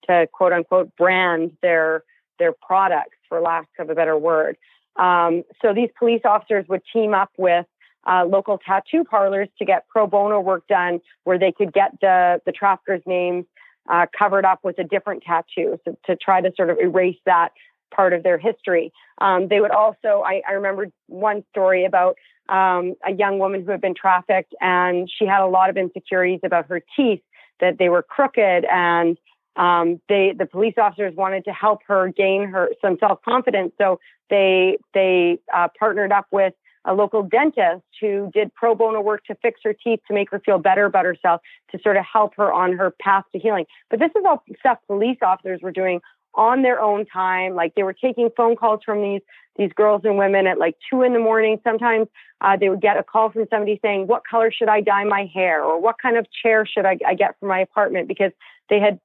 to 0.07 0.27
quote 0.31 0.53
unquote 0.53 0.95
brand 0.95 1.51
their 1.61 2.03
their 2.39 2.53
products, 2.53 3.17
for 3.29 3.39
lack 3.41 3.67
of 3.79 3.89
a 3.89 3.95
better 3.95 4.17
word. 4.17 4.57
Um, 4.97 5.43
so 5.61 5.73
these 5.73 5.89
police 5.97 6.21
officers 6.25 6.65
would 6.67 6.81
team 6.91 7.13
up 7.13 7.31
with 7.37 7.65
uh, 8.07 8.25
local 8.25 8.57
tattoo 8.57 9.03
parlors 9.03 9.49
to 9.57 9.65
get 9.65 9.87
pro 9.89 10.07
bono 10.07 10.39
work 10.39 10.67
done 10.67 10.99
where 11.23 11.39
they 11.39 11.51
could 11.51 11.73
get 11.73 11.91
the, 12.01 12.39
the 12.45 12.51
traffickers' 12.51 13.01
names 13.05 13.45
uh, 13.89 14.05
covered 14.17 14.45
up 14.45 14.59
with 14.63 14.77
a 14.79 14.83
different 14.83 15.23
tattoo 15.23 15.79
so, 15.85 15.97
to 16.05 16.15
try 16.15 16.41
to 16.41 16.51
sort 16.55 16.69
of 16.69 16.77
erase 16.79 17.17
that 17.25 17.49
part 17.93 18.13
of 18.13 18.23
their 18.23 18.37
history. 18.37 18.91
Um, 19.19 19.47
they 19.47 19.59
would 19.59 19.71
also, 19.71 20.23
I, 20.25 20.41
I 20.47 20.53
remember 20.53 20.87
one 21.07 21.43
story 21.51 21.85
about 21.85 22.17
um, 22.49 22.95
a 23.05 23.11
young 23.11 23.39
woman 23.39 23.63
who 23.63 23.71
had 23.71 23.81
been 23.81 23.95
trafficked 23.95 24.53
and 24.61 25.09
she 25.09 25.25
had 25.25 25.41
a 25.41 25.47
lot 25.47 25.69
of 25.69 25.77
insecurities 25.77 26.41
about 26.43 26.67
her 26.67 26.81
teeth, 26.95 27.21
that 27.59 27.77
they 27.79 27.89
were 27.89 28.03
crooked 28.03 28.65
and 28.65 29.17
um, 29.55 30.01
they 30.09 30.33
the 30.37 30.45
police 30.45 30.73
officers 30.77 31.15
wanted 31.15 31.45
to 31.45 31.51
help 31.53 31.79
her 31.87 32.11
gain 32.11 32.47
her 32.49 32.69
some 32.81 32.97
self 32.99 33.21
confidence, 33.21 33.71
so 33.77 33.99
they 34.29 34.77
they 34.93 35.39
uh, 35.53 35.69
partnered 35.79 36.11
up 36.11 36.27
with 36.31 36.53
a 36.87 36.93
local 36.93 37.23
dentist 37.23 37.83
who 37.99 38.29
did 38.33 38.53
pro 38.53 38.75
bono 38.75 39.01
work 39.01 39.23
to 39.25 39.35
fix 39.41 39.59
her 39.63 39.73
teeth 39.73 40.01
to 40.07 40.13
make 40.13 40.29
her 40.29 40.39
feel 40.39 40.59
better 40.59 40.85
about 40.85 41.05
herself 41.05 41.41
to 41.71 41.79
sort 41.81 41.97
of 41.97 42.05
help 42.05 42.35
her 42.35 42.53
on 42.53 42.73
her 42.73 42.93
path 43.01 43.23
to 43.31 43.39
healing. 43.39 43.65
But 43.89 43.99
this 43.99 44.11
is 44.15 44.23
all 44.27 44.43
stuff 44.59 44.77
police 44.87 45.17
officers 45.21 45.61
were 45.63 45.71
doing 45.71 46.01
on 46.35 46.61
their 46.61 46.79
own 46.81 47.05
time. 47.05 47.55
Like 47.55 47.75
they 47.75 47.83
were 47.83 47.93
taking 47.93 48.29
phone 48.35 48.55
calls 48.55 48.81
from 48.85 49.01
these 49.01 49.21
these 49.57 49.71
girls 49.73 50.01
and 50.03 50.17
women 50.17 50.47
at 50.47 50.57
like 50.57 50.75
two 50.89 51.01
in 51.01 51.13
the 51.13 51.19
morning. 51.19 51.59
Sometimes 51.63 52.07
uh, 52.41 52.57
they 52.57 52.69
would 52.69 52.81
get 52.81 52.97
a 52.97 53.03
call 53.03 53.31
from 53.31 53.45
somebody 53.49 53.79
saying, 53.81 54.07
"What 54.07 54.23
color 54.29 54.51
should 54.51 54.69
I 54.69 54.81
dye 54.81 55.05
my 55.05 55.29
hair?" 55.33 55.63
or 55.63 55.79
"What 55.79 55.95
kind 56.01 56.17
of 56.17 56.27
chair 56.43 56.65
should 56.65 56.85
I, 56.85 56.97
I 57.05 57.15
get 57.15 57.35
for 57.39 57.47
my 57.47 57.59
apartment?" 57.59 58.07
Because 58.07 58.31
they 58.69 58.79
had 58.79 58.99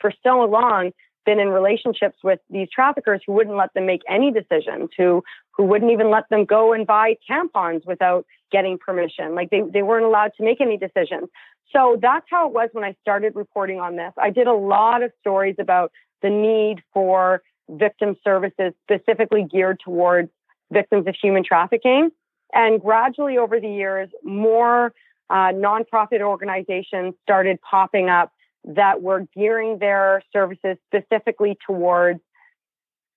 for 0.00 0.12
so 0.22 0.44
long 0.44 0.92
been 1.24 1.38
in 1.38 1.48
relationships 1.48 2.16
with 2.24 2.40
these 2.50 2.68
traffickers 2.74 3.20
who 3.24 3.32
wouldn't 3.32 3.56
let 3.56 3.72
them 3.74 3.86
make 3.86 4.02
any 4.08 4.32
decisions, 4.32 4.90
who 4.96 5.22
who 5.56 5.64
wouldn't 5.64 5.92
even 5.92 6.10
let 6.10 6.28
them 6.30 6.44
go 6.44 6.72
and 6.72 6.86
buy 6.86 7.16
tampons 7.30 7.86
without 7.86 8.26
getting 8.50 8.78
permission. 8.78 9.34
Like 9.34 9.50
they, 9.50 9.62
they 9.72 9.82
weren't 9.82 10.04
allowed 10.04 10.32
to 10.38 10.44
make 10.44 10.60
any 10.60 10.76
decisions. 10.76 11.28
So 11.72 11.98
that's 12.00 12.26
how 12.30 12.48
it 12.48 12.52
was 12.52 12.68
when 12.72 12.84
I 12.84 12.94
started 13.00 13.34
reporting 13.34 13.80
on 13.80 13.96
this. 13.96 14.12
I 14.18 14.30
did 14.30 14.46
a 14.46 14.52
lot 14.52 15.02
of 15.02 15.10
stories 15.20 15.56
about 15.58 15.92
the 16.22 16.30
need 16.30 16.82
for 16.92 17.42
victim 17.68 18.16
services 18.24 18.72
specifically 18.84 19.46
geared 19.50 19.80
towards 19.80 20.30
victims 20.72 21.06
of 21.06 21.14
human 21.20 21.44
trafficking. 21.44 22.10
And 22.52 22.80
gradually 22.80 23.38
over 23.38 23.60
the 23.60 23.68
years, 23.68 24.10
more 24.22 24.92
uh, 25.30 25.52
nonprofit 25.52 26.20
organizations 26.20 27.14
started 27.22 27.58
popping 27.62 28.08
up 28.08 28.32
that 28.64 29.02
were 29.02 29.26
gearing 29.34 29.78
their 29.78 30.22
services 30.32 30.76
specifically 30.86 31.56
towards 31.66 32.20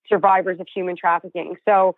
survivors 0.08 0.60
of 0.60 0.68
human 0.74 0.96
trafficking. 0.96 1.56
So 1.66 1.96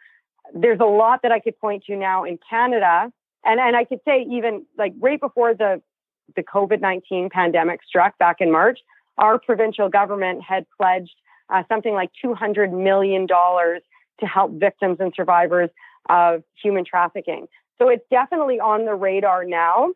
there's 0.53 0.80
a 0.80 0.86
lot 0.86 1.22
that 1.24 1.32
I 1.32 1.39
could 1.39 1.58
point 1.60 1.84
to 1.86 1.95
now 1.95 2.24
in 2.24 2.39
Canada. 2.49 3.12
And, 3.45 3.60
and 3.60 3.76
I 3.76 3.84
could 3.84 3.99
say 4.05 4.26
even 4.30 4.66
like 4.78 4.93
right 4.99 5.20
before 5.20 5.53
the, 5.53 5.82
the 6.36 6.43
COVID-19 6.43 7.30
pandemic 7.32 7.82
struck 7.88 8.18
back 8.18 8.38
in 8.39 8.51
March, 8.51 8.80
our 9.18 9.39
provincial 9.39 9.89
government 9.89 10.41
had 10.47 10.65
pledged 10.80 11.15
uh, 11.49 11.63
something 11.70 11.93
like 11.93 12.11
$200 12.24 12.72
million 12.72 13.28
to 13.28 14.26
help 14.26 14.51
victims 14.53 14.97
and 14.99 15.13
survivors 15.15 15.70
of 16.09 16.43
human 16.61 16.86
trafficking. 16.86 17.47
So 17.78 17.89
it's 17.89 18.05
definitely 18.09 18.59
on 18.59 18.86
the 18.86 18.95
radar 18.95 19.45
now. 19.45 19.93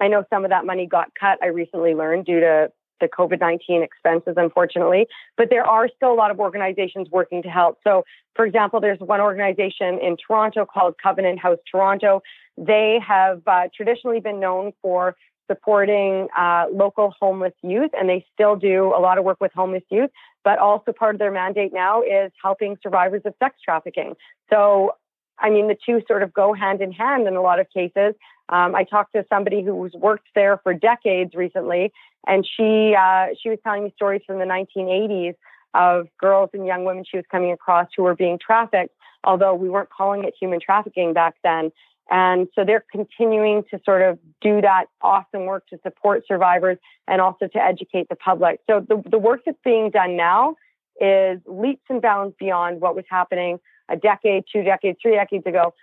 I 0.00 0.08
know 0.08 0.24
some 0.30 0.44
of 0.44 0.50
that 0.50 0.66
money 0.66 0.86
got 0.86 1.12
cut, 1.18 1.38
I 1.42 1.46
recently 1.46 1.94
learned, 1.94 2.26
due 2.26 2.40
to 2.40 2.72
the 3.00 3.08
COVID 3.08 3.40
19 3.40 3.82
expenses, 3.82 4.34
unfortunately. 4.36 5.06
But 5.36 5.48
there 5.50 5.64
are 5.66 5.88
still 5.94 6.12
a 6.12 6.14
lot 6.14 6.30
of 6.30 6.40
organizations 6.40 7.08
working 7.10 7.42
to 7.42 7.48
help. 7.48 7.78
So, 7.84 8.04
for 8.34 8.46
example, 8.46 8.80
there's 8.80 9.00
one 9.00 9.20
organization 9.20 9.98
in 10.00 10.16
Toronto 10.16 10.64
called 10.64 10.94
Covenant 11.02 11.38
House 11.38 11.58
Toronto. 11.70 12.22
They 12.56 12.98
have 13.06 13.42
uh, 13.46 13.68
traditionally 13.74 14.20
been 14.20 14.40
known 14.40 14.72
for 14.80 15.16
supporting 15.50 16.28
uh, 16.36 16.66
local 16.72 17.14
homeless 17.20 17.54
youth, 17.62 17.90
and 17.98 18.08
they 18.08 18.24
still 18.32 18.56
do 18.56 18.92
a 18.96 19.00
lot 19.00 19.18
of 19.18 19.24
work 19.24 19.38
with 19.40 19.52
homeless 19.54 19.82
youth. 19.90 20.10
But 20.44 20.58
also 20.58 20.92
part 20.92 21.14
of 21.14 21.18
their 21.18 21.30
mandate 21.30 21.72
now 21.72 22.02
is 22.02 22.32
helping 22.42 22.76
survivors 22.82 23.22
of 23.24 23.34
sex 23.38 23.56
trafficking. 23.64 24.14
So, 24.50 24.92
I 25.38 25.50
mean, 25.50 25.68
the 25.68 25.76
two 25.86 26.02
sort 26.08 26.22
of 26.22 26.32
go 26.32 26.52
hand 26.52 26.80
in 26.80 26.92
hand 26.92 27.28
in 27.28 27.36
a 27.36 27.42
lot 27.42 27.60
of 27.60 27.68
cases. 27.70 28.14
Um, 28.48 28.74
I 28.74 28.84
talked 28.84 29.12
to 29.14 29.24
somebody 29.28 29.62
who's 29.62 29.92
worked 29.92 30.28
there 30.34 30.58
for 30.62 30.74
decades 30.74 31.34
recently, 31.34 31.92
and 32.26 32.46
she 32.46 32.94
uh, 32.98 33.28
she 33.40 33.48
was 33.48 33.58
telling 33.64 33.84
me 33.84 33.92
stories 33.96 34.22
from 34.26 34.38
the 34.38 34.44
1980s 34.44 35.34
of 35.74 36.06
girls 36.18 36.50
and 36.52 36.66
young 36.66 36.84
women 36.84 37.04
she 37.08 37.16
was 37.16 37.24
coming 37.30 37.52
across 37.52 37.88
who 37.96 38.02
were 38.02 38.14
being 38.14 38.38
trafficked, 38.38 38.94
although 39.24 39.54
we 39.54 39.68
weren't 39.68 39.90
calling 39.90 40.24
it 40.24 40.34
human 40.38 40.60
trafficking 40.60 41.12
back 41.12 41.34
then. 41.42 41.70
And 42.10 42.48
so 42.54 42.64
they're 42.64 42.84
continuing 42.90 43.64
to 43.70 43.80
sort 43.84 44.02
of 44.02 44.18
do 44.40 44.60
that 44.60 44.86
awesome 45.00 45.46
work 45.46 45.66
to 45.68 45.78
support 45.82 46.24
survivors 46.26 46.78
and 47.08 47.20
also 47.20 47.46
to 47.48 47.58
educate 47.58 48.08
the 48.08 48.16
public. 48.16 48.60
So 48.68 48.84
the, 48.86 49.02
the 49.08 49.18
work 49.18 49.42
that's 49.46 49.58
being 49.64 49.90
done 49.90 50.16
now 50.16 50.56
is 51.00 51.40
leaps 51.46 51.84
and 51.88 52.02
bounds 52.02 52.34
beyond 52.38 52.80
what 52.80 52.94
was 52.94 53.04
happening 53.08 53.58
a 53.88 53.96
decade, 53.96 54.44
two 54.50 54.62
decades, 54.62 54.98
three 55.02 55.14
decades 55.14 55.46
ago. 55.46 55.74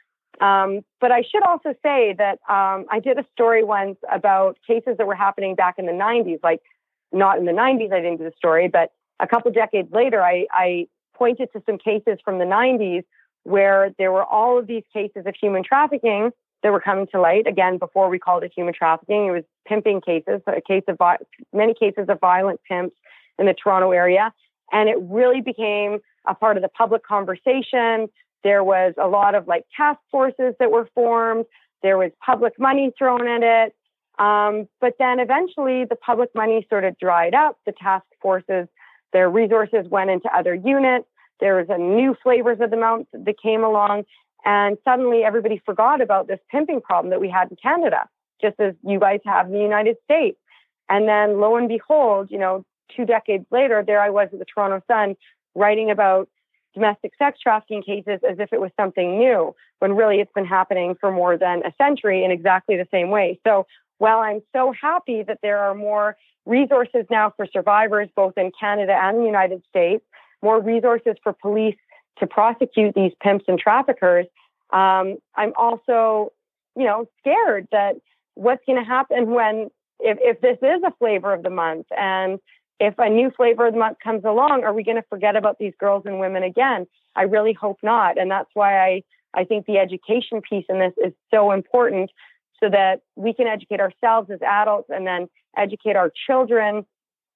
Um, 0.42 0.82
but 1.02 1.12
I 1.12 1.22
should 1.22 1.44
also 1.46 1.74
say 1.84 2.16
that 2.18 2.40
um, 2.50 2.86
I 2.90 3.00
did 3.04 3.18
a 3.18 3.26
story 3.34 3.64
once 3.64 3.98
about 4.12 4.58
cases 4.66 4.96
that 4.98 5.06
were 5.08 5.16
happening 5.16 5.56
back 5.56 5.76
in 5.78 5.86
the 5.86 5.92
90s, 5.92 6.40
like 6.44 6.62
not 7.12 7.38
in 7.40 7.46
the 7.46 7.52
90s, 7.52 7.92
I 7.92 8.02
didn't 8.02 8.18
do 8.18 8.24
the 8.24 8.34
story, 8.38 8.68
but 8.68 8.92
a 9.20 9.28
couple 9.28 9.52
decades 9.52 9.92
later, 9.92 10.22
I, 10.22 10.46
I 10.52 10.88
pointed 11.14 11.50
to 11.54 11.62
some 11.66 11.78
cases 11.78 12.20
from 12.24 12.40
the 12.40 12.46
90s 12.46 13.04
where 13.44 13.92
there 13.98 14.12
were 14.12 14.24
all 14.24 14.58
of 14.60 14.68
these 14.68 14.84
cases 14.94 15.24
of 15.26 15.34
human 15.40 15.64
trafficking 15.64 16.32
that 16.64 16.72
were 16.72 16.82
coming 16.82 17.08
to 17.12 17.22
light. 17.22 17.48
Again, 17.48 17.78
before 17.78 18.10
we 18.10 18.20
called 18.20 18.44
it 18.44 18.52
human 18.56 18.74
trafficking, 18.74 19.28
it 19.28 19.32
was 19.32 19.44
pimping 19.68 20.02
cases, 20.02 20.42
a 20.48 20.62
case 20.62 20.84
of 20.88 20.98
many 21.54 21.74
cases 21.74 22.06
of 22.10 22.20
violent 22.20 22.60
pimps 22.68 22.96
in 23.38 23.46
the 23.46 23.54
Toronto 23.54 23.92
area. 23.92 24.34
And 24.72 24.90
it 24.90 24.98
really 25.00 25.42
became 25.42 26.00
a 26.28 26.36
part 26.36 26.58
of 26.58 26.64
the 26.64 26.70
public 26.70 27.06
conversation. 27.06 28.08
There 28.44 28.64
was 28.64 28.94
a 28.98 29.08
lot 29.08 29.36
of 29.36 29.48
like 29.48 29.66
task 29.76 30.00
forces 30.12 30.54
that 30.60 30.72
were 30.72 30.90
formed. 30.94 31.46
There 31.82 31.98
was 31.98 32.12
public 32.24 32.60
money 32.60 32.92
thrown 32.98 33.28
at 33.28 33.42
it. 33.44 33.76
Um, 34.22 34.68
but 34.82 34.96
then 35.00 35.20
eventually 35.20 35.86
the 35.86 35.96
public 35.96 36.30
money 36.36 36.68
sort 36.70 36.84
of 36.84 36.98
dried 37.00 37.34
up. 37.34 37.58
The 37.66 37.72
task 37.72 38.06
forces, 38.22 38.68
their 39.14 39.30
resources 39.30 39.88
went 39.90 40.10
into 40.10 40.30
other 40.36 40.54
units. 40.54 41.08
There 41.40 41.56
was 41.56 41.68
a 41.70 41.78
new 41.78 42.16
flavors 42.22 42.60
of 42.62 42.70
the 42.70 42.78
mount 42.78 43.08
that 43.14 43.36
came 43.42 43.64
along. 43.64 44.04
And 44.46 44.78
suddenly 44.86 45.24
everybody 45.24 45.62
forgot 45.66 46.02
about 46.02 46.28
this 46.28 46.40
pimping 46.50 46.82
problem 46.82 47.10
that 47.12 47.20
we 47.20 47.30
had 47.30 47.50
in 47.52 47.58
Canada, 47.62 48.08
just 48.42 48.60
as 48.60 48.74
you 48.84 49.00
guys 49.00 49.20
have 49.26 49.48
in 49.48 49.54
the 49.54 49.60
United 49.60 49.98
States. 50.04 50.38
And 50.88 51.08
then 51.08 51.40
lo 51.40 51.56
and 51.58 51.68
behold, 51.68 52.32
you 52.32 52.38
know, 52.38 52.66
two 52.96 53.06
decades 53.06 53.46
later, 53.52 53.84
there 53.86 54.02
I 54.02 54.10
was 54.10 54.30
at 54.32 54.40
the 54.40 54.46
Toronto 54.46 54.82
Sun 54.88 55.16
writing 55.56 55.92
about 55.92 56.30
domestic 56.74 57.12
sex 57.18 57.40
trafficking 57.40 57.84
cases 57.84 58.20
as 58.28 58.40
if 58.40 58.54
it 58.54 58.62
was 58.62 58.72
something 58.80 59.18
new, 59.20 59.54
when 59.80 59.96
really 59.96 60.20
it's 60.20 60.32
been 60.34 60.46
happening 60.46 60.96
for 61.00 61.12
more 61.12 61.38
than 61.38 61.64
a 61.66 61.74
century 61.78 62.24
in 62.24 62.32
exactly 62.32 62.78
the 62.78 62.88
same 62.92 63.10
way. 63.10 63.40
So 63.46 63.66
while 63.98 64.20
I'm 64.20 64.42
so 64.56 64.74
happy 64.80 65.24
that 65.24 65.40
there 65.42 65.58
are 65.58 65.76
more 65.76 66.16
resources 66.46 67.06
now 67.10 67.34
for 67.36 67.46
survivors, 67.46 68.08
both 68.16 68.38
in 68.38 68.52
Canada 68.58 68.94
and 68.94 69.20
the 69.20 69.26
United 69.26 69.64
States, 69.68 70.06
more 70.42 70.62
resources 70.62 71.16
for 71.24 71.34
police 71.34 71.78
to 72.20 72.28
prosecute 72.28 72.96
these 72.96 73.12
pimps 73.22 73.46
and 73.48 73.60
traffickers, 73.60 74.26
um, 74.72 75.18
I'm 75.36 75.54
also, 75.58 76.32
you 76.76 76.86
know, 76.86 77.08
scared 77.20 77.68
that 77.72 77.96
what's 78.36 78.64
going 78.66 78.78
to 78.78 78.86
happen 78.86 79.32
when 79.32 79.70
if, 80.00 80.18
if 80.22 80.42
this 80.42 80.58
is 80.62 80.82
a 80.86 80.92
flavor 81.00 81.34
of 81.34 81.44
the 81.44 81.50
month 81.50 81.88
and 81.98 82.40
if 82.80 82.94
a 82.98 83.10
new 83.10 83.30
flavor 83.32 83.68
of 83.68 83.74
the 83.74 83.80
month 83.80 83.98
comes 84.02 84.24
along, 84.24 84.64
are 84.64 84.74
we 84.74 84.84
going 84.84 84.96
to 84.96 85.04
forget 85.10 85.36
about 85.36 85.58
these 85.60 85.74
girls 85.80 86.04
and 86.06 86.20
women 86.20 86.44
again? 86.44 86.88
I 87.16 87.24
really 87.24 87.54
hope 87.54 87.80
not. 87.84 88.18
And 88.18 88.32
that's 88.32 88.50
why 88.54 88.80
I, 88.80 89.04
I 89.34 89.44
think 89.44 89.66
the 89.66 89.78
education 89.78 90.42
piece 90.42 90.66
in 90.70 90.80
this 90.80 90.94
is 91.04 91.14
so 91.32 91.52
important 91.52 92.12
so 92.62 92.70
that 92.70 93.02
we 93.16 93.34
can 93.34 93.48
educate 93.48 93.82
ourselves 93.82 94.30
as 94.32 94.42
adults 94.42 94.90
and 94.90 95.06
then 95.06 95.28
educate 95.58 95.96
our 95.96 96.12
children 96.28 96.86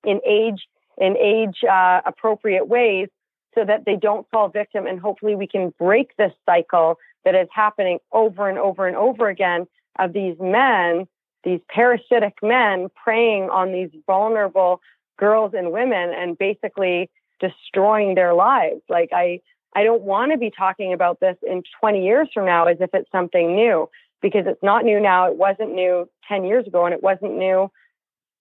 in 0.06 0.22
age 0.26 0.66
in 0.98 1.18
age 1.18 1.64
uh, 1.70 2.02
appropriate 2.06 2.68
ways 2.68 3.10
so 3.56 3.64
that 3.66 3.86
they 3.86 3.96
don't 3.96 4.28
fall 4.32 4.50
victim. 4.50 4.88
And 4.88 5.00
hopefully 5.00 5.36
we 5.36 5.48
can 5.48 5.74
break 5.78 6.16
this 6.18 6.34
cycle 6.46 6.98
that 7.26 7.36
is 7.36 7.48
happening 7.54 8.00
over 8.12 8.50
and 8.50 8.58
over 8.58 8.88
and 8.88 8.98
over 8.98 9.30
again 9.30 9.68
of 10.00 10.14
these 10.14 10.36
men 10.40 11.08
these 11.44 11.60
parasitic 11.70 12.38
men 12.42 12.90
preying 13.04 13.50
on 13.50 13.72
these 13.72 13.90
vulnerable 14.08 14.82
girls 15.18 15.54
and 15.54 15.72
women 15.72 16.12
and 16.14 16.38
basically 16.38 17.10
destroying 17.40 18.16
their 18.16 18.34
lives. 18.34 18.82
Like 18.90 19.10
i 19.14 19.40
i 19.76 19.84
don't 19.84 20.04
want 20.04 20.32
to 20.32 20.38
be 20.38 20.52
talking 20.52 20.94
about 20.94 21.20
this 21.20 21.36
in 21.46 21.64
20 21.80 22.06
years 22.06 22.30
from 22.34 22.46
now 22.46 22.66
as 22.66 22.78
if 22.80 22.90
it's 22.94 23.12
something 23.12 23.56
new 23.56 23.90
because 24.22 24.46
it's 24.48 24.64
not 24.64 24.86
new 24.86 25.00
now. 25.00 25.28
It 25.28 25.38
wasn't 25.38 25.74
new 25.74 26.10
10 26.28 26.46
years 26.46 26.66
ago 26.66 26.86
and 26.86 26.94
it 26.94 27.04
wasn't 27.04 27.36
new 27.38 27.70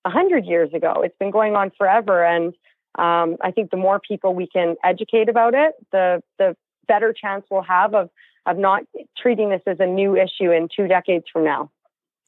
100 0.03 0.45
years 0.45 0.73
ago. 0.75 1.03
It's 1.05 1.17
been 1.19 1.31
going 1.31 1.55
on 1.55 1.71
forever. 1.77 2.25
And 2.25 2.55
um, 2.97 3.37
I 3.41 3.51
think 3.51 3.71
the 3.71 3.77
more 3.77 4.01
people 4.01 4.35
we 4.35 4.47
can 4.47 4.77
educate 4.85 5.29
about 5.29 5.55
it, 5.55 5.73
the, 5.93 6.23
the 6.39 6.57
better 6.89 7.13
chance 7.13 7.45
we'll 7.51 7.63
have 7.63 7.95
of, 7.95 8.11
of 8.47 8.59
not 8.59 8.83
treating 9.17 9.51
this 9.51 9.63
as 9.67 9.79
a 9.81 9.87
new 9.87 10.17
issue 10.17 10.51
in 10.51 10.69
two 10.75 10.89
decades 10.89 11.25
from 11.33 11.45
now. 11.45 11.71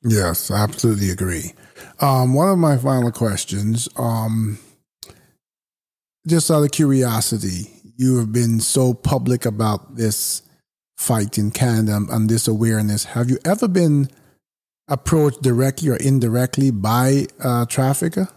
Yes, 0.03 0.51
I 0.51 0.63
absolutely 0.63 1.11
agree. 1.11 1.55
Um, 2.01 2.35
one 2.35 2.49
of 2.49 2.59
my 2.59 2.77
final 2.77 3.11
questions, 3.11 3.89
um, 3.97 4.59
just 6.27 6.51
out 6.51 6.63
of 6.63 6.71
curiosity, 6.71 7.71
you 7.97 8.19
have 8.19 8.33
been 8.33 8.61
so 8.61 8.93
public 8.93 9.47
about 9.47 9.97
this 9.97 10.43
fight 10.97 11.39
in 11.39 11.51
Canada 11.51 12.01
and 12.11 12.29
this 12.29 12.47
awareness. 12.47 13.05
Have 13.05 13.31
you 13.31 13.39
ever 13.45 13.67
been 13.67 14.09
approached 14.89 15.43
directly 15.43 15.91
or 15.91 15.97
indirectly 15.97 16.71
by 16.71 17.27
a 17.43 17.67
trafficker? 17.69 18.29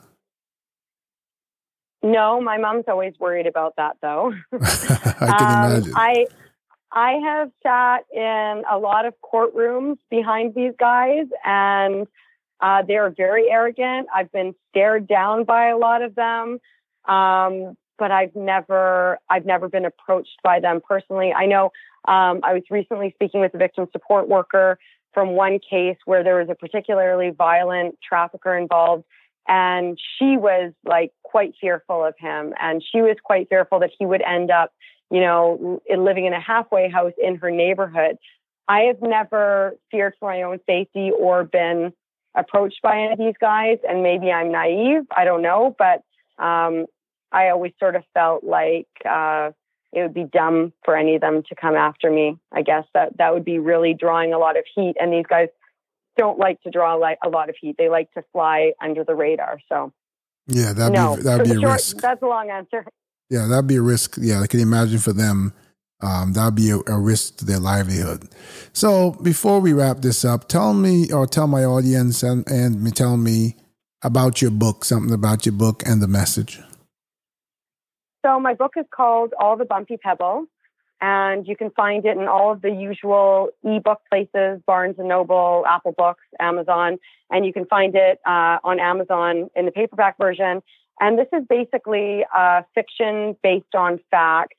No, 2.04 2.40
my 2.40 2.58
mom's 2.58 2.86
always 2.88 3.14
worried 3.20 3.48
about 3.48 3.76
that 3.78 3.98
though. 4.02 4.34
I 4.54 5.36
can 5.38 5.66
um, 5.66 5.72
imagine. 5.72 5.94
I 5.96 6.26
I 6.92 7.12
have 7.24 7.52
sat 7.64 8.06
in 8.14 8.64
a 8.72 8.78
lot 8.78 9.06
of 9.06 9.14
courtrooms 9.22 9.98
behind 10.10 10.56
these 10.56 10.74
guys 10.80 11.26
and 11.44 12.08
uh, 12.62 12.82
they're 12.88 13.10
very 13.10 13.50
arrogant. 13.52 14.08
I've 14.14 14.32
been 14.32 14.56
stared 14.70 15.08
down 15.08 15.44
by 15.44 15.68
a 15.68 15.78
lot 15.78 16.02
of 16.02 16.16
them. 16.16 16.60
Um, 17.08 17.76
but 17.98 18.12
I've 18.12 18.36
never 18.36 19.20
I've 19.30 19.46
never 19.46 19.70
been 19.70 19.86
approached 19.86 20.40
by 20.44 20.60
them 20.60 20.82
personally. 20.88 21.34
I 21.34 21.46
know 21.46 21.66
um, 22.08 22.40
I 22.44 22.54
was 22.54 22.64
recently 22.70 23.12
speaking 23.16 23.42
with 23.42 23.54
a 23.54 23.58
victim 23.58 23.88
support 23.92 24.28
worker 24.28 24.78
from 25.18 25.30
one 25.30 25.58
case 25.58 25.98
where 26.06 26.24
there 26.24 26.36
was 26.36 26.48
a 26.48 26.54
particularly 26.54 27.32
violent 27.32 27.98
trafficker 28.08 28.56
involved 28.56 29.04
and 29.48 29.98
she 30.20 30.38
was 30.38 30.74
like 30.86 31.12
quite 31.24 31.56
fearful 31.60 32.06
of 32.06 32.14
him. 32.20 32.54
And 32.62 32.84
she 32.84 33.02
was 33.02 33.16
quite 33.24 33.50
fearful 33.50 33.80
that 33.80 33.90
he 33.98 34.06
would 34.06 34.22
end 34.22 34.52
up 34.52 34.72
you 35.10 35.20
know 35.20 35.82
living 35.90 36.28
in 36.28 36.34
a 36.34 36.40
halfway 36.40 36.88
house 36.88 37.14
in 37.18 37.38
her 37.38 37.50
neighborhood. 37.50 38.18
I 38.68 38.82
have 38.82 39.02
never 39.02 39.76
feared 39.90 40.14
for 40.20 40.30
my 40.30 40.44
own 40.44 40.60
safety 40.68 41.10
or 41.18 41.46
been 41.46 41.94
approached 42.36 42.84
by 42.84 43.00
any 43.00 43.14
of 43.14 43.18
these 43.18 43.34
guys 43.42 43.80
and 43.90 44.04
maybe 44.04 44.32
i'm 44.32 44.52
naive 44.52 45.02
i 45.10 45.26
don't 45.26 45.42
know 45.42 45.76
but 45.80 46.04
um, 46.38 46.86
i 47.32 47.50
always 47.50 47.72
sort 47.80 47.96
of 47.96 48.04
felt 48.14 48.44
like 48.44 48.86
uh, 49.10 49.50
it 49.94 50.02
would 50.02 50.14
be 50.14 50.26
dumb 50.26 50.74
for 50.84 50.96
any 50.96 51.16
of 51.16 51.22
them 51.22 51.44
to 51.50 51.56
come 51.56 51.76
after 51.76 52.12
me. 52.12 52.38
I 52.52 52.62
guess 52.62 52.86
that 52.94 53.18
that 53.18 53.34
would 53.34 53.46
be 53.46 53.60
really 53.60 53.94
drawing 53.94 54.34
a 54.34 54.38
lot 54.38 54.58
of 54.58 54.66
heat, 54.76 54.96
and 55.00 55.12
these 55.12 55.26
guys 55.28 55.48
don't 56.18 56.40
like 56.40 56.62
to 56.64 56.70
draw 56.70 56.96
like 56.96 57.20
a 57.24 57.30
lot 57.30 57.50
of 57.50 57.56
heat. 57.60 57.76
They 57.78 57.90
like 57.90 58.12
to 58.14 58.24
fly 58.32 58.74
under 58.82 59.04
the 59.04 59.16
radar. 59.16 59.60
So 59.70 59.94
yeah, 60.48 60.74
that'd 60.74 60.94
no. 60.94 61.16
be 61.16 61.24
that'd 61.24 61.46
be 61.46 61.52
a 61.52 61.60
short, 61.60 61.74
risk. 61.74 61.98
That's 61.98 62.22
a 62.22 62.28
long 62.28 62.50
answer. 62.50 62.86
Yeah, 63.30 63.48
that'd 63.48 63.68
be 63.68 63.76
a 63.76 63.82
risk. 63.82 64.18
Yeah, 64.20 64.42
I 64.42 64.48
can 64.48 64.60
imagine 64.60 65.00
for 65.00 65.14
them. 65.14 65.54
Um, 66.00 66.34
that'd 66.34 66.56
be 66.56 66.70
a, 66.70 66.78
a, 66.88 67.00
risk 67.00 67.38
to 67.38 67.46
their 67.46 67.58
livelihood. 67.58 68.30
So 68.72 69.14
before 69.24 69.60
we 69.60 69.74
wrap 69.74 70.02
this 70.02 70.24
up, 70.24 70.48
tell 70.48 70.76
me 70.76 71.12
or 71.12 71.26
tell 71.26 71.48
my 71.48 71.66
audience 71.66 72.22
and, 72.22 72.48
and 72.48 72.84
me 72.84 72.92
tell 72.92 73.18
me 73.18 73.56
about 74.04 74.40
your 74.40 74.52
book, 74.52 74.86
something 74.86 75.12
about 75.12 75.48
your 75.48 75.54
book 75.54 75.82
and 75.88 76.00
the 76.00 76.08
message. 76.08 76.60
So 78.28 78.42
my 78.42 78.54
book 78.56 78.74
is 78.76 78.86
called 78.92 79.34
All 79.40 79.56
the 79.56 79.64
Bumpy 79.64 79.96
Pebbles. 79.96 80.48
and 81.00 81.48
you 81.48 81.56
can 81.56 81.70
find 81.70 82.06
it 82.06 82.18
in 82.18 82.28
all 82.28 82.52
of 82.52 82.62
the 82.62 82.72
usual 82.72 83.50
ebook 83.64 84.02
places 84.10 84.60
Barnes 84.66 84.96
and 84.98 85.08
Noble, 85.08 85.64
Apple 85.66 85.94
Books, 85.94 86.26
Amazon, 86.40 86.98
and 87.30 87.46
you 87.46 87.54
can 87.54 87.66
find 87.68 87.96
it 87.96 88.20
uh, 88.26 88.58
on 88.66 88.82
Amazon 88.82 89.50
in 89.56 89.64
the 89.66 89.72
paperback 89.72 90.18
version. 90.18 90.62
And 91.00 91.18
this 91.18 91.28
is 91.32 91.46
basically 91.48 92.26
a 92.36 92.66
fiction 92.76 93.38
based 93.44 93.76
on 93.76 94.00
fact 94.12 94.56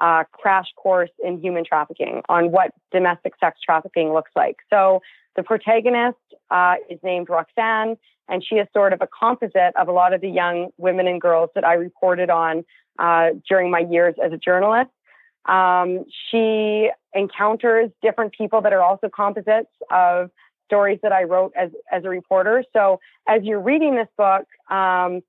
uh, 0.00 0.24
crash 0.32 0.68
course 0.76 1.10
in 1.22 1.42
human 1.42 1.64
trafficking 1.64 2.22
on 2.30 2.52
what 2.52 2.70
domestic 2.90 3.34
sex 3.38 3.58
trafficking 3.62 4.14
looks 4.14 4.30
like. 4.34 4.56
So 4.70 5.02
the 5.36 5.42
protagonist 5.42 6.16
uh, 6.50 6.76
is 6.88 6.98
named 7.02 7.28
Roxanne, 7.28 7.98
and 8.30 8.44
she 8.44 8.54
is 8.54 8.66
sort 8.72 8.92
of 8.92 9.02
a 9.02 9.08
composite 9.08 9.74
of 9.78 9.88
a 9.88 9.92
lot 9.92 10.14
of 10.14 10.20
the 10.20 10.28
young 10.30 10.68
women 10.78 11.06
and 11.06 11.20
girls 11.20 11.50
that 11.54 11.64
I 11.64 11.74
reported 11.74 12.30
on 12.30 12.64
uh, 12.98 13.30
during 13.48 13.70
my 13.70 13.80
years 13.80 14.14
as 14.24 14.32
a 14.32 14.38
journalist. 14.38 14.90
Um, 15.46 16.04
she 16.30 16.90
encounters 17.14 17.90
different 18.02 18.32
people 18.32 18.60
that 18.62 18.72
are 18.72 18.82
also 18.82 19.08
composites 19.08 19.70
of 19.90 20.30
stories 20.66 21.00
that 21.02 21.12
I 21.12 21.24
wrote 21.24 21.52
as 21.56 21.70
as 21.90 22.04
a 22.04 22.08
reporter. 22.08 22.64
So 22.72 23.00
as 23.28 23.42
you're 23.42 23.60
reading 23.60 23.96
this 23.96 24.08
book, 24.16 24.46
um, 24.70 25.22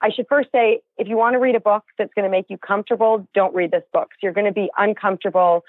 I 0.00 0.10
should 0.14 0.26
first 0.28 0.50
say 0.52 0.80
if 0.96 1.08
you 1.08 1.16
want 1.16 1.34
to 1.34 1.38
read 1.38 1.54
a 1.54 1.60
book 1.60 1.84
that's 1.98 2.12
going 2.14 2.24
to 2.24 2.30
make 2.30 2.46
you 2.48 2.56
comfortable, 2.56 3.28
don't 3.34 3.54
read 3.54 3.70
this 3.70 3.84
book. 3.92 4.08
So 4.12 4.18
you're 4.22 4.32
going 4.32 4.46
to 4.46 4.52
be 4.52 4.70
uncomfortable. 4.76 5.64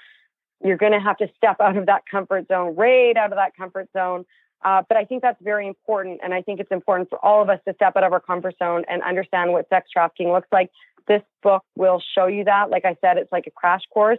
You're 0.64 0.78
going 0.78 0.92
to 0.92 1.00
have 1.00 1.18
to 1.18 1.28
step 1.36 1.60
out 1.60 1.76
of 1.76 1.86
that 1.86 2.02
comfort 2.10 2.48
zone, 2.48 2.74
right 2.74 3.16
out 3.16 3.32
of 3.32 3.36
that 3.36 3.54
comfort 3.56 3.88
zone. 3.92 4.24
Uh, 4.64 4.82
but 4.88 4.96
I 4.96 5.04
think 5.04 5.22
that's 5.22 5.40
very 5.42 5.68
important. 5.68 6.20
And 6.22 6.32
I 6.32 6.42
think 6.42 6.58
it's 6.58 6.72
important 6.72 7.10
for 7.10 7.22
all 7.24 7.42
of 7.42 7.50
us 7.50 7.60
to 7.68 7.74
step 7.74 7.96
out 7.96 8.04
of 8.04 8.12
our 8.12 8.20
comfort 8.20 8.54
zone 8.58 8.84
and 8.88 9.02
understand 9.02 9.52
what 9.52 9.68
sex 9.68 9.90
trafficking 9.90 10.32
looks 10.32 10.48
like. 10.50 10.70
This 11.06 11.22
book 11.42 11.62
will 11.76 12.02
show 12.14 12.26
you 12.26 12.44
that. 12.44 12.70
Like 12.70 12.86
I 12.86 12.96
said, 13.02 13.18
it's 13.18 13.30
like 13.30 13.46
a 13.46 13.50
crash 13.50 13.82
course. 13.92 14.18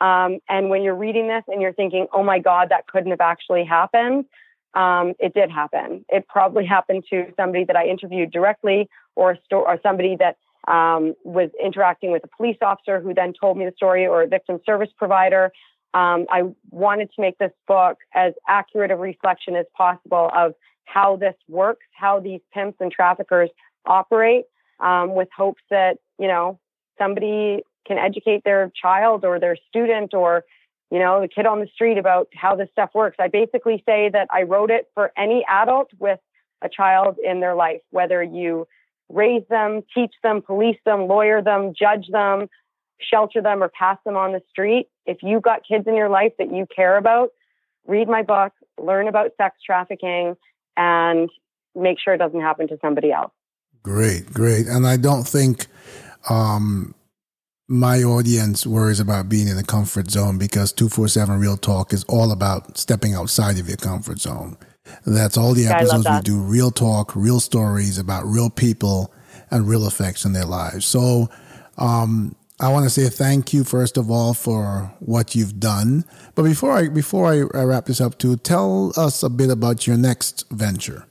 Um, 0.00 0.40
and 0.48 0.68
when 0.68 0.82
you're 0.82 0.94
reading 0.94 1.28
this 1.28 1.42
and 1.48 1.62
you're 1.62 1.72
thinking, 1.72 2.06
oh 2.12 2.22
my 2.22 2.38
God, 2.38 2.68
that 2.68 2.86
couldn't 2.86 3.10
have 3.10 3.22
actually 3.22 3.64
happened, 3.64 4.26
um, 4.74 5.14
it 5.18 5.32
did 5.32 5.50
happen. 5.50 6.04
It 6.10 6.28
probably 6.28 6.66
happened 6.76 7.04
to 7.10 7.32
somebody 7.36 7.64
that 7.64 7.76
I 7.76 7.86
interviewed 7.86 8.30
directly 8.30 8.88
or, 9.14 9.38
sto- 9.46 9.64
or 9.66 9.80
somebody 9.82 10.16
that 10.16 10.36
um, 10.68 11.14
was 11.24 11.50
interacting 11.62 12.10
with 12.12 12.24
a 12.24 12.36
police 12.36 12.58
officer 12.60 13.00
who 13.00 13.14
then 13.14 13.32
told 13.40 13.56
me 13.56 13.64
the 13.64 13.72
story 13.76 14.06
or 14.06 14.22
a 14.22 14.26
victim 14.26 14.58
service 14.66 14.90
provider. 14.98 15.52
Um, 15.96 16.26
I 16.30 16.42
wanted 16.70 17.08
to 17.14 17.20
make 17.22 17.38
this 17.38 17.52
book 17.66 17.96
as 18.14 18.34
accurate 18.46 18.90
a 18.90 18.96
reflection 18.96 19.56
as 19.56 19.64
possible 19.74 20.30
of 20.36 20.52
how 20.84 21.16
this 21.16 21.34
works, 21.48 21.86
how 21.94 22.20
these 22.20 22.40
pimps 22.52 22.76
and 22.80 22.92
traffickers 22.92 23.48
operate, 23.86 24.44
um, 24.78 25.14
with 25.14 25.28
hopes 25.34 25.62
that, 25.70 25.96
you 26.18 26.28
know, 26.28 26.58
somebody 26.98 27.62
can 27.86 27.96
educate 27.96 28.42
their 28.44 28.70
child 28.80 29.24
or 29.24 29.40
their 29.40 29.56
student 29.68 30.12
or 30.12 30.44
you 30.90 30.98
know, 31.00 31.20
the 31.20 31.28
kid 31.28 31.46
on 31.46 31.60
the 31.60 31.66
street 31.74 31.98
about 31.98 32.28
how 32.34 32.54
this 32.54 32.68
stuff 32.70 32.90
works. 32.94 33.16
I 33.18 33.28
basically 33.28 33.82
say 33.86 34.08
that 34.12 34.28
I 34.30 34.42
wrote 34.42 34.70
it 34.70 34.88
for 34.94 35.12
any 35.16 35.44
adult 35.48 35.90
with 35.98 36.20
a 36.62 36.68
child 36.68 37.16
in 37.22 37.40
their 37.40 37.54
life, 37.54 37.80
whether 37.90 38.22
you 38.22 38.68
raise 39.08 39.42
them, 39.50 39.82
teach 39.94 40.14
them, 40.22 40.42
police 40.42 40.78
them, 40.84 41.08
lawyer 41.08 41.42
them, 41.42 41.74
judge 41.76 42.06
them, 42.10 42.48
shelter 43.00 43.42
them, 43.42 43.62
or 43.62 43.68
pass 43.68 43.98
them 44.04 44.16
on 44.16 44.32
the 44.32 44.42
street. 44.50 44.88
If 45.04 45.18
you've 45.22 45.42
got 45.42 45.62
kids 45.66 45.86
in 45.86 45.94
your 45.94 46.08
life 46.08 46.32
that 46.38 46.52
you 46.52 46.66
care 46.74 46.96
about, 46.96 47.30
read 47.86 48.08
my 48.08 48.22
book, 48.22 48.52
learn 48.80 49.08
about 49.08 49.32
sex 49.36 49.56
trafficking, 49.64 50.36
and 50.76 51.30
make 51.74 51.98
sure 52.02 52.14
it 52.14 52.18
doesn't 52.18 52.40
happen 52.40 52.68
to 52.68 52.78
somebody 52.80 53.12
else. 53.12 53.32
Great, 53.82 54.32
great. 54.32 54.66
And 54.66 54.86
I 54.86 54.96
don't 54.96 55.24
think 55.24 55.66
um, 56.28 56.94
my 57.68 58.02
audience 58.02 58.66
worries 58.66 59.00
about 59.00 59.28
being 59.28 59.48
in 59.48 59.58
a 59.58 59.62
comfort 59.62 60.10
zone 60.10 60.38
because 60.38 60.72
247 60.72 61.38
Real 61.38 61.56
Talk 61.56 61.92
is 61.92 62.04
all 62.04 62.32
about 62.32 62.78
stepping 62.78 63.14
outside 63.14 63.58
of 63.58 63.68
your 63.68 63.76
comfort 63.76 64.20
zone. 64.20 64.56
That's 65.04 65.36
all 65.36 65.52
the 65.52 65.66
episodes 65.66 66.06
we 66.08 66.20
do 66.20 66.38
real 66.38 66.70
talk, 66.70 67.16
real 67.16 67.40
stories 67.40 67.98
about 67.98 68.24
real 68.24 68.50
people 68.50 69.12
and 69.50 69.68
real 69.68 69.86
effects 69.86 70.24
in 70.24 70.32
their 70.32 70.44
lives. 70.44 70.86
So, 70.86 71.28
um, 71.78 72.34
I 72.58 72.72
want 72.72 72.84
to 72.84 72.90
say 72.90 73.10
thank 73.10 73.52
you 73.52 73.64
first 73.64 73.98
of 73.98 74.10
all 74.10 74.32
for 74.32 74.94
what 75.00 75.34
you've 75.34 75.60
done. 75.60 76.04
But 76.34 76.44
before 76.44 76.72
I 76.72 76.88
before 76.88 77.26
I, 77.30 77.40
wrap 77.64 77.84
this 77.84 78.00
up, 78.00 78.18
too, 78.18 78.36
tell 78.36 78.92
us 78.96 79.22
a 79.22 79.28
bit 79.28 79.50
about 79.50 79.86
your 79.86 79.98
next 79.98 80.48
venture. 80.50 81.04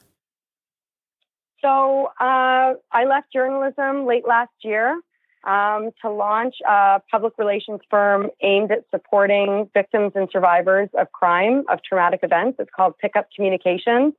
So 1.61 2.07
uh, 2.19 2.73
I 2.91 3.05
left 3.07 3.31
journalism 3.31 4.05
late 4.07 4.27
last 4.27 4.53
year 4.63 4.99
um, 5.43 5.91
to 6.01 6.09
launch 6.09 6.55
a 6.67 7.01
public 7.11 7.33
relations 7.37 7.79
firm 7.91 8.29
aimed 8.41 8.71
at 8.71 8.85
supporting 8.89 9.69
victims 9.73 10.13
and 10.15 10.27
survivors 10.31 10.89
of 10.97 11.11
crime, 11.11 11.63
of 11.69 11.79
traumatic 11.83 12.21
events. 12.23 12.57
It's 12.59 12.71
called 12.75 12.97
Pickup 12.97 13.29
Communications. 13.35 14.13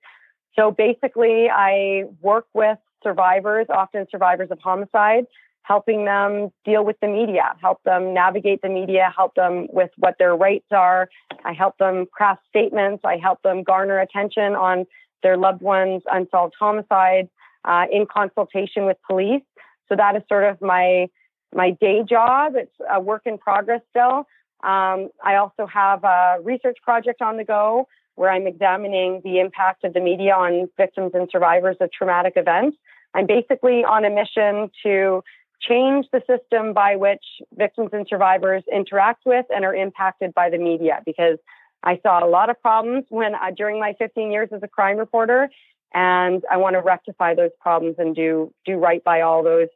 So 0.57 0.71
basically, 0.71 1.49
I 1.51 2.05
work 2.23 2.47
with 2.55 2.79
survivors, 3.03 3.67
often 3.69 4.07
survivors 4.11 4.51
of 4.51 4.59
homicide, 4.61 5.27
helping 5.67 6.05
them 6.05 6.51
deal 6.65 6.85
with 6.85 6.97
the 7.01 7.09
media, 7.09 7.55
help 7.61 7.83
them 7.85 8.15
navigate 8.15 8.63
the 8.63 8.69
media, 8.69 9.13
help 9.17 9.35
them 9.35 9.67
with 9.73 9.91
what 9.97 10.15
their 10.19 10.37
rights 10.37 10.67
are. 10.71 11.09
I 11.45 11.53
help 11.53 11.77
them 11.79 12.07
craft 12.13 12.43
statements. 12.49 13.03
I 13.05 13.17
help 13.17 13.43
them 13.43 13.65
garner 13.65 13.99
attention 13.99 14.55
on 14.55 14.87
their 15.25 15.37
loved 15.37 15.63
ones' 15.63 16.03
unsolved 16.11 16.55
homicides 16.59 17.29
uh, 17.65 17.87
in 17.91 18.07
consultation 18.07 18.87
with 18.87 18.97
police. 19.05 19.43
So 19.89 19.97
that 19.97 20.15
is 20.15 20.23
sort 20.29 20.45
of 20.45 20.61
my 20.61 21.09
my 21.55 21.71
day 21.81 22.05
job. 22.09 22.55
It's 22.55 22.75
a 22.93 23.01
work 23.01 23.23
in 23.25 23.39
progress 23.39 23.81
still. 23.91 24.27
Um, 24.63 25.09
I 25.25 25.37
also 25.37 25.67
have 25.67 26.05
a 26.05 26.37
research 26.43 26.77
project 26.83 27.23
on 27.23 27.37
the 27.39 27.45
go 27.45 27.89
where 28.15 28.31
I'm 28.31 28.47
examining 28.47 29.21
the 29.25 29.41
impact 29.41 29.85
of 29.85 29.95
the 29.95 30.01
media 30.01 30.33
on 30.33 30.69
victims 30.77 31.13
and 31.15 31.29
survivors 31.31 31.77
of 31.81 31.91
traumatic 31.93 32.35
events. 32.37 32.77
I'm 33.15 33.27
basically 33.27 33.85
on 33.85 34.05
a 34.05 34.11
mission 34.11 34.71
to 34.85 35.23
change 35.61 36.07
the 36.13 36.23
system 36.27 36.73
by 36.73 36.97
which 36.97 37.25
victims 37.55 37.91
and 37.93 38.07
survivors 38.09 38.63
interact 38.73 39.23
with 39.25 39.47
and 39.51 39.65
are 39.65 39.75
impacted 39.75 40.35
by 40.35 40.51
the 40.51 40.59
media 40.59 41.01
because 41.05 41.39
I 41.83 41.99
saw 42.03 42.25
a 42.25 42.29
lot 42.29 42.51
of 42.51 42.61
problems 42.61 43.05
when 43.09 43.35
uh, 43.35 43.51
during 43.57 43.81
my 43.81 43.95
15 43.99 44.31
years 44.31 44.49
as 44.53 44.63
a 44.63 44.69
crime 44.69 44.97
reporter 44.97 45.49
and 45.95 46.43
I 46.51 46.57
want 46.57 46.75
to 46.75 46.81
rectify 46.81 47.35
those 47.35 47.53
problems 47.61 47.97
and 47.99 48.15
do 48.15 48.53
do 48.65 48.77
right 48.77 49.03
by 49.03 49.23
all 49.23 49.43
those 49.43 49.69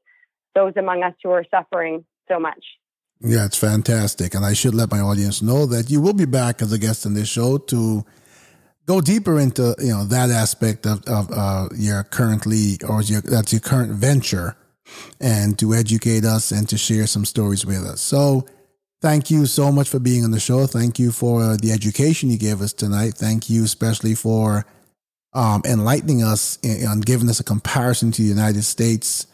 those 0.55 0.73
among 0.77 1.03
us 1.03 1.15
who 1.23 1.31
are 1.31 1.45
suffering 1.51 2.05
so 2.29 2.39
much. 2.39 2.65
Yeah, 3.21 3.45
it's 3.45 3.57
fantastic. 3.57 4.35
And 4.35 4.45
I 4.45 4.55
should 4.55 4.75
let 4.75 4.91
my 4.91 5.01
audience 5.01 5.43
know 5.43 5.67
that 5.67 5.91
you 5.91 6.01
will 6.01 6.15
be 6.15 6.25
back 6.25 6.63
as 6.63 6.73
a 6.73 6.79
guest 6.79 7.05
in 7.05 7.15
this 7.15 7.29
show 7.29 7.59
to 7.59 8.05
go 8.87 9.01
deeper 9.01 9.39
into, 9.39 9.75
you 9.79 9.93
know, 9.93 10.05
that 10.05 10.31
aspect 10.31 10.87
of, 10.87 11.05
of 11.07 11.31
uh, 11.31 11.69
your 11.77 12.03
currently, 12.05 12.79
or 12.89 13.03
your, 13.03 13.21
that's 13.21 13.53
your 13.53 13.61
current 13.61 13.93
venture 13.93 14.57
and 15.21 15.59
to 15.59 15.75
educate 15.75 16.25
us 16.25 16.51
and 16.51 16.69
to 16.69 16.79
share 16.79 17.07
some 17.07 17.25
stories 17.25 17.67
with 17.67 17.85
us. 17.85 18.01
So 18.01 18.47
thank 19.01 19.31
you 19.31 19.47
so 19.47 19.73
much 19.73 19.89
for 19.89 19.99
being 19.99 20.25
on 20.25 20.31
the 20.31 20.41
show. 20.41 20.67
Thank 20.67 20.99
you 20.99 21.13
for 21.13 21.57
the 21.57 21.73
education 21.73 22.31
you 22.31 22.39
gave 22.39 22.61
us 22.61 22.73
tonight. 22.73 23.15
Thank 23.15 23.51
you 23.51 23.65
especially 23.65 24.15
for 24.15 24.67
um, 25.33 25.63
enlightening 25.65 26.23
us 26.23 26.59
and 26.63 27.05
giving 27.05 27.29
us 27.29 27.41
a 27.41 27.45
comparison 27.45 28.11
to 28.13 28.23
the 28.23 28.29
United 28.29 28.65
States 28.65 29.27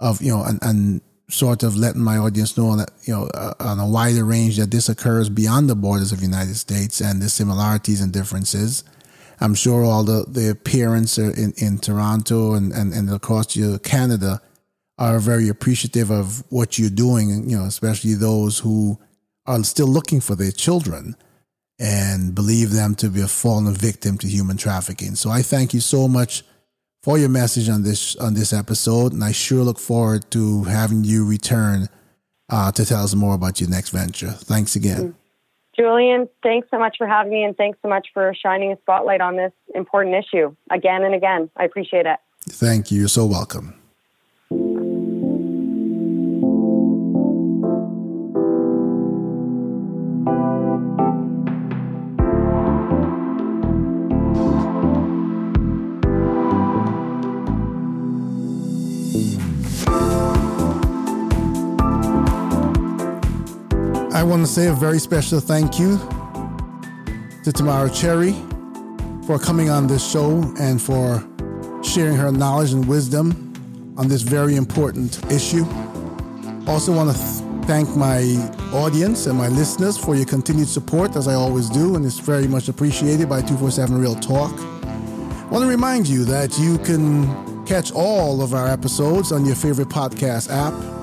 of 0.00 0.20
you 0.20 0.32
know 0.32 0.42
and, 0.42 0.58
and 0.62 1.00
sort 1.30 1.62
of 1.62 1.76
letting 1.76 2.02
my 2.02 2.18
audience 2.18 2.56
know 2.56 2.76
that 2.76 2.90
you 3.04 3.14
know 3.14 3.28
uh, 3.34 3.54
on 3.60 3.78
a 3.78 3.86
wider 3.86 4.24
range 4.24 4.56
that 4.56 4.70
this 4.70 4.88
occurs 4.88 5.28
beyond 5.28 5.70
the 5.70 5.74
borders 5.76 6.12
of 6.12 6.18
the 6.18 6.26
United 6.26 6.56
States 6.56 7.00
and 7.00 7.22
the 7.22 7.28
similarities 7.28 8.00
and 8.00 8.12
differences. 8.12 8.84
I'm 9.40 9.54
sure 9.54 9.84
all 9.84 10.04
the 10.04 10.24
the 10.28 10.54
parents 10.54 11.18
in 11.18 11.52
in 11.56 11.78
Toronto 11.78 12.54
and 12.54 12.72
and, 12.72 12.92
and 12.92 13.10
across 13.10 13.56
Canada 13.82 14.40
are 14.98 15.18
very 15.18 15.48
appreciative 15.48 16.10
of 16.10 16.44
what 16.50 16.78
you're 16.78 16.90
doing. 16.90 17.48
You 17.48 17.58
know, 17.58 17.64
especially 17.64 18.14
those 18.14 18.58
who 18.58 18.98
are 19.46 19.62
still 19.64 19.88
looking 19.88 20.20
for 20.20 20.34
their 20.34 20.52
children 20.52 21.16
and 21.78 22.34
believe 22.34 22.70
them 22.70 22.94
to 22.94 23.08
be 23.08 23.20
a 23.20 23.28
fallen 23.28 23.74
victim 23.74 24.16
to 24.18 24.28
human 24.28 24.56
trafficking. 24.56 25.14
So 25.16 25.30
I 25.30 25.42
thank 25.42 25.74
you 25.74 25.80
so 25.80 26.06
much 26.06 26.44
for 27.02 27.18
your 27.18 27.28
message 27.28 27.68
on 27.68 27.82
this 27.82 28.16
on 28.16 28.34
this 28.34 28.52
episode, 28.52 29.12
and 29.12 29.22
I 29.22 29.32
sure 29.32 29.62
look 29.62 29.78
forward 29.78 30.30
to 30.30 30.64
having 30.64 31.04
you 31.04 31.26
return 31.26 31.88
uh, 32.48 32.72
to 32.72 32.84
tell 32.84 33.04
us 33.04 33.14
more 33.14 33.34
about 33.34 33.60
your 33.60 33.68
next 33.68 33.90
venture. 33.90 34.30
Thanks 34.30 34.76
again. 34.76 35.12
Mm. 35.12 35.14
Julian, 35.76 36.28
thanks 36.42 36.68
so 36.70 36.78
much 36.78 36.96
for 36.96 37.06
having 37.06 37.32
me, 37.32 37.42
and 37.42 37.56
thanks 37.56 37.78
so 37.82 37.88
much 37.88 38.08
for 38.14 38.32
shining 38.34 38.72
a 38.72 38.76
spotlight 38.80 39.20
on 39.20 39.36
this 39.36 39.52
important 39.74 40.14
issue 40.14 40.54
again 40.70 41.02
and 41.02 41.14
again. 41.14 41.50
I 41.56 41.64
appreciate 41.64 42.06
it. 42.06 42.18
Thank 42.48 42.90
you. 42.90 43.00
You're 43.00 43.08
so 43.08 43.26
welcome. 43.26 43.83
Want 64.26 64.46
to 64.46 64.50
say 64.50 64.68
a 64.68 64.72
very 64.72 64.98
special 64.98 65.38
thank 65.38 65.78
you 65.78 65.98
to 67.44 67.52
Tamara 67.52 67.90
Cherry 67.90 68.32
for 69.26 69.38
coming 69.38 69.68
on 69.68 69.86
this 69.86 70.08
show 70.10 70.42
and 70.58 70.80
for 70.80 71.22
sharing 71.82 72.16
her 72.16 72.32
knowledge 72.32 72.72
and 72.72 72.86
wisdom 72.88 73.52
on 73.98 74.08
this 74.08 74.22
very 74.22 74.56
important 74.56 75.22
issue. 75.30 75.64
Also, 76.66 76.94
want 76.94 77.14
to 77.14 77.16
th- 77.16 77.66
thank 77.66 77.94
my 77.96 78.22
audience 78.72 79.26
and 79.26 79.36
my 79.36 79.48
listeners 79.48 79.98
for 79.98 80.14
your 80.14 80.26
continued 80.26 80.68
support, 80.68 81.16
as 81.16 81.28
I 81.28 81.34
always 81.34 81.68
do, 81.68 81.94
and 81.94 82.04
it's 82.06 82.18
very 82.18 82.46
much 82.48 82.68
appreciated 82.68 83.28
by 83.28 83.40
247 83.40 84.00
Real 84.00 84.14
Talk. 84.14 84.52
I 84.52 85.48
want 85.50 85.64
to 85.64 85.68
remind 85.68 86.08
you 86.08 86.24
that 86.24 86.58
you 86.58 86.78
can 86.78 87.64
catch 87.66 87.92
all 87.92 88.42
of 88.42 88.54
our 88.54 88.68
episodes 88.68 89.32
on 89.32 89.44
your 89.44 89.54
favorite 89.54 89.88
podcast 89.88 90.50
app. 90.50 90.93